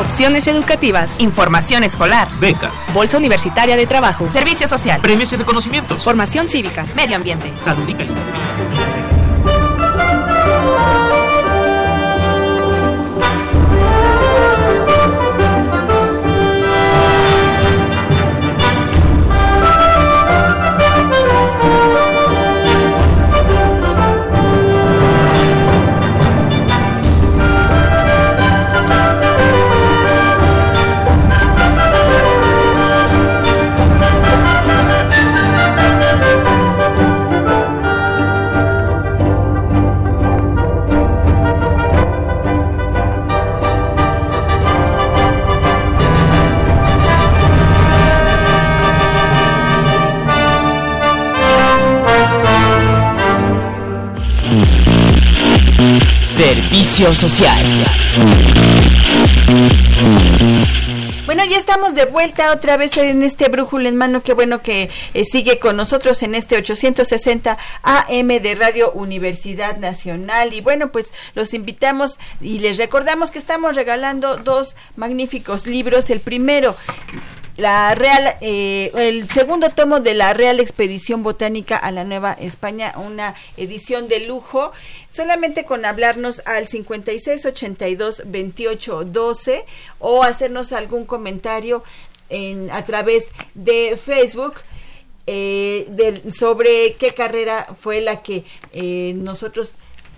Opciones 0.00 0.46
educativas. 0.46 1.20
Información 1.20 1.84
escolar. 1.84 2.28
Becas. 2.40 2.86
Bolsa 2.94 3.18
Universitaria 3.18 3.76
de 3.76 3.86
Trabajo. 3.86 4.28
Servicio 4.32 4.66
social. 4.68 5.00
Premios 5.00 5.32
y 5.32 5.36
reconocimientos. 5.36 6.02
Formación 6.02 6.48
cívica. 6.48 6.86
Medio 6.94 7.16
ambiente. 7.16 7.52
Salud 7.56 7.86
y 7.88 7.94
calidad. 7.94 8.16
Servicio 56.58 57.14
social. 57.14 57.64
Bueno, 61.24 61.44
ya 61.44 61.56
estamos 61.56 61.94
de 61.94 62.04
vuelta 62.06 62.50
otra 62.50 62.76
vez 62.76 62.96
en 62.96 63.22
este 63.22 63.48
brújulo 63.48 63.88
en 63.88 63.94
mano. 63.94 64.24
Qué 64.24 64.32
bueno 64.32 64.60
que 64.60 64.90
eh, 65.14 65.22
sigue 65.22 65.60
con 65.60 65.76
nosotros 65.76 66.20
en 66.24 66.34
este 66.34 66.56
860 66.56 67.58
AM 67.84 68.26
de 68.26 68.56
Radio 68.56 68.90
Universidad 68.90 69.76
Nacional. 69.76 70.52
Y 70.52 70.60
bueno, 70.60 70.90
pues 70.90 71.12
los 71.36 71.54
invitamos 71.54 72.18
y 72.40 72.58
les 72.58 72.76
recordamos 72.76 73.30
que 73.30 73.38
estamos 73.38 73.76
regalando 73.76 74.36
dos 74.36 74.74
magníficos 74.96 75.64
libros. 75.64 76.10
El 76.10 76.18
primero, 76.18 76.74
la 77.58 77.92
Real, 77.96 78.36
eh, 78.40 78.92
el 78.94 79.28
segundo 79.28 79.68
tomo 79.70 79.98
de 79.98 80.14
la 80.14 80.32
Real 80.32 80.60
Expedición 80.60 81.24
Botánica 81.24 81.76
a 81.76 81.90
la 81.90 82.04
Nueva 82.04 82.32
España, 82.34 82.94
una 82.96 83.34
edición 83.56 84.06
de 84.06 84.20
lujo, 84.20 84.70
solamente 85.10 85.64
con 85.64 85.84
hablarnos 85.84 86.40
al 86.46 86.68
56 86.68 87.44
82 87.44 88.22
28 88.26 89.04
12 89.06 89.64
o 89.98 90.22
hacernos 90.22 90.72
algún 90.72 91.04
comentario 91.04 91.82
en, 92.28 92.70
a 92.70 92.84
través 92.84 93.24
de 93.54 93.98
Facebook. 94.02 94.54
eh, 95.26 96.22
sobre 96.32 96.94
qué 96.94 97.10
carrera 97.12 97.66
fue 97.78 98.00
la 98.00 98.22
que 98.22 98.44
eh, 98.72 99.12
nosotros 99.16 99.72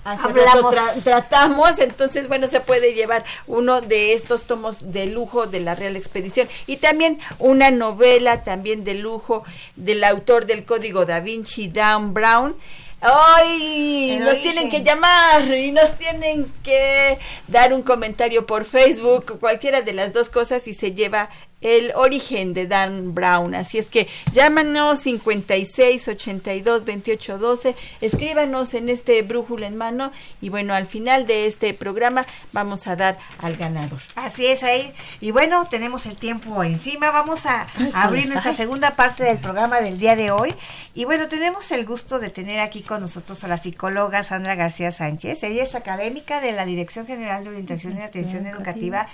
Hablamos. 0.05 0.75
tra- 0.75 1.03
tratamos, 1.05 1.79
entonces 1.79 2.27
bueno, 2.29 2.47
se 2.47 2.61
puede 2.61 2.95
llevar 2.95 3.25
uno 3.47 3.81
de 3.81 4.15
estos 4.15 4.45
tomos 4.45 4.93
de 4.93 5.07
lujo 5.07 5.47
de 5.47 5.61
la 5.61 5.75
Real 5.75 5.97
Expedición 5.97 6.49
y 6.67 6.79
también 6.79 7.19
una 7.39 7.71
novela 7.71 8.43
también 8.43 8.83
de 8.85 8.95
lujo 8.95 9.45
del 9.77 10.03
autor 10.05 10.47
del 10.47 10.65
Código 10.65 11.05
Da 11.07 11.21
Vinci, 11.21 11.69
Dan 11.69 12.15
Brown. 12.15 12.57
¡Ay! 13.03 14.11
El 14.13 14.21
nos 14.21 14.29
origen. 14.35 14.43
tienen 14.43 14.71
que 14.71 14.83
llamar 14.83 15.43
y 15.55 15.73
nos 15.73 15.95
tienen 15.97 16.53
que 16.63 17.19
dar 17.49 17.73
un 17.73 17.83
comentario 17.83 18.45
por 18.47 18.65
Facebook, 18.67 19.39
cualquiera 19.41 19.81
de 19.83 19.93
las 19.95 20.13
dos 20.13 20.29
cosas 20.29 20.67
y 20.69 20.75
se 20.75 20.93
lleva 20.93 21.31
el 21.61 21.93
origen 21.95 22.55
de 22.55 22.67
Dan 22.67 23.15
Brown. 23.15 23.55
Así 23.55 23.79
es 23.79 23.89
que 23.89 24.09
llámanos 24.33 25.01
56 25.01 26.09
82 26.09 26.85
28 26.85 27.39
12, 27.39 27.77
escríbanos 28.01 28.75
en 28.75 28.89
este 28.89 29.23
brújula 29.23 29.67
en 29.67 29.77
mano 29.77 30.13
y 30.41 30.49
bueno, 30.49 30.75
al 30.75 30.87
final 30.87 31.27
de 31.27 31.47
este 31.47 31.75
programa 31.75 32.27
vamos 32.53 32.87
a 32.87 32.97
dar 32.97 33.19
al 33.39 33.57
ganador. 33.57 34.01
Así 34.17 34.47
es 34.47 34.63
ahí. 34.63 34.93
Y 35.21 35.31
bueno, 35.31 35.67
tenemos 35.71 36.07
el 36.07 36.17
tiempo 36.17 36.63
encima. 36.63 37.11
Vamos 37.11 37.47
a, 37.47 37.67
abrir 37.95 38.29
nuestra 38.29 38.53
segunda 38.53 38.93
parte 38.93 39.25
del 39.25 39.39
programa 39.39 39.81
del 39.81 39.99
día 39.99 40.17
de 40.17 40.31
hoy. 40.31 40.55
Y 40.95 41.05
bueno, 41.05 41.29
tenemos 41.29 41.71
el 41.71 41.87
gusto 41.87 42.19
de 42.19 42.31
tener 42.31 42.61
aquí 42.61 42.83
con 42.83 43.01
nosotros 43.01 43.45
a 43.45 43.49
la 43.49 43.59
psicóloga 43.59 44.23
Sandra 44.23 44.55
García 44.55 44.93
Sánchez. 44.93 45.43
Ella 45.43 45.63
es 45.63 45.75
académica 45.75 46.41
de 46.41 46.53
la 46.53 46.65
Dirección 46.65 47.07
General 47.07 47.45
de 47.45 47.51
Orientación 47.51 47.97
y 47.97 48.03
Atención 48.03 48.47
Educativa 48.47 49.09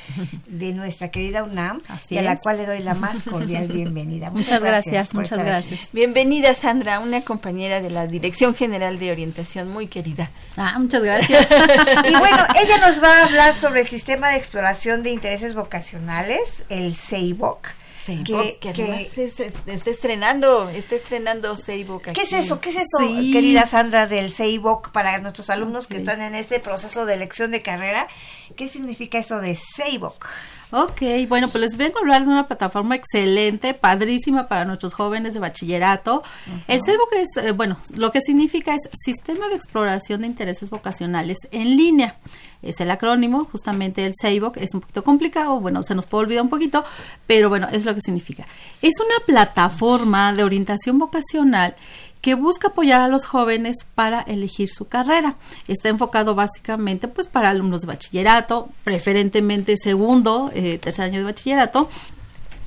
de 0.49 0.72
nuestra 0.72 1.11
querida 1.11 1.42
UNAM, 1.42 1.82
Así 1.88 2.14
y 2.14 2.18
a 2.18 2.22
la 2.22 2.36
cual 2.39 2.59
le 2.59 2.66
doy 2.66 2.80
la 2.80 2.95
más 2.95 3.22
cordial 3.22 3.66
bienvenida. 3.68 4.30
Muchas 4.30 4.62
gracias, 4.62 5.14
muchas 5.14 5.39
aquí. 5.39 5.49
gracias. 5.49 5.93
Bienvenida 5.93 6.55
Sandra, 6.55 7.01
una 7.01 7.20
compañera 7.22 7.80
de 7.80 7.91
la 7.91 8.07
Dirección 8.07 8.55
General 8.55 8.99
de 8.99 9.12
Orientación 9.12 9.68
muy 9.68 9.87
querida. 9.87 10.30
Ah, 10.57 10.76
muchas 10.78 11.03
gracias. 11.03 11.49
Y 12.09 12.16
bueno, 12.16 12.39
ella 12.62 12.78
nos 12.78 13.03
va 13.03 13.18
a 13.18 13.24
hablar 13.24 13.55
sobre 13.55 13.80
el 13.80 13.87
sistema 13.87 14.30
de 14.30 14.37
exploración 14.37 15.03
de 15.03 15.11
intereses 15.11 15.55
vocacionales, 15.55 16.64
el 16.68 16.95
CEIVOC. 16.95 17.76
Que, 18.07 18.59
que 18.61 18.71
además 18.71 19.19
es- 19.19 19.41
es- 19.41 19.55
está 19.67 19.91
estrenando, 19.91 20.69
está 20.71 20.95
estrenando 20.95 21.57
Seibook 21.57 22.05
¿Qué 22.13 22.23
es 22.23 22.33
eso? 22.33 22.61
¿Qué 22.61 22.71
es 22.71 22.77
eso, 22.77 22.99
Sí. 23.01 23.33
querida 23.33 23.67
Sandra, 23.67 24.07
del 24.07 24.33
CEIVOC 24.33 24.91
para 24.93 25.19
nuestros 25.19 25.51
alumnos 25.51 25.87
que 25.87 25.97
están 25.97 26.23
en 26.23 26.35
este 26.35 26.61
proceso 26.61 27.05
de 27.05 27.15
elección 27.15 27.51
de 27.51 27.63
carrera? 27.63 28.09
¿Qué 28.57 28.69
significa 28.69 29.19
eso 29.19 29.41
de 29.41 29.57
CEIVOC? 29.57 30.27
Ok, 30.73 31.01
bueno, 31.29 31.49
pues 31.49 31.61
les 31.63 31.77
vengo 31.77 31.99
a 31.99 32.01
hablar 32.01 32.23
de 32.25 32.29
una 32.29 32.49
plataforma 32.49 32.97
excelente, 32.97 33.73
padrísima 33.73 34.49
para 34.49 34.65
nuestros 34.65 34.95
jóvenes 34.95 35.33
de 35.35 35.39
bachillerato. 35.41 36.25
El 36.67 36.81
CEBOC 36.83 37.13
es, 37.15 37.45
eh, 37.45 37.53
bueno, 37.53 37.79
lo 37.95 38.11
que 38.11 38.21
significa 38.21 38.75
es 38.75 38.81
Sistema 38.93 39.49
de 39.49 39.55
Exploración 39.55 40.23
de 40.23 40.27
Intereses 40.27 40.69
Vocacionales 40.71 41.39
en 41.53 41.77
Línea. 41.77 42.17
Es 42.63 42.81
el 42.81 42.91
acrónimo, 42.91 43.45
justamente 43.45 44.05
el 44.05 44.15
CEIVOC, 44.21 44.57
es 44.59 44.75
un 44.75 44.81
poquito 44.81 45.05
complicado, 45.05 45.61
bueno, 45.61 45.85
se 45.85 45.95
nos 45.95 46.07
puede 46.07 46.25
olvidar 46.25 46.43
un 46.43 46.49
poquito, 46.49 46.85
pero 47.27 47.49
bueno, 47.49 47.69
es 47.71 47.85
lo 47.85 47.95
que 47.95 48.01
significa. 48.01 48.47
Es 48.83 48.95
una 49.01 49.25
plataforma 49.27 50.33
de 50.33 50.45
orientación 50.45 50.99
vocacional 50.99 51.77
que 52.21 52.35
busca 52.35 52.69
apoyar 52.69 53.03
a 53.03 53.09
los 53.09 53.25
jóvenes 53.25 53.87
para 53.95 54.21
elegir 54.23 54.69
su 54.69 54.89
carrera. 54.89 55.37
Está 55.69 55.91
enfocado 55.91 56.35
básicamente 56.35 57.07
pues 57.07 57.29
para 57.29 57.51
alumnos 57.51 57.83
de 57.83 57.87
bachillerato, 57.87 58.69
preferentemente 58.83 59.77
segundo, 59.77 60.51
eh, 60.53 60.79
tercer 60.79 61.05
año 61.05 61.19
de 61.21 61.25
bachillerato, 61.25 61.89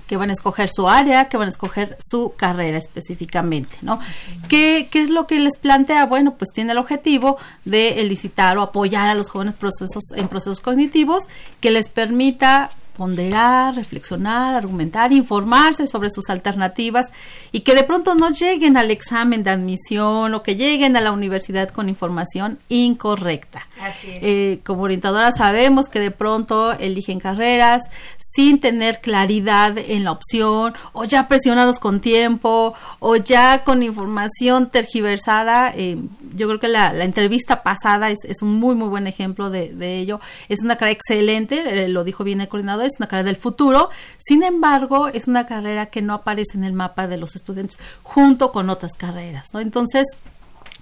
que 0.09 0.17
van 0.17 0.31
a 0.31 0.33
escoger 0.33 0.71
su 0.71 0.89
área, 0.89 1.29
que 1.29 1.37
van 1.37 1.45
a 1.45 1.49
escoger 1.51 1.95
su 2.03 2.33
carrera 2.35 2.79
específicamente, 2.79 3.77
¿no? 3.83 3.99
¿Qué, 4.47 4.87
qué 4.89 5.03
es 5.03 5.11
lo 5.11 5.27
que 5.27 5.39
les 5.39 5.57
plantea? 5.57 6.07
Bueno, 6.07 6.33
pues 6.33 6.49
tiene 6.51 6.71
el 6.71 6.79
objetivo 6.79 7.37
de 7.63 8.01
elicitar 8.01 8.57
o 8.57 8.63
apoyar 8.63 9.07
a 9.07 9.13
los 9.13 9.29
jóvenes 9.29 9.53
procesos 9.53 10.05
en 10.15 10.27
procesos 10.27 10.61
cognitivos 10.61 11.25
que 11.61 11.69
les 11.69 11.89
permita 11.89 12.71
ponderar, 12.99 13.75
reflexionar, 13.75 14.55
argumentar, 14.55 15.13
informarse 15.13 15.87
sobre 15.87 16.09
sus 16.09 16.29
alternativas 16.29 17.13
y 17.53 17.61
que 17.61 17.73
de 17.73 17.83
pronto 17.85 18.13
no 18.13 18.29
lleguen 18.31 18.75
al 18.75 18.91
examen 18.91 19.41
de 19.41 19.51
admisión 19.51 20.33
o 20.33 20.43
que 20.43 20.57
lleguen 20.57 20.97
a 20.97 21.01
la 21.01 21.13
universidad 21.13 21.69
con 21.69 21.87
información 21.87 22.59
incorrecta. 22.67 23.65
Así 23.81 24.11
es. 24.11 24.19
Eh, 24.21 24.59
como 24.65 24.83
orientadora 24.83 25.31
sabemos 25.31 25.87
que 25.87 26.01
de 26.01 26.11
pronto 26.11 26.73
eligen 26.73 27.21
carreras 27.21 27.83
sin 28.17 28.59
tener 28.59 28.99
claridad 28.99 29.77
en 29.77 30.03
la 30.03 30.11
opción 30.11 30.73
o 30.91 31.05
ya 31.05 31.29
presionados 31.29 31.79
con 31.79 32.01
tiempo 32.01 32.73
o 32.99 33.15
ya 33.15 33.63
con 33.63 33.81
información 33.81 34.69
tergiversada. 34.69 35.71
Eh, 35.73 36.03
yo 36.35 36.49
creo 36.49 36.59
que 36.59 36.67
la, 36.67 36.91
la 36.91 37.05
entrevista 37.05 37.63
pasada 37.63 38.09
es, 38.09 38.25
es 38.25 38.41
un 38.41 38.55
muy 38.59 38.75
muy 38.75 38.89
buen 38.89 39.07
ejemplo 39.07 39.49
de, 39.49 39.69
de 39.69 39.99
ello. 39.99 40.19
Es 40.49 40.63
una 40.63 40.75
carrera 40.75 40.97
excelente, 40.99 41.63
eh, 41.65 41.87
lo 41.87 42.03
dijo 42.03 42.25
bien 42.25 42.41
el 42.41 42.49
coordinador, 42.49 42.88
es 42.89 42.99
una 42.99 43.07
carrera 43.07 43.27
del 43.27 43.37
futuro. 43.37 43.89
Sin 44.17 44.43
embargo, 44.43 45.07
es 45.07 45.27
una 45.27 45.45
carrera 45.45 45.87
que 45.87 46.01
no 46.01 46.13
aparece 46.13 46.57
en 46.57 46.63
el 46.63 46.73
mapa 46.73 47.07
de 47.07 47.17
los 47.17 47.35
estudiantes 47.35 47.79
junto 48.03 48.51
con 48.51 48.69
otras 48.69 48.93
carreras. 48.93 49.47
¿no? 49.53 49.59
Entonces, 49.59 50.05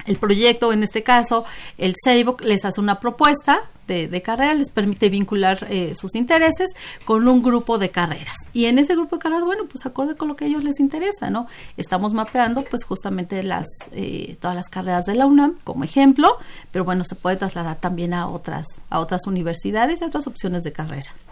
el 0.08 0.18
proyecto, 0.18 0.72
en 0.72 0.84
este 0.84 1.04
caso, 1.04 1.46
el 1.78 1.94
CEIBOC 2.02 2.42
les 2.42 2.66
hace 2.66 2.80
una 2.80 3.00
propuesta 3.00 3.62
de, 3.88 4.08
de 4.08 4.22
carrera, 4.22 4.54
les 4.54 4.70
permite 4.70 5.10
vincular 5.10 5.66
eh, 5.70 5.96
sus 5.96 6.16
intereses 6.16 6.72
con 7.06 7.28
un 7.28 7.42
grupo 7.42 7.78
de 7.78 7.90
carreras. 7.90 8.36
Y 8.54 8.66
en 8.66 8.80
ese 8.80 8.96
grupo 8.96 9.18
de 9.18 9.22
carreras, 9.22 9.44
bueno, 9.44 9.66
pues 9.66 9.86
acorde 9.86 10.16
con 10.16 10.28
lo 10.28 10.36
que 10.36 10.46
a 10.46 10.48
ellos 10.48 10.64
les 10.64 10.80
interesa, 10.80 11.30
¿no? 11.30 11.48
Estamos 11.78 12.14
mapeando, 12.14 12.64
pues 12.64 12.84
justamente 12.86 13.44
las 13.44 13.66
eh, 13.92 14.38
todas 14.40 14.56
las 14.56 14.70
carreras 14.70 15.06
de 15.06 15.16
la 15.16 15.26
UNAM 15.26 15.58
como 15.64 15.84
ejemplo, 15.84 16.38
pero 16.72 16.86
bueno, 16.86 17.04
se 17.04 17.16
puede 17.16 17.38
trasladar 17.38 17.78
también 17.78 18.14
a 18.14 18.28
otras 18.28 18.66
a 18.90 19.00
otras 19.00 19.26
universidades 19.28 20.02
y 20.02 20.04
a 20.04 20.08
otras 20.08 20.28
opciones 20.28 20.64
de 20.64 20.72
carreras. 20.72 21.27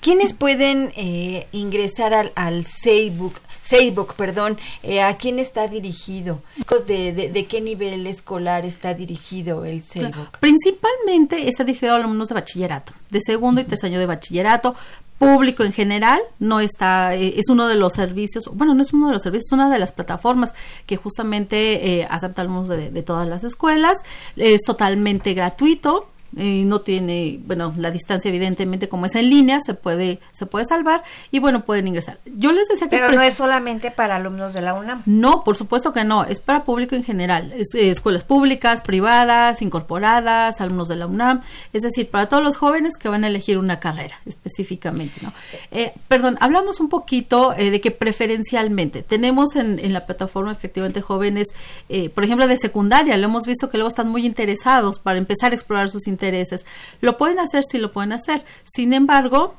¿Quiénes 0.00 0.32
pueden 0.32 0.92
eh, 0.96 1.46
ingresar 1.52 2.14
al, 2.14 2.32
al 2.34 2.66
Seibook, 2.66 3.34
Seibook, 3.62 4.14
perdón, 4.14 4.58
eh, 4.82 5.02
¿a 5.02 5.16
quién 5.16 5.38
está 5.38 5.68
dirigido? 5.68 6.42
¿De, 6.86 7.12
de, 7.12 7.30
de 7.30 7.46
qué 7.46 7.60
nivel 7.60 8.06
escolar 8.06 8.64
está 8.64 8.94
dirigido 8.94 9.64
el 9.64 9.82
Seibook? 9.82 10.38
Principalmente 10.38 11.48
está 11.48 11.64
dirigido 11.64 11.92
a 11.92 11.96
alumnos 11.96 12.28
de 12.28 12.34
bachillerato, 12.34 12.92
de 13.10 13.20
segundo 13.20 13.60
y 13.60 13.64
tercer 13.64 13.90
año 13.90 14.00
de 14.00 14.06
bachillerato, 14.06 14.74
público 15.20 15.64
en 15.64 15.72
general, 15.74 16.18
no 16.38 16.60
está, 16.60 17.14
eh, 17.14 17.34
es 17.36 17.50
uno 17.50 17.68
de 17.68 17.74
los 17.74 17.92
servicios, 17.92 18.44
bueno, 18.54 18.74
no 18.74 18.80
es 18.80 18.94
uno 18.94 19.08
de 19.08 19.12
los 19.12 19.22
servicios, 19.22 19.48
es 19.48 19.52
una 19.52 19.70
de 19.70 19.78
las 19.78 19.92
plataformas 19.92 20.54
que 20.86 20.96
justamente 20.96 22.00
eh, 22.00 22.08
acepta 22.10 22.40
alumnos 22.40 22.70
de, 22.70 22.90
de 22.90 23.02
todas 23.02 23.28
las 23.28 23.44
escuelas, 23.44 23.98
es 24.36 24.62
totalmente 24.62 25.34
gratuito, 25.34 26.08
eh, 26.36 26.64
no 26.64 26.80
tiene, 26.82 27.40
bueno, 27.44 27.74
la 27.76 27.90
distancia 27.90 28.28
evidentemente 28.28 28.88
como 28.88 29.06
es 29.06 29.14
en 29.14 29.28
línea, 29.28 29.60
se 29.60 29.74
puede, 29.74 30.20
se 30.32 30.46
puede 30.46 30.64
salvar 30.64 31.02
y 31.30 31.40
bueno, 31.40 31.64
pueden 31.64 31.88
ingresar. 31.88 32.18
Yo 32.24 32.52
les 32.52 32.68
decía 32.68 32.88
que... 32.88 32.96
Pero 32.96 33.12
no 33.12 33.22
es 33.22 33.34
solamente 33.34 33.90
para 33.90 34.16
alumnos 34.16 34.54
de 34.54 34.62
la 34.62 34.74
UNAM. 34.74 35.02
No, 35.06 35.42
por 35.42 35.56
supuesto 35.56 35.92
que 35.92 36.04
no, 36.04 36.24
es 36.24 36.38
para 36.40 36.64
público 36.64 36.94
en 36.94 37.02
general, 37.02 37.52
es, 37.56 37.74
eh, 37.74 37.90
escuelas 37.90 38.22
públicas, 38.22 38.80
privadas, 38.82 39.60
incorporadas, 39.60 40.60
alumnos 40.60 40.88
de 40.88 40.96
la 40.96 41.06
UNAM, 41.06 41.40
es 41.72 41.82
decir, 41.82 42.08
para 42.08 42.28
todos 42.28 42.44
los 42.44 42.56
jóvenes 42.56 42.96
que 42.96 43.08
van 43.08 43.24
a 43.24 43.26
elegir 43.26 43.58
una 43.58 43.80
carrera 43.80 44.16
específicamente, 44.26 45.20
¿no? 45.22 45.32
Eh, 45.70 45.92
perdón, 46.06 46.36
hablamos 46.40 46.78
un 46.78 46.88
poquito 46.88 47.54
eh, 47.56 47.70
de 47.70 47.80
que 47.80 47.90
preferencialmente 47.90 49.02
tenemos 49.02 49.56
en, 49.56 49.78
en, 49.78 49.92
la 49.92 50.06
plataforma 50.06 50.52
efectivamente 50.52 51.00
jóvenes, 51.00 51.48
eh, 51.88 52.08
por 52.08 52.22
ejemplo, 52.22 52.46
de 52.46 52.56
secundaria, 52.56 53.16
lo 53.16 53.24
hemos 53.24 53.46
visto 53.46 53.68
que 53.68 53.78
luego 53.78 53.88
están 53.88 54.08
muy 54.08 54.24
interesados 54.24 54.98
para 55.00 55.18
empezar 55.18 55.52
a 55.52 55.54
explorar 55.54 55.90
sus 55.90 56.06
intereses 56.06 56.19
intereses. 56.20 56.66
Lo 57.00 57.16
pueden 57.16 57.38
hacer, 57.38 57.64
sí 57.64 57.78
lo 57.78 57.92
pueden 57.92 58.12
hacer. 58.12 58.44
Sin 58.64 58.92
embargo, 58.92 59.54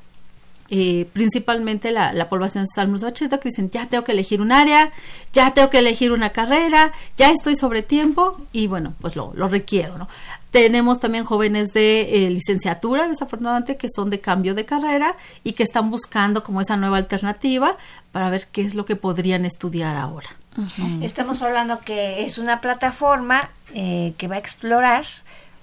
eh, 0.74 1.06
principalmente 1.12 1.92
la, 1.92 2.14
la 2.14 2.30
población 2.30 2.66
bachillerato 2.76 3.42
que 3.42 3.50
dicen 3.50 3.70
ya 3.70 3.88
tengo 3.88 4.06
que 4.06 4.14
elegir 4.14 4.42
un 4.42 4.54
área, 4.54 4.94
ya 5.34 5.54
tengo 5.54 5.70
que 5.70 5.80
elegir 5.80 6.14
una 6.14 6.30
carrera, 6.30 6.94
ya 7.18 7.30
estoy 7.32 7.58
sobre 7.58 7.82
tiempo 7.82 8.40
y 8.54 8.68
bueno, 8.68 8.94
pues 9.02 9.18
lo, 9.18 9.34
lo 9.36 9.50
requiero, 9.50 9.98
¿no? 9.98 10.08
Tenemos 10.50 11.02
también 11.02 11.26
jóvenes 11.26 11.74
de 11.74 12.26
eh, 12.26 12.30
licenciatura, 12.30 13.10
desafortunadamente, 13.10 13.76
que 13.76 13.90
son 13.94 14.10
de 14.10 14.22
cambio 14.22 14.54
de 14.54 14.64
carrera 14.64 15.18
y 15.44 15.54
que 15.54 15.64
están 15.64 15.92
buscando 15.92 16.42
como 16.42 16.62
esa 16.62 16.78
nueva 16.78 16.98
alternativa 16.98 17.76
para 18.14 18.30
ver 18.30 18.48
qué 18.50 18.62
es 18.62 18.74
lo 18.74 18.86
que 18.86 18.96
podrían 18.96 19.44
estudiar 19.44 19.98
ahora. 19.98 20.30
Uh 20.58 20.62
-huh. 20.62 21.04
Estamos 21.04 21.42
hablando 21.42 21.80
que 21.80 22.24
es 22.24 22.38
una 22.38 22.62
plataforma 22.62 23.50
eh, 23.74 24.14
que 24.18 24.30
va 24.30 24.36
a 24.36 24.40
explorar 24.40 25.06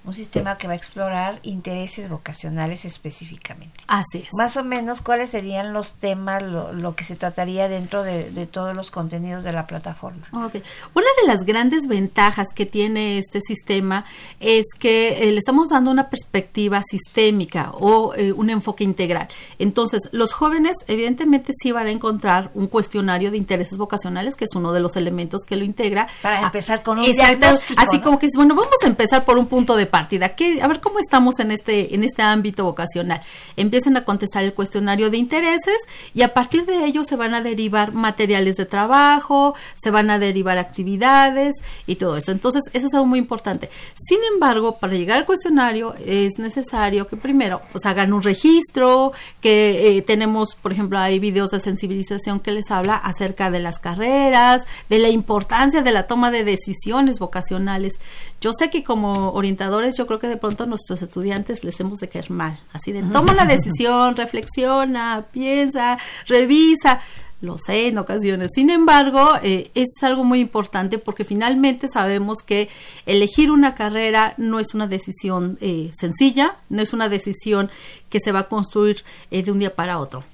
un 0.09 0.15
sistema 0.15 0.57
que 0.57 0.67
va 0.67 0.73
a 0.73 0.77
explorar 0.77 1.39
intereses 1.43 2.09
vocacionales 2.09 2.85
específicamente. 2.87 3.75
Así 3.87 4.25
es. 4.27 4.29
Más 4.39 4.57
o 4.57 4.65
menos, 4.65 5.03
¿cuáles 5.03 5.31
serían 5.31 5.75
los 5.75 5.95
temas, 5.95 6.43
lo, 6.43 6.73
lo 6.73 6.97
que 6.97 7.05
se 7.05 7.15
trataría 7.15 7.69
dentro 7.69 8.03
de, 8.03 8.31
de, 8.31 8.47
todos 8.47 8.75
los 8.75 8.91
contenidos 8.91 9.45
de 9.45 9.53
la 9.53 9.67
plataforma? 9.67 10.27
Okay. 10.33 10.63
Una 10.95 11.07
de 11.21 11.27
las 11.27 11.45
grandes 11.45 11.87
ventajas 11.87 12.49
que 12.55 12.65
tiene 12.65 13.19
este 13.19 13.41
sistema 13.43 14.07
es 14.41 14.65
que 14.79 15.29
eh, 15.29 15.33
le 15.33 15.39
estamos 15.39 15.69
dando 15.69 15.91
una 15.91 16.09
perspectiva 16.09 16.83
sistémica 16.83 17.73
o 17.75 18.15
eh, 18.15 18.33
un 18.33 18.49
enfoque 18.49 18.85
integral. 18.85 19.29
Entonces, 19.59 20.09
los 20.13 20.33
jóvenes 20.33 20.79
evidentemente 20.87 21.53
sí 21.55 21.71
van 21.71 21.87
a 21.87 21.91
encontrar 21.91 22.51
un 22.55 22.67
cuestionario 22.67 23.31
de 23.31 23.37
intereses 23.37 23.77
vocacionales, 23.77 24.37
que 24.37 24.47
es 24.47 24.55
uno 24.55 24.73
de 24.73 24.81
los 24.81 24.97
elementos 24.97 25.45
que 25.45 25.57
lo 25.57 25.65
integra. 25.65 26.09
Para 26.23 26.41
empezar 26.41 26.83
con 26.83 26.99
un 26.99 27.05
Exacto, 27.05 27.41
diagnóstico. 27.41 27.83
Así 27.83 27.99
¿no? 27.99 28.05
como 28.05 28.19
que, 28.19 28.29
bueno, 28.35 28.55
vamos 28.55 28.79
a 28.83 28.87
empezar 28.87 29.27
por 29.27 29.37
un 29.37 29.47
punto 29.47 29.77
de 29.77 29.85
partida. 29.85 29.98
¿Qué, 30.37 30.63
a 30.63 30.69
ver 30.69 30.81
cómo 30.81 30.99
estamos 31.01 31.39
en 31.41 31.51
este, 31.51 31.95
en 31.95 32.05
este 32.05 32.23
ámbito 32.23 32.65
vocacional. 32.65 33.21
Empiecen 33.57 33.97
a 33.97 34.05
contestar 34.05 34.45
el 34.45 34.55
cuestionario 34.55 35.11
de 35.11 35.17
intereses 35.17 35.79
y 36.15 36.23
a 36.23 36.35
partir 36.35 36.67
de 36.67 36.85
ello 36.85 37.03
se 37.05 37.17
van 37.17 37.35
a 37.35 37.43
derivar 37.43 37.93
materiales 37.93 38.57
de 38.57 38.67
trabajo, 38.67 39.55
se 39.75 39.91
van 39.91 40.11
a 40.11 40.19
derivar 40.19 40.59
actividades 40.59 41.57
y 41.87 41.97
todo 41.97 42.17
eso. 42.17 42.33
Entonces, 42.33 42.65
eso 42.73 42.87
es 42.87 42.95
algo 42.95 43.07
muy 43.07 43.19
importante. 43.19 43.71
Sin 43.95 44.19
embargo, 44.33 44.77
para 44.79 44.95
llegar 44.95 45.19
al 45.19 45.27
cuestionario 45.27 45.95
es 46.05 46.39
necesario 46.39 47.07
que 47.07 47.17
primero 47.17 47.63
pues 47.73 47.87
hagan 47.87 48.13
un 48.13 48.23
registro, 48.23 49.13
que 49.41 49.97
eh, 49.97 50.03
tenemos, 50.03 50.55
por 50.55 50.73
ejemplo, 50.73 50.99
hay 50.99 51.19
videos 51.19 51.51
de 51.51 51.61
sensibilización 51.61 52.41
que 52.41 52.53
les 52.53 52.71
habla 52.71 52.97
acerca 52.97 53.51
de 53.51 53.61
las 53.61 53.79
carreras, 53.79 54.63
de 54.89 54.99
la 54.99 55.09
importancia 55.09 55.83
de 55.83 55.93
la 55.93 56.07
toma 56.07 56.31
de 56.31 56.45
decisiones 56.45 57.19
vocacionales. 57.19 57.99
Yo 58.41 58.53
sé 58.53 58.71
que 58.71 58.85
como 58.85 59.33
orientadores 59.33 59.97
yo 59.97 60.07
creo 60.07 60.21
que 60.21 60.29
de 60.29 60.37
pronto 60.37 60.65
a 60.65 60.67
nuestros 60.67 61.03
estudiantes 61.03 61.65
les 61.65 61.81
hemos 61.81 61.99
de 61.99 62.09
caer 62.09 62.31
mal, 62.31 62.57
así 62.73 62.93
de 62.93 63.03
toma 63.03 63.35
la 63.35 63.47
decisión, 63.47 64.17
reflexiona, 64.17 65.27
piensa, 65.33 65.99
revisa. 66.27 67.01
Lo 67.41 67.57
sé 67.57 67.87
en 67.87 67.99
ocasiones. 67.99 68.51
Sin 68.53 68.69
embargo, 68.69 69.35
eh, 69.45 69.71
es 69.77 70.03
algo 70.03 70.25
muy 70.25 70.41
importante 70.41 70.99
porque 70.99 71.23
finalmente 71.23 71.87
sabemos 71.89 72.43
que 72.43 72.69
elegir 73.07 73.53
una 73.53 73.77
carrera 73.77 74.35
no 74.39 74.59
es 74.59 74.75
una 74.75 74.89
decisión 74.89 75.57
eh, 75.61 75.93
sencilla, 75.97 76.57
no 76.69 76.83
es 76.83 76.93
una 76.93 77.09
decisión 77.09 77.71
que 78.09 78.19
se 78.19 78.33
va 78.33 78.41
a 78.41 78.49
construir 78.49 79.05
eh, 79.31 79.45
de 79.45 79.53
un 79.53 79.61
día 79.61 79.77
para 79.77 80.01
otro. 80.01 80.25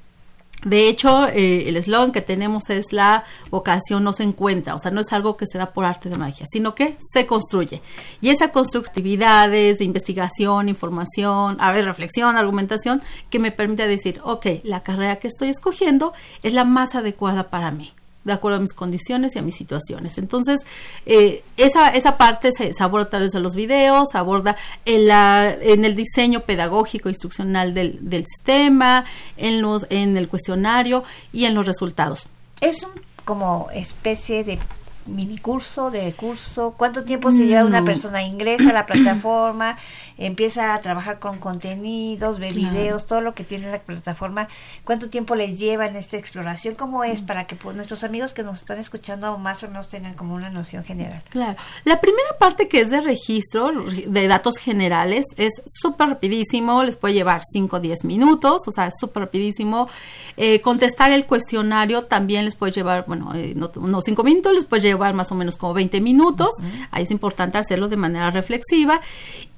De 0.65 0.89
hecho, 0.89 1.29
eh, 1.29 1.69
el 1.69 1.77
eslogan 1.77 2.11
que 2.11 2.23
tenemos 2.23 2.71
es 2.71 2.93
la 2.93 3.25
vocación 3.51 4.03
no 4.03 4.13
se 4.13 4.23
encuentra, 4.23 4.75
o 4.75 4.79
sea, 4.79 4.91
no 4.91 5.01
es 5.01 5.13
algo 5.13 5.37
que 5.37 5.47
se 5.47 5.59
da 5.59 5.73
por 5.73 5.85
arte 5.85 6.09
de 6.09 6.17
magia, 6.17 6.47
sino 6.51 6.75
que 6.75 6.97
se 7.01 7.27
construye. 7.27 7.83
Y 8.21 8.31
esa 8.31 8.51
construcción, 8.51 8.95
actividades 8.95 9.79
de 9.79 9.85
investigación, 9.85 10.69
información, 10.69 11.57
a 11.59 11.73
ver, 11.73 11.85
reflexión, 11.85 12.37
argumentación, 12.37 13.03
que 13.29 13.39
me 13.39 13.51
permite 13.51 13.89
decir, 13.89 14.21
ok, 14.23 14.47
la 14.63 14.83
carrera 14.83 15.17
que 15.17 15.29
estoy 15.29 15.49
escogiendo 15.49 16.13
es 16.43 16.55
la 16.55 16.65
más 16.65 16.95
adecuada 16.95 17.51
para 17.51 17.71
mí 17.71 17.93
de 18.25 18.33
acuerdo 18.33 18.59
a 18.59 18.61
mis 18.61 18.73
condiciones 18.73 19.37
y 19.37 19.39
a 19.39 19.43
mis 19.43 19.57
situaciones. 19.57 20.19
Entonces, 20.19 20.61
eh, 21.07 21.43
esa, 21.57 21.91
esa 21.91 22.17
parte 22.17 22.51
se, 22.53 22.73
aborda 22.83 23.07
a 23.07 23.11
través 23.11 23.33
de 23.33 23.41
los 23.41 23.55
videos, 23.55 24.11
se 24.11 24.19
aborda 24.19 24.57
en, 24.85 25.07
la, 25.07 25.53
en 25.53 25.85
el 25.85 25.95
diseño 25.95 26.41
pedagógico 26.41 27.09
instruccional 27.09 27.75
del, 27.75 27.99
del 28.09 28.25
sistema, 28.27 29.05
en, 29.37 29.61
los, 29.63 29.87
en 29.91 30.17
el 30.17 30.29
cuestionario 30.29 31.05
y 31.33 31.45
en 31.45 31.55
los 31.55 31.67
resultados. 31.67 32.27
Es 32.61 32.83
un, 32.83 32.93
como 33.25 33.69
especie 33.75 34.45
de 34.45 34.59
mini 35.07 35.39
curso, 35.39 35.91
de 35.91 36.13
curso. 36.13 36.75
¿Cuánto 36.77 37.05
tiempo 37.05 37.31
se 37.31 37.47
lleva 37.47 37.65
una 37.65 37.85
persona? 37.85 38.23
Ingresa 38.23 38.71
a 38.71 38.73
la 38.73 38.87
plataforma, 38.87 39.77
empieza 40.17 40.75
a 40.75 40.81
trabajar 40.81 41.19
con 41.19 41.39
contenidos, 41.39 42.39
ve 42.39 42.49
claro. 42.49 42.73
videos, 42.73 43.07
todo 43.07 43.21
lo 43.21 43.35
que 43.35 43.45
tiene 43.45 43.71
la 43.71 43.81
plataforma. 43.81 44.49
¿Cuánto 44.85 45.11
tiempo 45.11 45.35
les 45.35 45.59
lleva 45.59 45.87
en 45.87 45.97
esta 45.97 46.17
exploración? 46.17 46.75
¿Cómo 46.75 47.05
es 47.05 47.23
para 47.23 47.47
que 47.47 47.57
pues, 47.57 47.77
nuestros 47.77 48.05
amigos 48.05 48.33
que 48.33 48.43
nos 48.43 48.61
están 48.61 48.79
escuchando 48.79 49.37
más 49.39 49.63
o 49.63 49.69
menos 49.69 49.89
tengan 49.89 50.15
como 50.15 50.35
una 50.35 50.51
noción 50.51 50.85
general? 50.85 51.23
Claro. 51.29 51.57
La 51.85 52.01
primera 52.01 52.39
parte 52.39 52.69
que 52.69 52.81
es 52.81 52.91
de 52.91 53.01
registro 53.01 53.73
de 54.07 54.29
datos 54.29 54.57
generales 54.57 55.27
es 55.37 55.63
súper 55.67 56.09
rapidísimo, 56.09 56.83
les 56.83 56.97
puede 56.97 57.15
llevar 57.15 57.43
5 57.45 57.77
o 57.77 57.81
10 57.81 58.05
minutos, 58.05 58.63
o 58.67 58.71
sea, 58.71 58.87
es 58.87 58.95
súper 58.99 59.25
rapidísimo. 59.25 59.89
Eh, 60.37 60.61
contestar 60.61 61.13
el 61.13 61.25
cuestionario 61.25 62.05
también 62.05 62.45
les 62.45 62.57
puede 62.57 62.73
llevar, 62.73 63.05
bueno, 63.07 63.35
eh, 63.35 63.53
no, 63.57 63.71
no 63.81 64.01
5 64.01 64.25
minutos, 64.25 64.55
les 64.55 64.65
puede 64.65 64.83
llevar 64.83 64.94
más 64.97 65.33
o 65.33 65.35
menos 65.35 65.57
como 65.57 65.75
20 65.75 66.01
minutos. 66.01 66.51
Uh 66.61 66.65
-huh. 66.65 66.89
Ahí 66.91 67.05
es 67.05 67.11
importante 67.11 67.59
hacerlo 67.59 67.89
de 67.89 67.97
manera 67.97 68.31
reflexiva. 68.31 69.01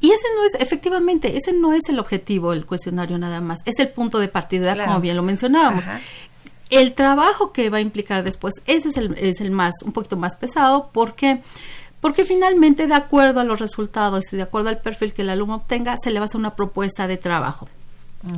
Y 0.01 0.11
ese 0.11 0.27
no 0.35 0.45
es, 0.45 0.55
efectivamente, 0.55 1.37
ese 1.37 1.53
no 1.53 1.73
es 1.73 1.89
el 1.89 1.99
objetivo 1.99 2.53
del 2.53 2.67
cuestionario 2.67 3.19
nada 3.19 3.41
más, 3.41 3.61
es 3.65 3.79
el 3.79 3.89
punto 3.89 4.19
de 4.19 4.29
partida, 4.29 4.75
claro. 4.75 4.91
como 4.91 5.01
bien 5.01 5.17
lo 5.17 5.23
mencionábamos. 5.23 5.87
Ajá. 5.87 6.01
El 6.69 6.95
trabajo 6.95 7.53
que 7.53 7.71
va 7.71 7.79
a 7.79 7.81
implicar 7.81 8.25
después, 8.25 8.55
ese 8.67 8.89
es 8.89 8.97
el, 8.97 9.15
es 9.19 9.41
el 9.41 9.53
más, 9.53 9.75
un 9.85 9.93
poquito 9.93 10.17
más 10.17 10.35
pesado, 10.35 10.91
porque 10.93 11.41
porque 12.01 12.25
finalmente 12.25 12.87
de 12.87 12.95
acuerdo 12.95 13.41
a 13.41 13.45
los 13.45 13.59
resultados 13.59 14.33
y 14.33 14.37
de 14.37 14.43
acuerdo 14.43 14.69
al 14.69 14.79
perfil 14.79 15.15
que 15.15 15.23
el 15.23 15.31
alumno 15.31 15.57
obtenga, 15.57 15.97
se 15.97 16.11
le 16.11 16.21
va 16.21 16.25
a 16.25 16.27
hacer 16.27 16.39
una 16.39 16.55
propuesta 16.55 17.09
de 17.09 17.17
trabajo. 17.17 17.69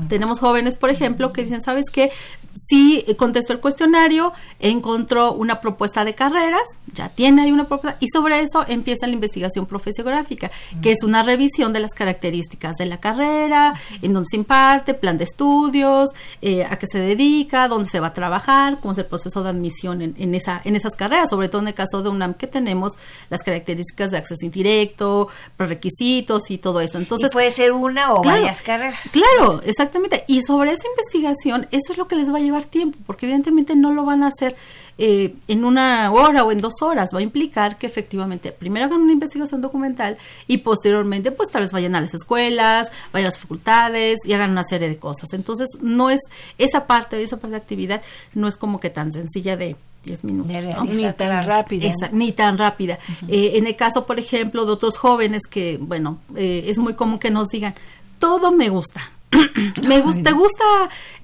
Tenemos 0.08 0.40
jóvenes, 0.40 0.76
por 0.76 0.90
ejemplo, 0.90 1.32
que 1.32 1.42
dicen, 1.42 1.62
¿sabes 1.62 1.86
qué? 1.92 2.10
Si 2.54 3.04
contestó 3.16 3.52
el 3.52 3.60
cuestionario, 3.60 4.32
encontró 4.58 5.32
una 5.32 5.60
propuesta 5.60 6.04
de 6.04 6.14
carreras, 6.14 6.62
ya 6.92 7.08
tiene 7.08 7.42
ahí 7.42 7.52
una 7.52 7.68
propuesta, 7.68 7.96
y 8.00 8.08
sobre 8.08 8.40
eso 8.40 8.64
empieza 8.66 9.06
la 9.06 9.12
investigación 9.12 9.66
profesiográfica, 9.66 10.50
que 10.82 10.92
es 10.92 11.04
una 11.04 11.22
revisión 11.22 11.72
de 11.72 11.80
las 11.80 11.94
características 11.94 12.76
de 12.76 12.86
la 12.86 12.98
carrera, 12.98 13.74
en 14.02 14.12
dónde 14.12 14.28
se 14.30 14.36
imparte, 14.36 14.94
plan 14.94 15.18
de 15.18 15.24
estudios, 15.24 16.10
eh, 16.42 16.64
a 16.64 16.78
qué 16.78 16.86
se 16.86 17.00
dedica, 17.00 17.68
dónde 17.68 17.88
se 17.88 18.00
va 18.00 18.08
a 18.08 18.12
trabajar, 18.14 18.78
cómo 18.80 18.92
es 18.92 18.98
el 18.98 19.06
proceso 19.06 19.42
de 19.42 19.50
admisión 19.50 20.02
en, 20.02 20.14
en, 20.18 20.34
esa, 20.34 20.60
en 20.64 20.74
esas 20.74 20.94
carreras, 20.94 21.30
sobre 21.30 21.48
todo 21.48 21.62
en 21.62 21.68
el 21.68 21.74
caso 21.74 22.02
de 22.02 22.08
UNAM, 22.08 22.34
que 22.34 22.46
tenemos 22.46 22.98
las 23.30 23.42
características 23.42 24.10
de 24.10 24.18
acceso 24.18 24.44
indirecto, 24.44 25.28
prerequisitos 25.56 26.50
y 26.50 26.58
todo 26.58 26.80
eso. 26.80 26.98
Entonces, 26.98 27.30
y 27.30 27.32
puede 27.32 27.50
ser 27.50 27.72
una 27.72 28.12
o 28.12 28.22
claro, 28.22 28.40
varias 28.40 28.62
carreras. 28.62 29.00
Claro, 29.12 29.60
exactamente. 29.78 30.24
Y 30.26 30.42
sobre 30.42 30.72
esa 30.72 30.88
investigación, 30.88 31.68
eso 31.70 31.92
es 31.92 31.98
lo 31.98 32.08
que 32.08 32.16
les 32.16 32.32
va 32.32 32.38
a 32.38 32.40
llevar 32.40 32.64
tiempo, 32.64 32.98
porque 33.06 33.26
evidentemente 33.26 33.76
no 33.76 33.92
lo 33.92 34.04
van 34.04 34.24
a 34.24 34.28
hacer 34.28 34.56
eh, 34.98 35.36
en 35.46 35.64
una 35.64 36.10
hora 36.10 36.42
o 36.42 36.50
en 36.50 36.58
dos 36.58 36.82
horas. 36.82 37.10
Va 37.14 37.20
a 37.20 37.22
implicar 37.22 37.78
que 37.78 37.86
efectivamente 37.86 38.50
primero 38.50 38.86
hagan 38.86 39.00
una 39.00 39.12
investigación 39.12 39.60
documental 39.60 40.18
y 40.48 40.58
posteriormente 40.58 41.30
pues 41.30 41.50
tal 41.50 41.62
vez 41.62 41.72
vayan 41.72 41.94
a 41.94 42.00
las 42.00 42.14
escuelas, 42.14 42.90
vayan 43.12 43.26
a 43.26 43.30
las 43.30 43.38
facultades 43.38 44.18
y 44.24 44.32
hagan 44.32 44.50
una 44.50 44.64
serie 44.64 44.88
de 44.88 44.98
cosas. 44.98 45.32
Entonces 45.32 45.68
no 45.80 46.10
es 46.10 46.20
esa 46.58 46.86
parte, 46.86 47.22
esa 47.22 47.36
parte 47.36 47.52
de 47.52 47.58
actividad 47.58 48.02
no 48.34 48.48
es 48.48 48.56
como 48.56 48.80
que 48.80 48.90
tan 48.90 49.12
sencilla 49.12 49.56
de 49.56 49.76
10 50.04 50.24
minutos. 50.24 50.64
¿no? 50.64 50.84
Ni 50.84 51.12
tan 51.12 51.44
rápida. 51.44 51.88
Esa, 51.88 52.08
ni 52.10 52.32
tan 52.32 52.58
rápida. 52.58 52.98
Uh 53.08 53.26
-huh. 53.26 53.32
eh, 53.32 53.58
en 53.58 53.66
el 53.68 53.76
caso, 53.76 54.06
por 54.06 54.18
ejemplo, 54.18 54.64
de 54.66 54.72
otros 54.72 54.96
jóvenes 54.96 55.42
que, 55.48 55.78
bueno, 55.80 56.18
eh, 56.34 56.64
es 56.66 56.78
muy 56.78 56.94
común 56.94 57.18
que 57.18 57.30
nos 57.30 57.48
digan, 57.48 57.74
todo 58.18 58.50
me 58.50 58.68
gusta, 58.68 59.00
me 59.82 60.00
gusta, 60.00 60.22
te 60.22 60.32
gusta 60.32 60.64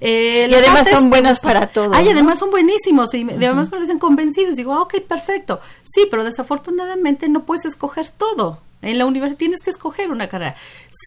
eh, 0.01 0.47
Y 0.49 0.53
además 0.53 0.79
artes, 0.81 0.93
son 0.93 1.09
buenos 1.09 1.39
para 1.39 1.67
todo, 1.67 1.91
Ay, 1.93 2.05
¿no? 2.05 2.11
además 2.11 2.39
son 2.39 2.51
buenísimos 2.51 3.13
y 3.13 3.23
me- 3.25 3.33
además 3.33 3.69
me 3.71 3.77
lo 3.77 3.81
dicen 3.81 3.99
convencidos. 3.99 4.55
Digo, 4.55 4.73
ah, 4.73 4.81
ok, 4.83 5.01
perfecto. 5.01 5.59
Sí, 5.83 6.07
pero 6.09 6.23
desafortunadamente 6.23 7.29
no 7.29 7.43
puedes 7.43 7.65
escoger 7.65 8.09
todo. 8.09 8.59
En 8.81 8.97
la 8.99 9.05
universidad 9.05 9.37
tienes 9.39 9.61
que 9.63 9.71
escoger 9.71 10.11
una 10.11 10.27
carrera. 10.29 10.55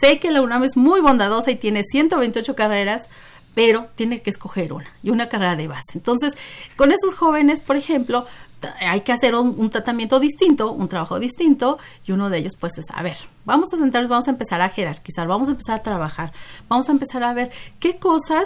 Sé 0.00 0.18
que 0.18 0.30
la 0.32 0.42
UNAM 0.42 0.64
es 0.64 0.76
muy 0.76 1.00
bondadosa 1.00 1.50
y 1.52 1.56
tiene 1.56 1.84
128 1.84 2.56
carreras, 2.56 3.08
pero 3.54 3.86
tiene 3.94 4.20
que 4.22 4.30
escoger 4.30 4.72
una 4.72 4.90
y 5.02 5.10
una 5.10 5.28
carrera 5.28 5.54
de 5.54 5.68
base. 5.68 5.92
Entonces, 5.94 6.36
con 6.76 6.90
esos 6.90 7.14
jóvenes, 7.14 7.60
por 7.60 7.76
ejemplo, 7.76 8.26
hay 8.80 9.02
que 9.02 9.12
hacer 9.12 9.34
un, 9.34 9.70
tratamiento 9.70 10.20
distinto, 10.20 10.72
un 10.72 10.88
trabajo 10.88 11.18
distinto, 11.18 11.78
y 12.06 12.12
uno 12.12 12.30
de 12.30 12.38
ellos, 12.38 12.54
pues, 12.58 12.78
es, 12.78 12.86
a 12.92 13.02
ver, 13.02 13.16
vamos 13.44 13.72
a 13.72 13.76
sentarnos, 13.76 14.10
vamos 14.10 14.28
a 14.28 14.30
empezar 14.30 14.60
a 14.60 14.68
jerarquizar, 14.68 15.26
vamos 15.26 15.48
a 15.48 15.52
empezar 15.52 15.76
a 15.76 15.82
trabajar, 15.82 16.32
vamos 16.68 16.88
a 16.88 16.92
empezar 16.92 17.22
a 17.22 17.32
ver 17.34 17.50
qué 17.80 17.98
cosas 17.98 18.44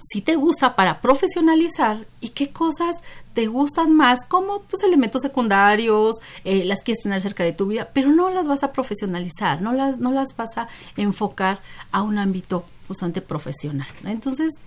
si 0.00 0.20
te 0.20 0.36
gusta 0.36 0.76
para 0.76 1.00
profesionalizar 1.00 2.06
y 2.20 2.30
qué 2.30 2.50
cosas 2.50 2.96
te 3.32 3.46
gustan 3.46 3.94
más 3.94 4.24
como 4.26 4.60
pues 4.60 4.82
elementos 4.82 5.22
secundarios, 5.22 6.20
eh, 6.44 6.64
las 6.64 6.82
quieres 6.82 7.02
tener 7.02 7.20
cerca 7.20 7.42
de 7.42 7.52
tu 7.52 7.66
vida, 7.66 7.90
pero 7.92 8.10
no 8.10 8.30
las 8.30 8.46
vas 8.46 8.62
a 8.62 8.72
profesionalizar, 8.72 9.62
no 9.62 9.72
las, 9.72 9.98
no 9.98 10.12
las 10.12 10.36
vas 10.36 10.58
a 10.58 10.68
enfocar 10.96 11.60
a 11.90 12.02
un 12.02 12.18
ámbito 12.18 12.64
bastante 12.88 13.22
profesional. 13.22 13.88
¿no? 14.02 14.10
Entonces 14.10 14.60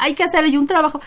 hay 0.00 0.14
que 0.14 0.24
hacer 0.24 0.44
ahí 0.44 0.56
un 0.56 0.66
trabajo. 0.66 1.00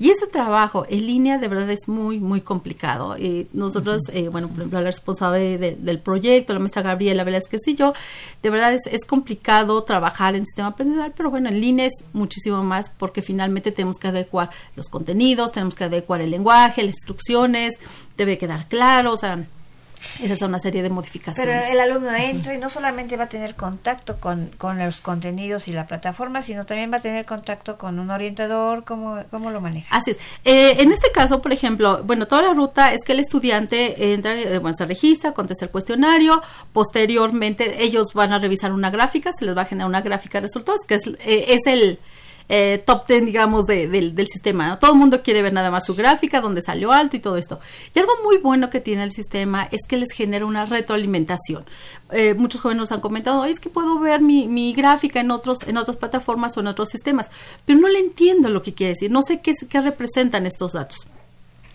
Y 0.00 0.10
ese 0.10 0.28
trabajo 0.28 0.86
en 0.88 1.06
línea 1.06 1.38
de 1.38 1.48
verdad 1.48 1.68
es 1.70 1.88
muy, 1.88 2.20
muy 2.20 2.40
complicado. 2.40 3.16
Eh, 3.18 3.48
nosotros, 3.52 4.02
eh, 4.12 4.28
bueno, 4.28 4.46
por 4.46 4.58
ejemplo, 4.58 4.78
la 4.78 4.84
responsable 4.86 5.58
de- 5.58 5.74
del 5.74 5.98
proyecto, 5.98 6.52
la 6.52 6.60
maestra 6.60 6.82
Gabriela 6.82 7.24
Velázquez 7.24 7.66
y 7.66 7.74
yo, 7.74 7.92
de 8.40 8.50
verdad 8.50 8.72
es, 8.74 8.86
es 8.86 9.04
complicado 9.04 9.82
trabajar 9.82 10.36
en 10.36 10.46
sistema 10.46 10.76
presencial, 10.76 11.12
pero 11.16 11.30
bueno, 11.30 11.48
en 11.48 11.60
línea 11.60 11.86
es 11.86 12.04
muchísimo 12.12 12.62
más 12.62 12.90
porque 12.90 13.22
finalmente 13.22 13.72
tenemos 13.72 13.96
que 13.98 14.06
adecuar 14.06 14.50
los 14.76 14.88
contenidos, 14.88 15.50
tenemos 15.50 15.74
que 15.74 15.82
adecuar 15.84 16.20
el 16.20 16.30
lenguaje, 16.30 16.82
las 16.84 16.94
instrucciones, 16.94 17.74
debe 18.16 18.38
quedar 18.38 18.68
claro, 18.68 19.14
o 19.14 19.16
sea, 19.16 19.44
esa 20.22 20.34
es 20.34 20.42
una 20.42 20.58
serie 20.58 20.82
de 20.82 20.88
Pero 20.88 20.94
modificaciones. 20.96 21.70
el 21.70 21.80
alumno 21.80 22.14
entra 22.14 22.54
y 22.54 22.58
no 22.58 22.68
solamente 22.68 23.16
va 23.16 23.24
a 23.24 23.28
tener 23.28 23.54
contacto 23.54 24.16
con, 24.18 24.50
con 24.58 24.78
los 24.78 25.00
contenidos 25.00 25.68
y 25.68 25.72
la 25.72 25.86
plataforma, 25.86 26.42
sino 26.42 26.66
también 26.66 26.92
va 26.92 26.96
a 26.96 27.00
tener 27.00 27.24
contacto 27.24 27.78
con 27.78 27.98
un 27.98 28.10
orientador. 28.10 28.84
¿Cómo, 28.84 29.22
cómo 29.30 29.50
lo 29.50 29.60
maneja? 29.60 29.94
Así 29.94 30.12
es. 30.12 30.18
Eh, 30.44 30.76
en 30.82 30.92
este 30.92 31.10
caso, 31.12 31.42
por 31.42 31.52
ejemplo, 31.52 32.02
bueno, 32.04 32.26
toda 32.26 32.42
la 32.42 32.54
ruta 32.54 32.92
es 32.92 33.02
que 33.04 33.12
el 33.12 33.20
estudiante 33.20 34.12
entra, 34.12 34.34
eh, 34.38 34.58
bueno, 34.58 34.74
se 34.74 34.84
registra, 34.86 35.32
contesta 35.32 35.64
el 35.64 35.70
cuestionario, 35.70 36.42
posteriormente 36.72 37.82
ellos 37.82 38.12
van 38.14 38.32
a 38.32 38.38
revisar 38.38 38.72
una 38.72 38.90
gráfica, 38.90 39.30
se 39.32 39.44
les 39.44 39.56
va 39.56 39.62
a 39.62 39.66
generar 39.66 39.88
una 39.88 40.00
gráfica 40.00 40.38
de 40.38 40.42
resultados, 40.42 40.80
que 40.86 40.94
es, 40.94 41.06
eh, 41.06 41.46
es 41.48 41.66
el 41.66 41.98
eh, 42.48 42.82
top 42.86 43.06
10, 43.06 43.26
digamos, 43.26 43.66
de- 43.66 43.88
del, 43.88 44.26
sistema. 44.28 44.78
Todo 44.78 44.92
el 44.92 44.98
mundo 44.98 45.22
quiere 45.22 45.42
ver 45.42 45.52
nada 45.52 45.70
más 45.70 45.84
su 45.86 45.94
gráfica, 45.94 46.40
donde 46.40 46.62
salió 46.62 46.92
alto 46.92 47.16
y 47.16 47.20
todo 47.20 47.36
esto. 47.36 47.60
Y 47.94 47.98
algo 47.98 48.12
muy 48.24 48.38
bueno 48.38 48.70
que 48.70 48.80
tiene 48.80 49.02
el 49.04 49.12
sistema 49.12 49.68
es 49.70 49.82
que 49.86 49.96
les 49.98 50.10
genera 50.12 50.46
una 50.46 50.64
retroalimentación. 50.66 51.64
Eh, 52.10 52.34
muchos 52.34 52.60
jóvenes 52.60 52.80
nos 52.80 52.92
han 52.92 53.00
comentado, 53.00 53.42
"Ay, 53.42 53.52
es 53.52 53.60
que 53.60 53.68
puedo 53.68 53.98
ver 53.98 54.22
mi, 54.22 54.48
mi 54.48 54.72
gráfica 54.72 55.20
en 55.20 55.30
otros 55.30 55.58
en 55.66 55.76
otras 55.76 55.96
plataformas 55.96 56.56
o 56.56 56.60
en 56.60 56.68
otros 56.68 56.88
sistemas, 56.88 57.30
pero 57.66 57.78
no 57.78 57.88
le 57.88 57.98
entiendo 57.98 58.48
lo 58.48 58.62
que 58.62 58.72
quiere 58.72 58.94
decir, 58.94 59.10
no 59.10 59.22
sé 59.22 59.40
qué, 59.40 59.52
qué 59.68 59.80
representan 59.80 60.46
estos 60.46 60.72
datos. 60.72 61.06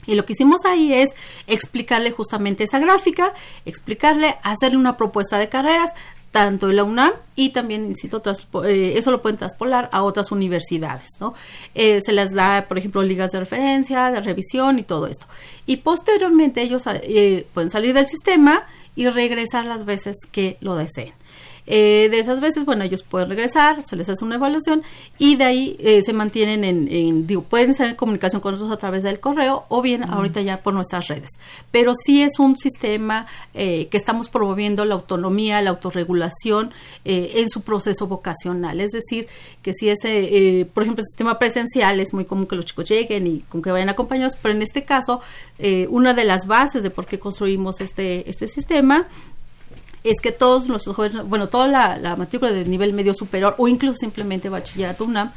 Y 0.06 0.16
lo 0.16 0.26
que 0.26 0.34
hicimos 0.34 0.66
ahí 0.66 0.94
es 0.94 1.12
explicarle 1.48 2.12
justamente 2.12 2.64
esa 2.66 2.80
gráfica, 2.80 3.34
explicarle, 3.66 4.36
hacerle 4.44 4.78
una 4.78 4.98
propuesta 4.98 5.38
de 5.38 5.48
carreras, 5.50 5.94
tanto 6.34 6.68
en 6.68 6.78
la 6.78 6.84
UNAM 6.84 7.12
y 7.36 7.50
también, 7.50 7.86
insisto, 7.86 8.20
eh, 8.66 8.94
eso 8.98 9.12
lo 9.12 9.22
pueden 9.22 9.38
traspolar 9.38 9.88
a 9.92 10.02
otras 10.02 10.32
universidades, 10.32 11.12
¿no? 11.20 11.36
Eh, 11.76 12.02
se 12.02 12.12
les 12.12 12.34
da, 12.34 12.66
por 12.68 12.80
ejemplo, 12.80 13.04
ligas 13.04 13.32
de 13.32 13.40
referencia, 13.40 14.12
de 14.12 14.20
revisión 14.20 14.80
y 14.80 14.84
todo 14.84 15.06
esto. 15.06 15.28
Y 15.68 15.78
posteriormente 15.78 16.64
ellos 16.64 16.86
eh, 16.88 17.46
pueden 17.54 17.70
salir 17.70 17.94
del 17.94 18.08
sistema 18.08 18.66
y 18.96 19.08
regresar 19.10 19.66
las 19.66 19.86
veces 19.86 20.18
que 20.32 20.58
lo 20.60 20.76
deseen. 20.76 21.14
Eh, 21.66 22.10
de 22.12 22.20
esas 22.20 22.42
veces, 22.42 22.66
bueno, 22.66 22.84
ellos 22.84 23.04
pueden 23.04 23.30
regresar, 23.30 23.84
se 23.86 23.96
les 23.96 24.10
hace 24.10 24.26
una 24.26 24.36
evaluación 24.36 24.84
y 25.18 25.36
de 25.38 25.44
ahí 25.46 25.78
eh, 25.80 26.02
se 26.04 26.12
mantienen 26.12 26.64
en, 26.64 26.88
en- 26.92 27.26
digo, 27.26 27.44
pueden 27.44 27.70
estar 27.70 27.88
en 27.88 27.96
comunicación 27.96 28.42
con 28.42 28.52
nosotros 28.52 28.76
a 28.76 28.80
través 28.80 29.04
del 29.04 29.20
correo 29.20 29.64
o 29.70 29.82
bien 29.82 30.04
ahorita 30.04 30.42
ya 30.42 30.62
por 30.62 30.74
nuestras 30.74 31.08
redes. 31.08 31.30
Pero 31.72 31.94
sí 31.96 32.22
es 32.22 32.38
un 32.40 32.58
sistema 32.58 33.28
eh, 33.54 33.88
que 33.90 33.98
estamos 33.98 34.28
promoviendo 34.30 34.84
la 34.84 34.96
autonomía, 34.96 35.62
la 35.62 35.70
autorregulación 35.70 36.72
eh, 37.06 37.32
en 37.36 37.50
su 37.50 37.62
proceso 37.62 38.08
vocacional. 38.08 38.82
Es 38.82 38.92
decir, 38.92 39.28
que 39.62 39.74
si 39.74 39.90
ese, 39.90 40.60
eh, 40.60 40.66
por 40.66 40.84
ejemplo, 40.84 41.02
el 41.02 41.06
sistema 41.08 41.40
presencial 41.40 42.00
es 42.00 42.14
muy 42.14 42.26
común 42.26 42.46
que 42.46 42.56
los 42.58 42.66
chicos 42.66 42.90
lleguen 42.90 43.26
y 43.28 43.40
con 43.50 43.62
que 43.62 43.72
vayan 43.72 43.90
acompañados, 43.90 44.36
pero 44.42 44.54
en 44.54 44.62
este 44.62 44.84
caso, 44.84 45.22
eh, 45.60 45.88
una 45.90 46.14
de 46.14 46.26
las 46.26 46.46
bases 46.48 46.84
de 46.84 46.90
por 46.90 47.06
qué 47.06 47.20
construimos 47.20 47.80
este, 47.80 48.30
este 48.30 48.48
sistema 48.48 49.08
es 50.04 50.20
que 50.22 50.32
todos 50.32 50.68
los 50.68 50.86
jóvenes, 50.86 51.24
bueno, 51.28 51.50
toda 51.50 51.68
la, 51.68 51.98
la 51.98 52.16
matrícula 52.16 52.52
de 52.52 52.66
nivel 52.66 52.94
medio 52.94 53.14
superior 53.14 53.56
o 53.58 53.68
incluso 53.68 53.98
simplemente 54.00 54.50
bachillerato 54.50 55.06
UNAM 55.06 55.32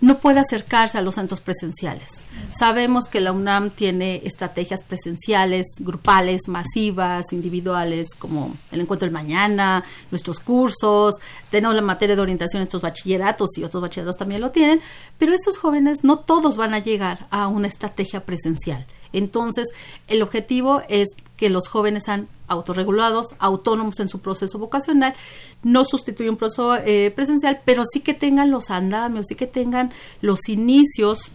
no 0.00 0.18
puede 0.18 0.40
acercarse 0.40 0.96
a 0.98 1.02
los 1.02 1.16
centros 1.16 1.40
presenciales. 1.40 2.24
Sabemos 2.58 3.06
que 3.06 3.20
la 3.20 3.32
UNAM 3.32 3.70
tiene 3.70 4.22
estrategias 4.24 4.82
presenciales, 4.82 5.66
grupales, 5.78 6.48
masivas, 6.48 7.32
individuales, 7.32 8.14
como 8.18 8.56
el 8.72 8.80
encuentro 8.80 9.06
del 9.06 9.12
mañana, 9.12 9.84
nuestros 10.10 10.40
cursos, 10.40 11.16
tenemos 11.50 11.76
la 11.76 11.82
materia 11.82 12.16
de 12.16 12.22
orientación 12.22 12.62
en 12.62 12.68
estos 12.68 12.80
bachilleratos 12.80 13.58
y 13.58 13.64
otros 13.64 13.82
bachilleratos 13.82 14.16
también 14.16 14.40
lo 14.40 14.50
tienen, 14.50 14.80
pero 15.18 15.34
estos 15.34 15.58
jóvenes 15.58 15.98
no 16.02 16.20
todos 16.20 16.56
van 16.56 16.74
a 16.74 16.78
llegar 16.78 17.26
a 17.30 17.48
una 17.48 17.68
estrategia 17.68 18.24
presencial. 18.24 18.86
Entonces, 19.12 19.68
el 20.08 20.22
objetivo 20.22 20.82
es 20.88 21.08
que 21.36 21.50
los 21.50 21.68
jóvenes 21.68 22.04
sean 22.04 22.28
autorregulados, 22.48 23.34
autónomos 23.38 24.00
en 24.00 24.08
su 24.08 24.20
proceso 24.20 24.58
vocacional, 24.58 25.14
no 25.62 25.84
sustituye 25.84 26.30
un 26.30 26.36
proceso 26.36 26.76
eh, 26.76 27.12
presencial, 27.14 27.60
pero 27.64 27.84
sí 27.90 28.00
que 28.00 28.14
tengan 28.14 28.50
los 28.50 28.70
andamios, 28.70 29.26
sí 29.28 29.34
que 29.34 29.46
tengan 29.46 29.92
los 30.20 30.48
inicios 30.48 31.30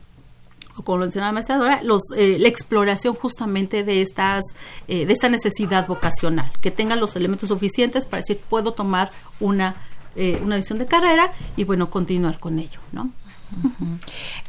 o 0.78 0.84
como 0.84 0.98
lo 0.98 1.04
mencionaba 1.04 1.30
la 1.30 1.34
maestra 1.36 1.58
Dora, 1.58 1.82
los, 1.84 2.02
eh, 2.18 2.38
la 2.38 2.50
exploración 2.50 3.14
justamente 3.14 3.86
de 3.86 4.02
estas 4.02 4.44
eh, 4.90 5.06
de 5.06 5.14
esta 5.14 5.30
necesidad 5.30 5.88
vocacional, 5.88 6.52
que 6.60 6.70
tengan 6.70 7.00
los 7.00 7.16
elementos 7.16 7.48
suficientes 7.48 8.06
para 8.06 8.22
decir 8.22 8.40
puedo 8.50 8.74
tomar 8.74 9.10
una 9.40 9.78
eh, 10.18 10.40
una 10.42 10.56
decisión 10.56 10.80
de 10.80 10.86
carrera 10.86 11.32
y 11.58 11.66
bueno 11.66 11.90
continuar 11.90 12.40
con 12.40 12.60
ello, 12.60 12.80
¿no? 12.92 13.12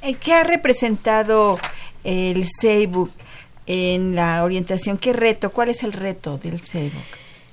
Eh, 0.00 0.14
¿Qué 0.14 0.32
ha 0.32 0.44
representado 0.44 1.58
el 2.06 2.46
Facebook 2.60 3.10
en 3.66 4.14
la 4.14 4.44
orientación? 4.44 4.98
¿Qué 4.98 5.12
reto? 5.12 5.50
¿Cuál 5.50 5.70
es 5.70 5.82
el 5.82 5.92
reto 5.92 6.38
del 6.38 6.58
Facebook? 6.58 7.02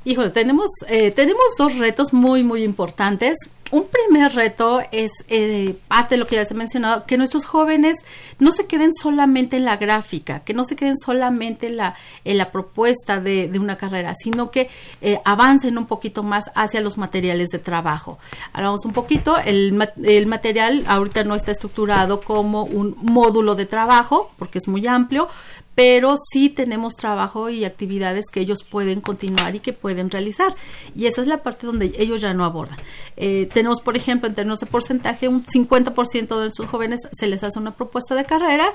Híjole, 0.05 0.29
tenemos, 0.29 0.69
eh, 0.89 1.11
tenemos 1.11 1.43
dos 1.57 1.77
retos 1.77 2.13
muy, 2.13 2.43
muy 2.43 2.63
importantes. 2.63 3.37
Un 3.73 3.87
primer 3.87 4.31
reto 4.35 4.81
es, 4.91 5.11
eh, 5.29 5.75
parte 5.87 6.13
de 6.13 6.19
lo 6.19 6.27
que 6.27 6.35
ya 6.35 6.41
les 6.41 6.51
he 6.51 6.53
mencionado, 6.53 7.07
que 7.07 7.17
nuestros 7.17 7.45
jóvenes 7.45 7.97
no 8.37 8.51
se 8.51 8.67
queden 8.67 8.93
solamente 8.93 9.57
en 9.57 9.65
la 9.65 9.77
gráfica, 9.77 10.41
que 10.41 10.53
no 10.53 10.63
se 10.63 10.75
queden 10.75 10.95
solamente 10.95 11.65
en 11.65 11.77
la, 11.77 11.95
en 12.23 12.37
la 12.37 12.51
propuesta 12.51 13.19
de, 13.19 13.47
de 13.47 13.57
una 13.57 13.75
carrera, 13.75 14.13
sino 14.13 14.51
que 14.51 14.69
eh, 15.01 15.19
avancen 15.25 15.79
un 15.79 15.87
poquito 15.87 16.21
más 16.21 16.51
hacia 16.53 16.81
los 16.81 16.99
materiales 16.99 17.49
de 17.49 17.57
trabajo. 17.57 18.19
Hablamos 18.53 18.85
un 18.85 18.93
poquito, 18.93 19.39
el, 19.39 19.75
el 20.03 20.27
material 20.27 20.83
ahorita 20.85 21.23
no 21.23 21.33
está 21.33 21.49
estructurado 21.49 22.21
como 22.21 22.65
un 22.65 22.95
módulo 23.01 23.55
de 23.55 23.65
trabajo, 23.65 24.29
porque 24.37 24.59
es 24.59 24.67
muy 24.67 24.85
amplio, 24.85 25.29
pero 25.75 26.15
sí 26.31 26.49
tenemos 26.49 26.95
trabajo 26.95 27.49
y 27.49 27.65
actividades 27.65 28.25
que 28.31 28.41
ellos 28.41 28.63
pueden 28.63 29.01
continuar 29.01 29.55
y 29.55 29.59
que 29.59 29.73
pueden 29.73 30.09
realizar. 30.09 30.55
Y 30.95 31.05
esa 31.05 31.21
es 31.21 31.27
la 31.27 31.43
parte 31.43 31.67
donde 31.67 31.93
ellos 31.97 32.21
ya 32.21 32.33
no 32.33 32.45
abordan. 32.45 32.77
Eh, 33.17 33.49
tenemos, 33.53 33.81
por 33.81 33.95
ejemplo, 33.95 34.27
en 34.27 34.35
términos 34.35 34.59
de 34.59 34.67
porcentaje, 34.67 35.27
un 35.27 35.45
50% 35.45 36.27
de 36.27 36.41
nuestros 36.41 36.69
jóvenes 36.69 37.01
se 37.11 37.27
les 37.27 37.43
hace 37.43 37.59
una 37.59 37.71
propuesta 37.71 38.15
de 38.15 38.25
carrera 38.25 38.65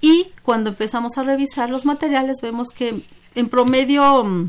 y 0.00 0.28
cuando 0.42 0.70
empezamos 0.70 1.18
a 1.18 1.22
revisar 1.22 1.70
los 1.70 1.84
materiales 1.84 2.38
vemos 2.42 2.68
que 2.68 3.00
en 3.34 3.48
promedio... 3.48 4.48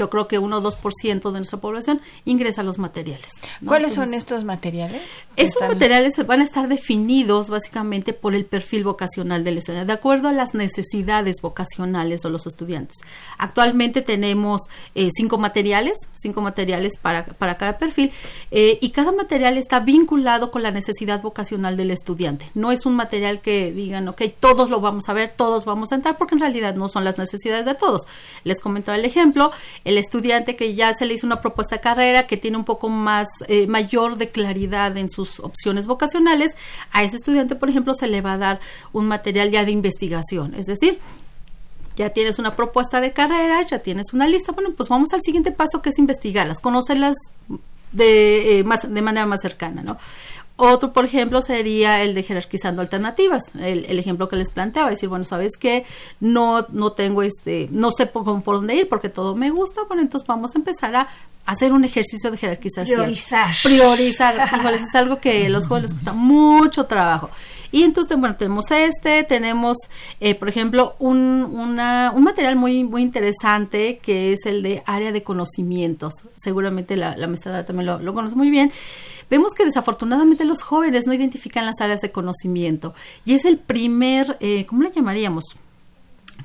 Yo 0.00 0.08
creo 0.08 0.28
que 0.28 0.38
1 0.38 0.56
o 0.56 0.62
2% 0.62 1.30
de 1.30 1.38
nuestra 1.40 1.60
población 1.60 2.00
ingresa 2.24 2.62
a 2.62 2.64
los 2.64 2.78
materiales. 2.78 3.28
¿no? 3.60 3.68
¿Cuáles 3.68 3.92
son 3.92 4.14
estos 4.14 4.44
materiales? 4.44 5.02
esos 5.36 5.56
Están- 5.56 5.68
materiales 5.74 6.14
van 6.26 6.40
a 6.40 6.44
estar 6.44 6.68
definidos 6.68 7.50
básicamente 7.50 8.14
por 8.14 8.34
el 8.34 8.46
perfil 8.46 8.82
vocacional 8.84 9.44
del 9.44 9.58
estudiante, 9.58 9.86
de 9.88 9.92
acuerdo 9.92 10.28
a 10.28 10.32
las 10.32 10.54
necesidades 10.54 11.42
vocacionales 11.42 12.22
de 12.22 12.30
los 12.30 12.46
estudiantes. 12.46 12.96
Actualmente 13.36 14.00
tenemos 14.00 14.62
eh, 14.94 15.10
cinco 15.14 15.36
materiales, 15.36 15.98
cinco 16.14 16.40
materiales 16.40 16.96
para, 16.96 17.26
para 17.26 17.58
cada 17.58 17.76
perfil, 17.76 18.10
eh, 18.50 18.78
y 18.80 18.88
cada 18.90 19.12
material 19.12 19.58
está 19.58 19.80
vinculado 19.80 20.50
con 20.50 20.62
la 20.62 20.70
necesidad 20.70 21.20
vocacional 21.20 21.76
del 21.76 21.90
estudiante. 21.90 22.46
No 22.54 22.72
es 22.72 22.86
un 22.86 22.94
material 22.94 23.42
que 23.42 23.70
digan, 23.72 24.08
ok, 24.08 24.22
todos 24.40 24.70
lo 24.70 24.80
vamos 24.80 25.10
a 25.10 25.12
ver, 25.12 25.34
todos 25.36 25.66
vamos 25.66 25.92
a 25.92 25.96
entrar, 25.96 26.16
porque 26.16 26.36
en 26.36 26.40
realidad 26.40 26.74
no 26.74 26.88
son 26.88 27.04
las 27.04 27.18
necesidades 27.18 27.66
de 27.66 27.74
todos. 27.74 28.06
Les 28.44 28.60
comentaba 28.60 28.96
el 28.96 29.04
ejemplo, 29.04 29.52
el 29.90 29.98
estudiante 29.98 30.56
que 30.56 30.74
ya 30.74 30.94
se 30.94 31.04
le 31.04 31.14
hizo 31.14 31.26
una 31.26 31.40
propuesta 31.40 31.76
de 31.76 31.80
carrera, 31.80 32.26
que 32.26 32.36
tiene 32.36 32.56
un 32.56 32.64
poco 32.64 32.88
más, 32.88 33.26
eh, 33.48 33.66
mayor 33.66 34.16
de 34.16 34.30
claridad 34.30 34.96
en 34.96 35.10
sus 35.10 35.40
opciones 35.40 35.86
vocacionales, 35.86 36.56
a 36.92 37.02
ese 37.02 37.16
estudiante, 37.16 37.56
por 37.56 37.68
ejemplo, 37.68 37.92
se 37.92 38.06
le 38.06 38.20
va 38.20 38.34
a 38.34 38.38
dar 38.38 38.60
un 38.92 39.06
material 39.06 39.50
ya 39.50 39.64
de 39.64 39.72
investigación, 39.72 40.54
es 40.54 40.66
decir, 40.66 40.98
ya 41.96 42.10
tienes 42.10 42.38
una 42.38 42.54
propuesta 42.54 43.00
de 43.00 43.12
carrera, 43.12 43.62
ya 43.62 43.80
tienes 43.80 44.12
una 44.12 44.28
lista, 44.28 44.52
bueno, 44.52 44.70
pues 44.76 44.88
vamos 44.88 45.12
al 45.12 45.22
siguiente 45.22 45.50
paso 45.50 45.82
que 45.82 45.90
es 45.90 45.98
investigarlas, 45.98 46.60
conocerlas 46.60 47.16
de, 47.92 48.60
eh, 48.60 48.64
más, 48.64 48.92
de 48.92 49.02
manera 49.02 49.26
más 49.26 49.40
cercana, 49.42 49.82
¿no? 49.82 49.98
Otro, 50.60 50.92
por 50.92 51.04
ejemplo, 51.04 51.42
sería 51.42 52.02
el 52.02 52.14
de 52.14 52.22
jerarquizando 52.22 52.82
alternativas. 52.82 53.52
El, 53.58 53.98
ejemplo 53.98 54.28
que 54.28 54.36
les 54.36 54.50
planteaba, 54.50 54.90
decir, 54.90 55.08
bueno, 55.08 55.24
¿sabes 55.24 55.56
qué? 55.58 55.84
No, 56.20 56.66
no 56.70 56.92
tengo 56.92 57.22
este, 57.22 57.68
no 57.70 57.90
sé 57.92 58.06
por, 58.06 58.42
por, 58.42 58.56
dónde 58.56 58.74
ir 58.74 58.88
porque 58.88 59.08
todo 59.08 59.34
me 59.34 59.50
gusta. 59.50 59.82
Bueno, 59.88 60.02
entonces 60.02 60.26
vamos 60.26 60.54
a 60.54 60.58
empezar 60.58 60.94
a 60.96 61.08
hacer 61.46 61.72
un 61.72 61.84
ejercicio 61.84 62.30
de 62.30 62.36
jerarquización. 62.36 63.00
Priorizar. 63.00 63.54
Priorizar. 63.62 64.36
es 64.74 64.94
algo 64.94 65.18
que 65.18 65.46
a 65.46 65.48
los 65.48 65.66
jóvenes 65.66 65.90
les 65.90 65.94
cuesta 65.94 66.12
mucho 66.12 66.86
trabajo. 66.86 67.30
Y 67.72 67.84
entonces, 67.84 68.18
bueno, 68.18 68.36
tenemos 68.36 68.70
este, 68.70 69.22
tenemos, 69.22 69.76
eh, 70.18 70.34
por 70.34 70.48
ejemplo, 70.48 70.96
un, 70.98 71.18
una, 71.18 72.12
un 72.14 72.24
material 72.24 72.56
muy, 72.56 72.84
muy 72.84 73.02
interesante 73.02 73.98
que 74.02 74.32
es 74.32 74.44
el 74.46 74.62
de 74.62 74.82
área 74.86 75.12
de 75.12 75.22
conocimientos. 75.22 76.14
Seguramente 76.36 76.96
la, 76.96 77.16
la 77.16 77.28
también 77.64 77.86
lo, 77.86 78.00
lo 78.00 78.12
conoce 78.12 78.34
muy 78.34 78.50
bien 78.50 78.72
vemos 79.30 79.54
que 79.54 79.64
desafortunadamente 79.64 80.44
los 80.44 80.62
jóvenes 80.62 81.06
no 81.06 81.14
identifican 81.14 81.64
las 81.64 81.80
áreas 81.80 82.00
de 82.00 82.12
conocimiento 82.12 82.94
y 83.24 83.34
es 83.34 83.44
el 83.44 83.58
primer, 83.58 84.36
eh, 84.40 84.66
¿cómo 84.66 84.82
le 84.82 84.90
llamaríamos? 84.90 85.56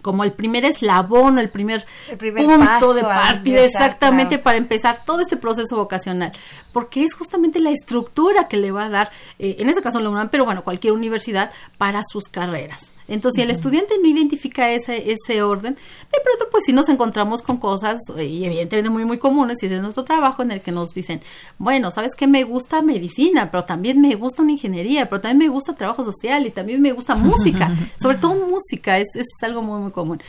como 0.01 0.23
el 0.23 0.33
primer 0.33 0.65
eslabón, 0.65 1.39
el 1.39 1.49
primer, 1.49 1.85
el 2.09 2.17
primer 2.17 2.45
punto 2.45 2.93
de 2.93 3.01
partida 3.01 3.63
exactamente 3.63 4.37
para 4.37 4.57
empezar 4.57 5.01
todo 5.05 5.21
este 5.21 5.37
proceso 5.37 5.77
vocacional, 5.77 6.31
porque 6.71 7.03
es 7.03 7.13
justamente 7.13 7.59
la 7.59 7.71
estructura 7.71 8.47
que 8.47 8.57
le 8.57 8.71
va 8.71 8.85
a 8.85 8.89
dar, 8.89 9.11
eh, 9.39 9.55
en 9.59 9.69
este 9.69 9.81
caso 9.81 9.99
la 9.99 10.09
UNAM, 10.09 10.29
pero 10.29 10.45
bueno, 10.45 10.63
cualquier 10.63 10.93
universidad 10.93 11.51
para 11.77 12.03
sus 12.03 12.25
carreras. 12.25 12.91
Entonces, 13.07 13.37
si 13.37 13.41
el 13.41 13.51
estudiante 13.51 13.95
no 14.01 14.07
identifica 14.07 14.71
ese, 14.71 15.11
ese 15.11 15.41
orden, 15.43 15.75
de 15.75 16.19
pronto, 16.23 16.47
pues 16.51 16.63
sí 16.65 16.73
nos 16.73 16.89
encontramos 16.89 17.41
con 17.41 17.57
cosas, 17.57 17.99
y 18.17 18.45
evidentemente 18.45 18.89
muy, 18.89 19.05
muy 19.05 19.17
comunes, 19.17 19.61
y 19.61 19.67
es 19.67 19.81
nuestro 19.81 20.03
trabajo, 20.03 20.41
en 20.41 20.51
el 20.51 20.61
que 20.61 20.71
nos 20.71 20.93
dicen, 20.93 21.21
bueno, 21.57 21.91
¿sabes 21.91 22.13
qué? 22.15 22.27
Me 22.27 22.43
gusta 22.43 22.81
medicina, 22.81 23.51
pero 23.51 23.65
también 23.65 24.01
me 24.01 24.15
gusta 24.15 24.41
una 24.41 24.53
ingeniería, 24.53 25.09
pero 25.09 25.21
también 25.21 25.49
me 25.49 25.53
gusta 25.53 25.75
trabajo 25.75 26.03
social, 26.03 26.45
y 26.45 26.51
también 26.51 26.81
me 26.81 26.91
gusta 26.91 27.15
música, 27.15 27.71
sobre 27.99 28.17
todo 28.17 28.35
música, 28.47 28.97
es, 28.99 29.15
es 29.15 29.27
algo 29.41 29.61
muy, 29.61 29.79
muy 29.79 29.91
común. 29.91 30.21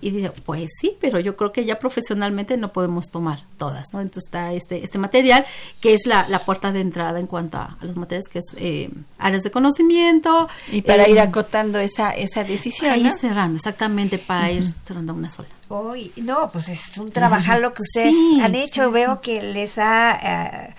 Y 0.00 0.10
dice, 0.10 0.30
pues 0.44 0.70
sí, 0.80 0.96
pero 1.00 1.20
yo 1.20 1.36
creo 1.36 1.52
que 1.52 1.64
ya 1.64 1.78
profesionalmente 1.78 2.56
no 2.56 2.72
podemos 2.72 3.10
tomar 3.10 3.44
todas, 3.58 3.92
¿no? 3.92 4.00
Entonces 4.00 4.24
está 4.26 4.52
este, 4.52 4.82
este 4.84 4.98
material, 4.98 5.44
que 5.80 5.94
es 5.94 6.06
la, 6.06 6.28
la 6.28 6.38
puerta 6.40 6.72
de 6.72 6.80
entrada 6.80 7.20
en 7.20 7.26
cuanto 7.26 7.58
a, 7.58 7.76
los 7.82 7.96
materiales, 7.96 8.28
que 8.28 8.38
es 8.38 8.46
eh, 8.56 8.90
áreas 9.18 9.42
de 9.42 9.50
conocimiento. 9.50 10.48
Y 10.70 10.82
para 10.82 11.08
ir 11.08 11.20
acotando 11.20 11.78
esa 11.78 12.10
esa 12.24 12.44
decisión. 12.44 12.90
Para 12.90 12.96
ir 12.98 13.10
cerrando, 13.12 13.56
exactamente, 13.56 14.18
para 14.18 14.50
ir 14.50 14.64
cerrando 14.82 15.14
una 15.14 15.30
sola. 15.30 15.48
Uy, 15.68 16.12
no, 16.16 16.50
pues 16.50 16.68
es 16.68 16.96
un 16.98 17.10
trabajar 17.10 17.60
lo 17.60 17.72
que 17.72 17.82
ustedes 17.82 18.16
han 18.42 18.54
hecho. 18.54 18.90
Veo 18.90 19.20
que 19.20 19.42
les 19.42 19.78
ha... 19.78 20.68
Eh, 20.68 20.74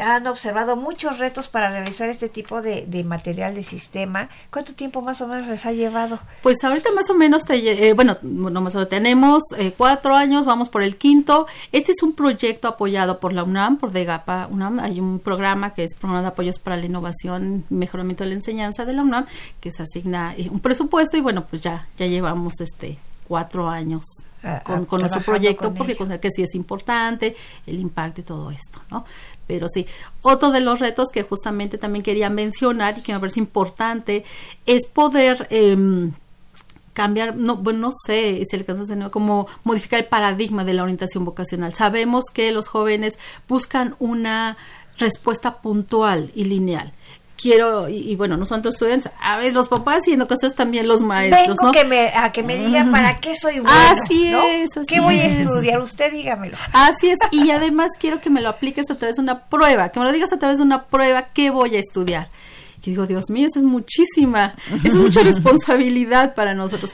han 0.00 0.26
observado 0.26 0.76
muchos 0.76 1.18
retos 1.18 1.48
para 1.48 1.70
realizar 1.70 2.08
este 2.08 2.28
tipo 2.28 2.62
de, 2.62 3.04
material 3.04 3.54
de 3.54 3.62
sistema. 3.62 4.28
¿Cuánto 4.50 4.74
tiempo 4.74 5.02
más 5.02 5.20
o 5.20 5.26
menos 5.26 5.48
les 5.48 5.64
ha 5.66 5.72
llevado? 5.72 6.18
Pues 6.42 6.62
ahorita 6.62 6.92
más 6.92 7.10
o 7.10 7.14
menos, 7.14 7.44
te, 7.44 7.88
eh, 7.88 7.92
bueno, 7.94 8.16
no 8.22 8.60
más 8.60 8.74
tenemos 8.88 9.42
eh, 9.58 9.72
cuatro 9.76 10.14
años, 10.14 10.44
vamos 10.44 10.68
por 10.68 10.82
el 10.82 10.96
quinto. 10.96 11.46
Este 11.72 11.92
es 11.92 12.02
un 12.02 12.14
proyecto 12.14 12.68
apoyado 12.68 13.20
por 13.20 13.32
la 13.32 13.44
UNAM, 13.44 13.78
por 13.78 13.92
DEGAPA 13.92 14.48
UNAM. 14.50 14.80
Hay 14.80 15.00
un 15.00 15.18
programa 15.18 15.74
que 15.74 15.84
es 15.84 15.94
Programa 15.94 16.22
de 16.22 16.28
Apoyos 16.28 16.58
para 16.58 16.76
la 16.76 16.86
Innovación 16.86 17.64
y 17.70 17.74
Mejoramiento 17.74 18.24
de 18.24 18.30
la 18.30 18.34
Enseñanza 18.34 18.84
de 18.84 18.92
la 18.92 19.02
UNAM, 19.02 19.26
que 19.60 19.70
se 19.72 19.82
asigna 19.82 20.34
eh, 20.36 20.48
un 20.50 20.60
presupuesto 20.60 21.16
y 21.16 21.20
bueno, 21.20 21.46
pues 21.46 21.62
ya, 21.62 21.86
ya 21.98 22.06
llevamos 22.06 22.60
este 22.60 22.98
cuatro 23.26 23.68
años 23.68 24.02
con, 24.62 24.84
con 24.84 25.00
nuestro 25.00 25.22
proyecto 25.22 25.72
porque 25.72 25.96
cosa 25.96 26.18
que 26.18 26.30
sí 26.30 26.42
es 26.42 26.54
importante 26.54 27.34
el 27.66 27.78
impacto 27.78 28.20
y 28.20 28.24
todo 28.24 28.50
esto, 28.50 28.82
¿no? 28.90 29.04
Pero 29.46 29.68
sí, 29.68 29.86
otro 30.22 30.50
de 30.50 30.60
los 30.60 30.80
retos 30.80 31.10
que 31.10 31.22
justamente 31.22 31.78
también 31.78 32.02
quería 32.02 32.30
mencionar 32.30 32.98
y 32.98 33.02
que 33.02 33.12
me 33.12 33.20
parece 33.20 33.40
importante 33.40 34.24
es 34.66 34.86
poder 34.86 35.46
eh, 35.50 36.10
cambiar, 36.94 37.36
no, 37.36 37.56
bueno, 37.56 37.80
no 37.80 37.90
sé 37.92 38.42
si 38.48 38.56
el 38.56 38.64
caso 38.64 38.82
es 38.82 39.10
como 39.10 39.46
modificar 39.64 40.00
el 40.00 40.06
paradigma 40.06 40.64
de 40.64 40.72
la 40.72 40.82
orientación 40.82 41.24
vocacional. 41.24 41.74
Sabemos 41.74 42.26
que 42.32 42.52
los 42.52 42.68
jóvenes 42.68 43.18
buscan 43.48 43.96
una 43.98 44.56
respuesta 44.96 45.60
puntual 45.60 46.30
y 46.34 46.44
lineal 46.44 46.92
quiero, 47.36 47.88
y, 47.88 48.14
bueno, 48.16 48.36
no 48.36 48.46
son 48.46 48.62
todos 48.62 48.76
estudiantes, 48.76 49.10
a 49.20 49.36
veces 49.38 49.54
los 49.54 49.68
papás 49.68 50.06
y 50.06 50.12
en 50.12 50.22
ocasiones 50.22 50.56
también 50.56 50.86
los 50.88 51.02
maestros, 51.02 51.58
Vengo 51.60 51.72
que 51.72 51.84
me, 51.84 52.08
a 52.08 52.32
que 52.32 52.42
me 52.42 52.56
digan 52.56 52.90
para 52.90 53.16
qué 53.16 53.34
soy 53.34 53.58
bueno, 53.60 53.70
Así 53.72 54.32
es, 54.32 54.70
¿Qué 54.86 55.00
voy 55.00 55.18
a 55.18 55.26
estudiar? 55.26 55.80
Usted 55.80 56.12
dígamelo. 56.12 56.56
Así 56.72 57.10
es, 57.10 57.18
y 57.30 57.50
además 57.52 57.92
quiero 57.98 58.20
que 58.20 58.30
me 58.30 58.40
lo 58.40 58.48
apliques 58.48 58.90
a 58.90 58.96
través 58.96 59.16
de 59.16 59.22
una 59.22 59.44
prueba, 59.44 59.88
que 59.90 60.00
me 60.00 60.06
lo 60.06 60.12
digas 60.12 60.32
a 60.32 60.38
través 60.38 60.58
de 60.58 60.64
una 60.64 60.84
prueba, 60.84 61.28
¿qué 61.32 61.50
voy 61.50 61.76
a 61.76 61.80
estudiar? 61.80 62.30
Yo 62.82 62.90
digo, 62.90 63.06
Dios 63.06 63.30
mío, 63.30 63.46
eso 63.46 63.58
es 63.58 63.64
muchísima, 63.64 64.54
es 64.84 64.94
mucha 64.94 65.22
responsabilidad 65.24 66.34
para 66.34 66.54
nosotros. 66.54 66.92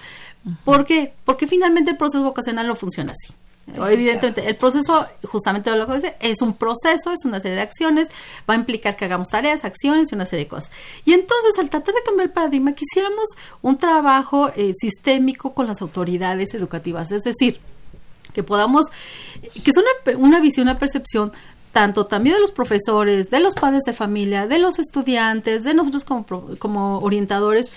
¿Por 0.64 0.86
qué? 0.86 1.12
Porque 1.24 1.46
finalmente 1.46 1.90
el 1.90 1.96
proceso 1.96 2.22
vocacional 2.22 2.66
no 2.66 2.76
funciona 2.76 3.12
así. 3.12 3.34
Evidentemente, 3.74 4.48
el 4.48 4.56
proceso, 4.56 5.06
justamente 5.24 5.70
lo 5.74 5.86
que 5.86 5.94
dice, 5.94 6.16
es 6.20 6.42
un 6.42 6.54
proceso, 6.54 7.12
es 7.12 7.24
una 7.24 7.40
serie 7.40 7.56
de 7.56 7.62
acciones, 7.62 8.08
va 8.48 8.54
a 8.54 8.56
implicar 8.56 8.96
que 8.96 9.04
hagamos 9.04 9.28
tareas, 9.28 9.64
acciones 9.64 10.12
y 10.12 10.14
una 10.14 10.26
serie 10.26 10.44
de 10.44 10.48
cosas. 10.48 10.70
Y 11.04 11.12
entonces, 11.12 11.58
al 11.58 11.70
tratar 11.70 11.94
de 11.94 12.02
cambiar 12.04 12.28
el 12.28 12.32
paradigma, 12.32 12.72
quisiéramos 12.72 13.28
un 13.62 13.78
trabajo 13.78 14.50
eh, 14.56 14.72
sistémico 14.74 15.54
con 15.54 15.66
las 15.66 15.82
autoridades 15.82 16.54
educativas, 16.54 17.12
es 17.12 17.22
decir, 17.22 17.60
que 18.32 18.42
podamos, 18.42 18.86
que 19.64 19.70
es 19.70 19.76
una, 19.76 20.18
una 20.18 20.40
visión, 20.40 20.68
una 20.68 20.78
percepción 20.78 21.32
tanto 21.72 22.06
también 22.06 22.34
de 22.36 22.40
los 22.40 22.50
profesores, 22.50 23.30
de 23.30 23.40
los 23.40 23.54
padres 23.54 23.82
de 23.86 23.92
familia, 23.92 24.46
de 24.46 24.58
los 24.58 24.78
estudiantes, 24.78 25.62
de 25.62 25.74
nosotros 25.74 26.04
como, 26.04 26.26
como 26.58 26.98
orientadores, 26.98 27.70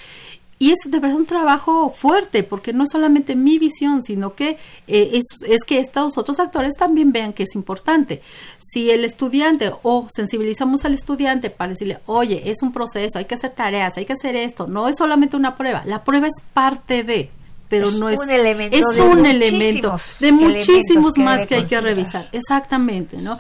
y 0.64 0.72
es 0.72 0.78
de 0.86 0.98
verdad 1.00 1.18
un 1.18 1.26
trabajo 1.26 1.94
fuerte, 1.94 2.42
porque 2.42 2.72
no 2.72 2.86
es 2.86 2.92
solamente 2.92 3.36
mi 3.36 3.60
visión, 3.60 4.02
sino 4.02 4.34
que 4.34 4.52
eh, 4.88 5.10
es, 5.12 5.26
es, 5.46 5.66
que 5.68 5.80
estos 5.80 6.18
otros 6.18 6.40
actores 6.40 6.76
también 6.80 7.12
vean 7.12 7.34
que 7.34 7.44
es 7.44 7.54
importante. 7.56 8.22
Si 8.60 8.90
el 8.90 9.04
estudiante 9.04 9.74
o 9.82 10.08
sensibilizamos 10.10 10.86
al 10.86 10.94
estudiante 10.94 11.50
para 11.50 11.72
decirle, 11.72 12.00
oye, 12.06 12.50
es 12.50 12.62
un 12.62 12.72
proceso, 12.72 13.18
hay 13.18 13.26
que 13.26 13.36
hacer 13.36 13.50
tareas, 13.50 13.98
hay 13.98 14.06
que 14.06 14.14
hacer 14.14 14.38
esto, 14.38 14.66
no 14.66 14.88
es 14.88 14.96
solamente 14.96 15.36
una 15.36 15.58
prueba, 15.58 15.84
la 15.84 16.06
prueba 16.06 16.28
es 16.28 16.42
parte 16.54 17.04
de 17.04 17.30
pero 17.68 17.92
no 17.92 18.08
es 18.08 18.22
un 18.22 18.30
elemento 18.30 18.78
es 18.78 19.00
un 19.00 19.26
elemento 19.26 19.98
de 20.22 20.32
muchísimos 20.32 21.18
más 21.18 21.46
que 21.46 21.56
hay 21.56 21.66
que 21.66 21.82
revisar. 21.82 22.30
Exactamente 22.32 23.18
no 23.18 23.38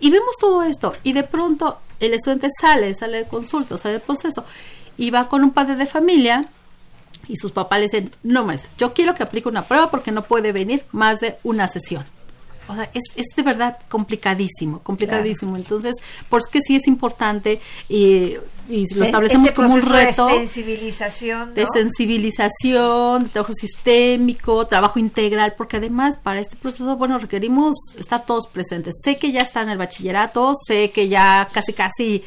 y 0.00 0.10
vemos 0.10 0.34
todo 0.40 0.64
esto 0.64 0.94
y 1.04 1.12
de 1.12 1.22
pronto 1.22 1.78
el 2.00 2.14
estudiante 2.14 2.48
sale 2.60 2.92
sale 2.94 3.18
de 3.18 3.24
consulta 3.26 3.78
sale 3.78 3.92
del 3.92 4.02
proceso 4.02 4.44
va 5.10 5.28
con 5.28 5.44
un 5.44 5.50
padre 5.50 5.76
de 5.76 5.86
familia 5.86 6.46
y 7.28 7.36
sus 7.36 7.52
papás 7.52 7.78
le 7.78 7.84
dicen, 7.84 8.10
no 8.22 8.44
más, 8.44 8.64
yo 8.78 8.94
quiero 8.94 9.14
que 9.14 9.22
aplique 9.22 9.48
una 9.48 9.62
prueba 9.62 9.90
porque 9.90 10.12
no 10.12 10.22
puede 10.22 10.52
venir 10.52 10.84
más 10.92 11.20
de 11.20 11.36
una 11.42 11.68
sesión. 11.68 12.04
O 12.68 12.74
sea, 12.74 12.90
es, 12.94 13.02
es 13.14 13.26
de 13.36 13.42
verdad 13.42 13.78
complicadísimo, 13.88 14.80
complicadísimo. 14.80 15.56
Entonces, 15.56 15.96
por 16.28 16.40
eso 16.40 16.50
que 16.50 16.60
sí 16.60 16.76
es 16.76 16.86
importante 16.86 17.60
y, 17.88 18.34
y 18.68 18.84
lo 18.94 19.04
establecemos 19.04 19.46
este 19.48 19.54
como 19.54 19.74
un 19.74 19.82
reto. 19.82 20.26
De 20.26 20.34
sensibilización. 20.34 21.48
¿no? 21.50 21.54
De 21.54 21.66
sensibilización, 21.72 23.24
de 23.24 23.28
trabajo 23.28 23.54
sistémico, 23.54 24.66
trabajo 24.66 24.98
integral, 24.98 25.54
porque 25.56 25.76
además 25.76 26.16
para 26.16 26.40
este 26.40 26.56
proceso, 26.56 26.96
bueno, 26.96 27.18
requerimos 27.18 27.76
estar 27.98 28.26
todos 28.26 28.46
presentes. 28.46 28.96
Sé 29.02 29.18
que 29.18 29.32
ya 29.32 29.42
está 29.42 29.62
en 29.62 29.70
el 29.70 29.78
bachillerato, 29.78 30.54
sé 30.66 30.90
que 30.90 31.08
ya 31.08 31.48
casi, 31.52 31.72
casi, 31.72 32.24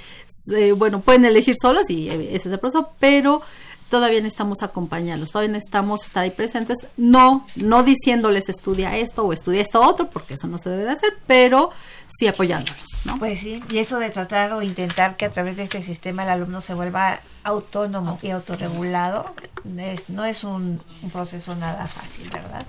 eh, 0.56 0.72
bueno, 0.72 1.02
pueden 1.02 1.26
elegir 1.26 1.56
solos 1.62 1.90
y 1.90 2.10
ese 2.10 2.36
es 2.36 2.46
el 2.54 2.60
proceso, 2.60 2.92
pero 3.00 3.42
todavía 3.90 4.20
necesitamos 4.22 4.62
acompañarlos, 4.64 5.32
todavía 5.32 5.54
necesitamos 5.54 6.06
estar 6.06 6.24
ahí 6.24 6.32
presentes, 6.32 6.86
no, 6.98 7.46
no 7.56 7.84
diciéndoles 7.84 8.48
estudia 8.50 8.96
esto 8.98 9.24
o 9.26 9.34
estudia 9.34 9.62
esto 9.62 9.82
otro, 9.82 10.10
porque 10.10 10.36
eso 10.36 10.48
no 10.48 10.58
se 10.58 10.70
debe 10.70 10.86
de 10.86 10.92
hacer, 10.92 11.14
pero 11.28 11.72
sí 12.08 12.28
apoyándolos, 12.28 12.84
¿no? 13.06 13.18
Pues 13.20 13.40
sí, 13.40 13.64
y 13.70 13.80
eso 13.80 14.00
de 14.00 14.10
tratar 14.10 14.54
o 14.54 14.62
intentar 14.62 15.18
que 15.18 15.26
a 15.26 15.32
través 15.32 15.58
de 15.58 15.64
este 15.64 15.82
sistema 15.82 16.24
el 16.24 16.30
alumno 16.30 16.62
se 16.62 16.74
vuelva 16.74 17.20
autónomo 17.44 18.20
y 18.22 18.30
autorregulado, 18.32 19.34
es- 19.78 20.10
no 20.10 20.26
es 20.26 20.44
un, 20.44 20.80
un 21.02 21.10
proceso 21.10 21.56
nada 21.56 21.88
fácil, 21.88 22.30
¿verdad? 22.30 22.66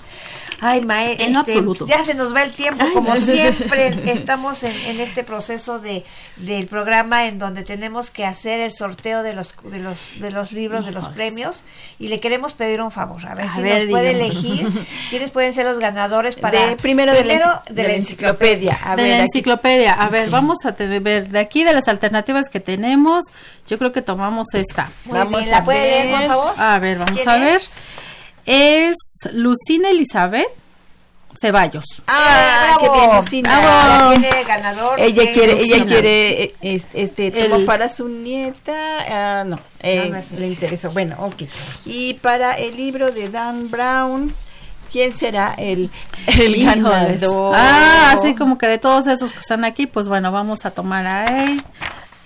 Ay, 0.60 0.82
Mae, 0.84 1.16
En 1.24 1.36
absoluto. 1.36 1.86
ya 1.86 2.02
se 2.02 2.14
nos 2.14 2.34
va 2.34 2.42
el 2.42 2.52
tiempo, 2.52 2.84
Ay, 2.84 2.92
como 2.92 3.14
no. 3.14 3.20
siempre 3.20 4.12
estamos 4.12 4.62
en, 4.62 4.74
en 4.86 5.00
este 5.00 5.24
proceso 5.24 5.78
de 5.78 6.04
del 6.36 6.66
programa 6.66 7.26
en 7.26 7.38
donde 7.38 7.62
tenemos 7.64 8.10
que 8.10 8.24
hacer 8.26 8.60
el 8.60 8.72
sorteo 8.72 9.22
de 9.22 9.32
los 9.34 9.54
de 9.64 9.78
los 9.78 9.98
de 10.20 10.30
los 10.30 10.52
libros, 10.52 10.84
de 10.86 10.92
los. 10.92 11.09
Premios 11.14 11.64
y 11.98 12.08
le 12.08 12.18
queremos 12.20 12.52
pedir 12.52 12.80
un 12.82 12.90
favor, 12.90 13.24
a 13.26 13.34
ver 13.34 13.46
A 13.46 13.54
si 13.54 13.62
ver, 13.62 13.82
nos 13.82 13.90
puede 13.90 14.14
díganos. 14.14 14.44
elegir 14.44 14.86
quiénes 15.10 15.30
pueden 15.30 15.52
ser 15.52 15.66
los 15.66 15.78
ganadores 15.78 16.36
para 16.36 16.66
de, 16.66 16.76
primero, 16.76 17.12
de, 17.12 17.24
la, 17.24 17.34
primero 17.34 17.46
enci- 17.66 17.68
de 17.74 17.82
la 17.82 17.92
enciclopedia. 17.94 18.78
A 18.84 18.96
de 18.96 19.02
ver, 19.02 19.10
la 19.10 19.16
aquí- 19.16 19.22
enciclopedia. 19.24 19.92
A 19.94 20.08
ver, 20.08 20.30
vamos 20.30 20.58
a 20.64 20.74
tener, 20.74 21.00
ver, 21.00 21.28
de 21.28 21.38
aquí 21.38 21.64
de 21.64 21.72
las 21.72 21.88
alternativas 21.88 22.48
que 22.48 22.60
tenemos, 22.60 23.24
yo 23.66 23.78
creo 23.78 23.92
que 23.92 24.02
tomamos 24.02 24.48
esta. 24.54 24.88
Muy 25.06 25.18
Vamos 25.18 25.40
bien, 25.42 25.54
a 25.54 25.58
¿la 25.58 25.64
puede 25.64 25.80
leer, 25.82 26.06
ver. 26.08 26.18
por 26.18 26.28
favor? 26.28 26.54
A 26.56 26.78
ver, 26.78 26.98
vamos 26.98 27.14
¿Quién 27.20 27.28
a 27.28 27.36
ver. 27.38 27.56
es? 27.56 27.70
Es 28.46 28.96
Lucina 29.32 29.90
Elizabeth 29.90 30.48
Ceballos. 31.38 31.84
Ah, 32.06 32.72
Eh, 32.72 32.76
qué 32.80 32.88
bravo. 32.88 33.06
bien, 33.06 33.16
Lucina. 33.16 34.12
Tiene 34.20 34.44
ganador. 34.44 35.00
Ella 35.00 35.32
quiere, 35.32 35.52
ella 35.60 35.84
quiere, 35.84 36.42
eh, 36.42 36.54
es- 36.60 36.86
este, 36.94 37.30
tomó 37.30 37.56
El- 37.56 37.64
para 37.64 37.88
su 37.88 38.08
nieta, 38.08 38.72
ah, 39.08 39.44
no, 39.44 39.58
eh, 39.80 40.08
No, 40.10 40.16
no 40.18 40.38
le 40.38 40.46
interesó, 40.48 40.90
bueno, 40.90 41.16
ok. 41.20 41.42
Y 41.86 42.14
para 42.14 42.54
el 42.54 42.76
libro 42.76 43.10
de 43.12 43.28
Dan 43.28 43.70
Brown, 43.70 44.34
¿quién 44.90 45.16
será 45.16 45.54
el, 45.56 45.88
el 46.26 46.56
Híjoles. 46.56 46.64
ganador? 47.20 47.54
Ah, 47.56 48.12
así 48.18 48.34
como 48.34 48.58
que 48.58 48.66
de 48.66 48.78
todos 48.78 49.06
esos 49.06 49.32
que 49.32 49.38
están 49.38 49.64
aquí, 49.64 49.86
pues 49.86 50.08
bueno, 50.08 50.32
vamos 50.32 50.64
a 50.66 50.72
tomar 50.72 51.06
a 51.06 51.44
él. 51.44 51.62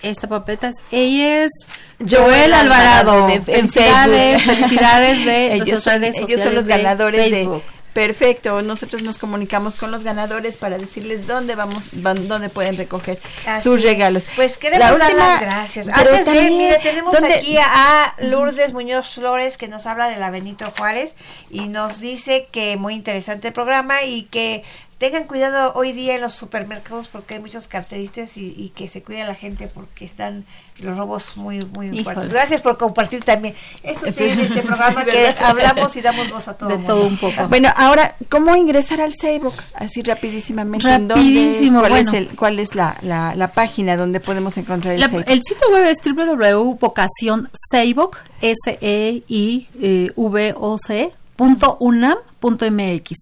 Esta 0.01 0.27
papeta 0.27 0.69
es, 0.69 0.75
ella 0.91 1.45
es 1.45 1.51
Joel 1.99 2.11
Joel 2.25 2.53
Alvarado 2.53 3.11
Alvarado. 3.11 3.27
de- 3.27 3.33
en 3.35 3.43
felicidades, 3.69 4.41
Facebook. 4.43 4.55
felicidades 4.55 5.25
de 5.25 5.45
ellos 5.55 5.67
nuestras 5.69 5.83
son, 5.83 5.93
redes 6.01 6.15
ellos 6.17 6.29
sociales 6.31 6.43
son 6.43 6.55
los 6.55 6.65
de 6.65 6.77
ganadores 6.77 7.23
de, 7.23 7.29
Facebook. 7.37 7.63
Perfecto, 7.95 8.61
nosotros 8.61 9.03
nos 9.03 9.17
comunicamos 9.17 9.77
con 9.77 9.89
los 9.89 10.03
ganadores 10.03 10.57
para 10.57 10.77
decirles 10.77 11.27
dónde 11.27 11.55
vamos, 11.55 11.85
van- 11.93 12.27
dónde 12.27 12.49
pueden 12.49 12.75
recoger 12.75 13.17
Así 13.47 13.63
sus 13.63 13.77
es. 13.79 13.83
regalos. 13.85 14.23
Pues 14.35 14.57
queremos 14.57 14.89
La 14.89 14.97
dar 14.97 15.07
última- 15.11 15.27
las 15.29 15.39
gracias. 15.41 15.87
Antes 15.87 16.19
de, 16.19 16.23
también, 16.25 16.57
mire, 16.57 16.79
tenemos 16.83 17.13
¿dónde- 17.13 17.35
aquí 17.35 17.55
a 17.57 18.13
Lourdes 18.17 18.73
Muñoz 18.73 19.13
Flores 19.15 19.57
que 19.57 19.69
nos 19.69 19.85
habla 19.85 20.09
de 20.09 20.17
la 20.17 20.29
Benito 20.29 20.73
Juárez 20.77 21.15
y 21.49 21.69
nos 21.69 22.01
dice 22.01 22.49
que 22.51 22.75
muy 22.75 22.95
interesante 22.95 23.47
el 23.47 23.53
programa 23.53 24.03
y 24.03 24.23
que 24.23 24.65
tengan 25.05 25.25
cuidado 25.25 25.73
hoy 25.75 25.91
día 25.91 26.15
en 26.15 26.21
los 26.21 26.33
supermercados 26.33 27.07
porque 27.07 27.35
hay 27.35 27.39
muchos 27.39 27.67
carteristas 27.67 28.37
y, 28.37 28.53
y 28.57 28.69
que 28.69 28.87
se 28.87 29.03
cuida 29.03 29.25
la 29.25 29.35
gente 29.35 29.67
porque 29.67 30.05
están 30.05 30.45
los 30.79 30.97
robos 30.97 31.37
muy 31.37 31.59
muy 31.73 31.87
Híjoles. 31.87 32.03
fuertes. 32.03 32.29
Gracias 32.31 32.61
por 32.61 32.77
compartir 32.77 33.23
también. 33.23 33.55
Esto 33.83 34.05
Sí. 34.07 34.11
tiene 34.13 34.43
este 34.45 34.61
programa 34.61 35.05
que 35.05 35.33
hablamos 35.39 35.95
y 35.95 36.01
damos 36.01 36.29
voz 36.31 36.47
a 36.47 36.57
todo. 36.57 36.69
De 36.69 36.77
mundo. 36.77 36.93
todo 36.95 37.07
un 37.07 37.17
poco. 37.17 37.47
Bueno, 37.47 37.69
ahora, 37.75 38.15
¿cómo 38.29 38.55
ingresar 38.55 39.01
al 39.01 39.13
Facebook? 39.13 39.53
Así 39.75 40.01
rapidísimamente. 40.01 40.87
Rapidísimo, 40.87 41.79
¿Cuál 41.79 41.91
bueno. 41.91 42.09
es, 42.11 42.17
el, 42.17 42.27
cuál 42.35 42.59
es 42.59 42.73
la, 42.75 42.97
la, 43.03 43.35
la 43.35 43.49
página 43.49 43.95
donde 43.97 44.19
podemos 44.19 44.57
encontrar 44.57 44.95
el 44.95 45.01
La- 45.01 45.23
el 45.27 45.41
sitio 45.43 45.67
web 45.71 45.85
es 45.85 45.97
www.vocacionseiboc, 46.03 48.17
s 48.41 48.77
e 48.81 49.23
i 49.27 49.67
v 50.15 50.53
o 50.57 50.77
c 50.77 51.11
punto 51.35 51.77
unam 51.79 52.17
punto 52.39 52.69
mx. 52.69 53.13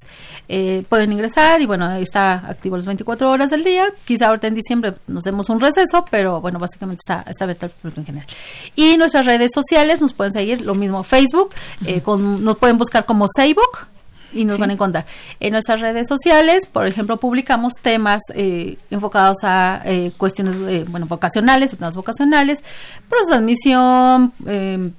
Eh, 0.49 0.84
pueden 0.89 1.11
ingresar 1.11 1.61
y 1.61 1.66
bueno 1.66 1.86
ahí 1.86 2.03
está 2.03 2.45
activo 2.47 2.76
las 2.76 2.86
24 2.86 3.30
horas 3.30 3.49
del 3.49 3.64
día. 3.64 3.86
Quizá 4.05 4.28
ahorita 4.28 4.47
en 4.47 4.55
diciembre 4.55 4.93
nos 5.07 5.24
demos 5.24 5.49
un 5.49 5.59
receso 5.59 6.05
pero 6.09 6.41
bueno 6.41 6.59
básicamente 6.59 7.01
está 7.03 7.26
está 7.30 7.45
abierto 7.45 7.66
al 7.66 7.72
público 7.72 8.01
en 8.01 8.05
general. 8.05 8.28
Y 8.76 8.97
nuestras 8.97 9.26
redes 9.26 9.51
sociales 9.53 10.01
nos 10.01 10.14
pueden 10.14 10.34
seguir 10.34 10.61
lo 10.61 10.76
mismo 10.76 11.03
Facebook 11.03 11.53
eh, 11.86 12.01
con, 12.01 12.43
nos 12.43 12.57
pueden 12.57 12.78
buscar 12.78 13.05
como 13.05 13.26
Seiboc 13.28 13.88
y 14.34 14.45
nos 14.45 14.57
van 14.57 14.70
a 14.70 14.74
encontrar. 14.74 15.05
En 15.39 15.53
nuestras 15.53 15.82
redes 15.82 16.07
sociales, 16.07 16.66
por 16.66 16.88
ejemplo, 16.88 17.18
publicamos 17.18 17.74
temas 17.82 18.22
eh, 18.34 18.78
enfocados 18.89 19.38
a 19.43 19.82
eh, 19.86 20.11
cuestiones, 20.18 20.55
eh, 20.68 20.86
bueno, 20.88 21.05
vocacionales, 21.05 21.72
temas 21.72 21.95
vocacionales, 21.95 22.64
proceso 23.09 23.32
de 23.32 23.38
admisión, 23.38 24.34
eh, 24.47 24.89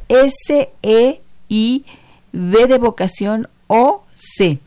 es 0.08 0.32
S-E-I-V 0.82 2.66
de 2.66 2.78
vocación 2.78 3.48
O-C. 3.68 4.58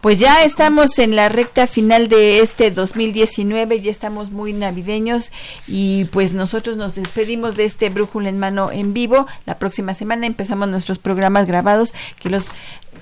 Pues 0.00 0.18
ya 0.18 0.42
estamos 0.44 0.98
en 0.98 1.16
la 1.16 1.28
recta 1.28 1.66
final 1.66 2.08
de 2.08 2.40
este 2.40 2.70
2019, 2.70 3.80
ya 3.80 3.90
estamos 3.90 4.30
muy 4.30 4.52
navideños 4.52 5.30
y 5.66 6.04
pues 6.06 6.32
nosotros 6.32 6.76
nos 6.76 6.94
despedimos 6.94 7.56
de 7.56 7.64
este 7.64 7.88
Brújula 7.90 8.28
en 8.28 8.38
Mano 8.38 8.70
en 8.70 8.94
vivo. 8.94 9.26
La 9.46 9.58
próxima 9.58 9.94
semana 9.94 10.26
empezamos 10.26 10.68
nuestros 10.68 10.98
grabados 11.46 11.92
que 12.20 12.30
los 12.30 12.48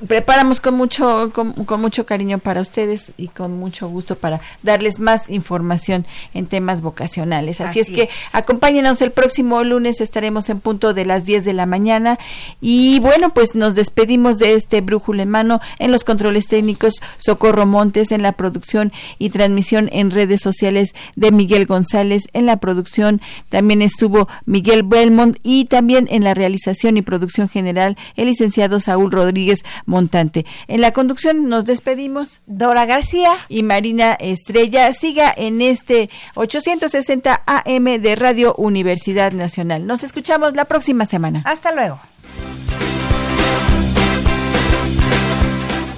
preparamos 0.07 0.61
con 0.61 0.75
mucho 0.75 1.31
con, 1.33 1.53
con 1.53 1.81
mucho 1.81 2.07
cariño 2.07 2.39
para 2.39 2.61
ustedes 2.61 3.13
y 3.17 3.29
con 3.29 3.59
mucho 3.59 3.89
gusto 3.89 4.17
para 4.17 4.41
darles 4.63 4.99
más 4.99 5.29
información 5.29 6.07
en 6.35 6.47
temas 6.47 6.83
vocacionales. 6.83 7.61
Así, 7.61 7.81
Así 7.81 7.93
es 7.93 7.97
que 7.97 8.03
es. 8.05 8.11
acompáñenos 8.35 9.01
el 9.03 9.13
próximo 9.13 9.63
lunes, 9.65 10.01
estaremos 10.01 10.49
en 10.49 10.61
punto 10.61 10.95
de 10.95 11.05
las 11.05 11.25
10 11.25 11.45
de 11.45 11.53
la 11.53 11.67
mañana 11.67 12.19
y 12.61 13.01
bueno, 13.01 13.31
pues 13.31 13.55
nos 13.55 13.75
despedimos 13.75 14.39
de 14.39 14.55
este 14.55 14.81
Brújula 14.81 15.23
en 15.23 15.31
Mano 15.31 15.61
en 15.79 15.93
los 15.93 16.05
controles 16.05 16.47
técnicos 16.47 16.95
Socorro 17.19 17.67
Montes 17.67 18.13
en 18.13 18.23
la 18.23 18.33
producción 18.33 18.93
y 19.19 19.31
transmisión 19.31 19.89
en 19.93 20.11
redes 20.11 20.41
sociales 20.41 20.95
de 21.15 21.33
Miguel 21.33 21.67
González 21.67 22.25
en 22.33 22.47
la 22.47 22.59
producción 22.59 23.21
también 23.49 23.83
estuvo 23.83 24.29
Miguel 24.45 24.83
Belmont 24.83 25.39
y 25.43 25.67
también 25.67 26.07
en 26.11 26.25
la 26.25 26.35
realización 26.35 26.97
y 26.97 27.03
producción 27.03 27.49
general 27.49 27.97
el 28.17 28.27
licenciado 28.27 28.81
Saúl 28.81 29.11
Rodríguez 29.11 29.65
Montante. 29.87 30.45
En 30.69 30.81
la 30.81 30.93
conducción 30.93 31.49
nos 31.49 31.65
despedimos 31.65 32.41
Dora 32.47 32.85
García. 32.87 33.33
y 33.49 33.63
Marina 33.63 34.13
Estrella. 34.21 34.93
Siga 34.93 35.33
en 35.37 35.63
este 35.63 36.11
860 36.35 37.43
AM 37.47 37.85
de 38.03 38.17
Radio 38.17 38.55
Universidad 38.59 39.33
Nacional. 39.33 39.87
Nos 39.87 40.03
escuchamos 40.03 40.55
la 40.55 40.65
próxima 40.67 41.07
semana. 41.07 41.43
Hasta 41.45 41.73
luego. 41.73 41.99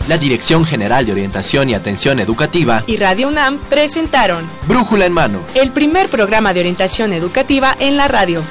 La 0.06 0.16
Dirección 0.16 0.64
General 0.64 1.04
de 1.04 1.12
Orientación 1.12 1.68
y 1.68 1.74
Atención 1.74 2.18
Educativa 2.18 2.82
y 2.86 2.96
Radio 2.96 3.28
UNAM 3.28 3.58
presentaron 3.68 4.48
Brújula 4.66 5.04
en 5.04 5.12
Mano. 5.12 5.40
el 5.54 5.70
primer 5.70 6.08
programa 6.08 6.54
de 6.54 6.60
orientación 6.60 7.12
educativa 7.12 7.76
en 7.78 7.98
la 7.98 8.08
radio. 8.08 8.42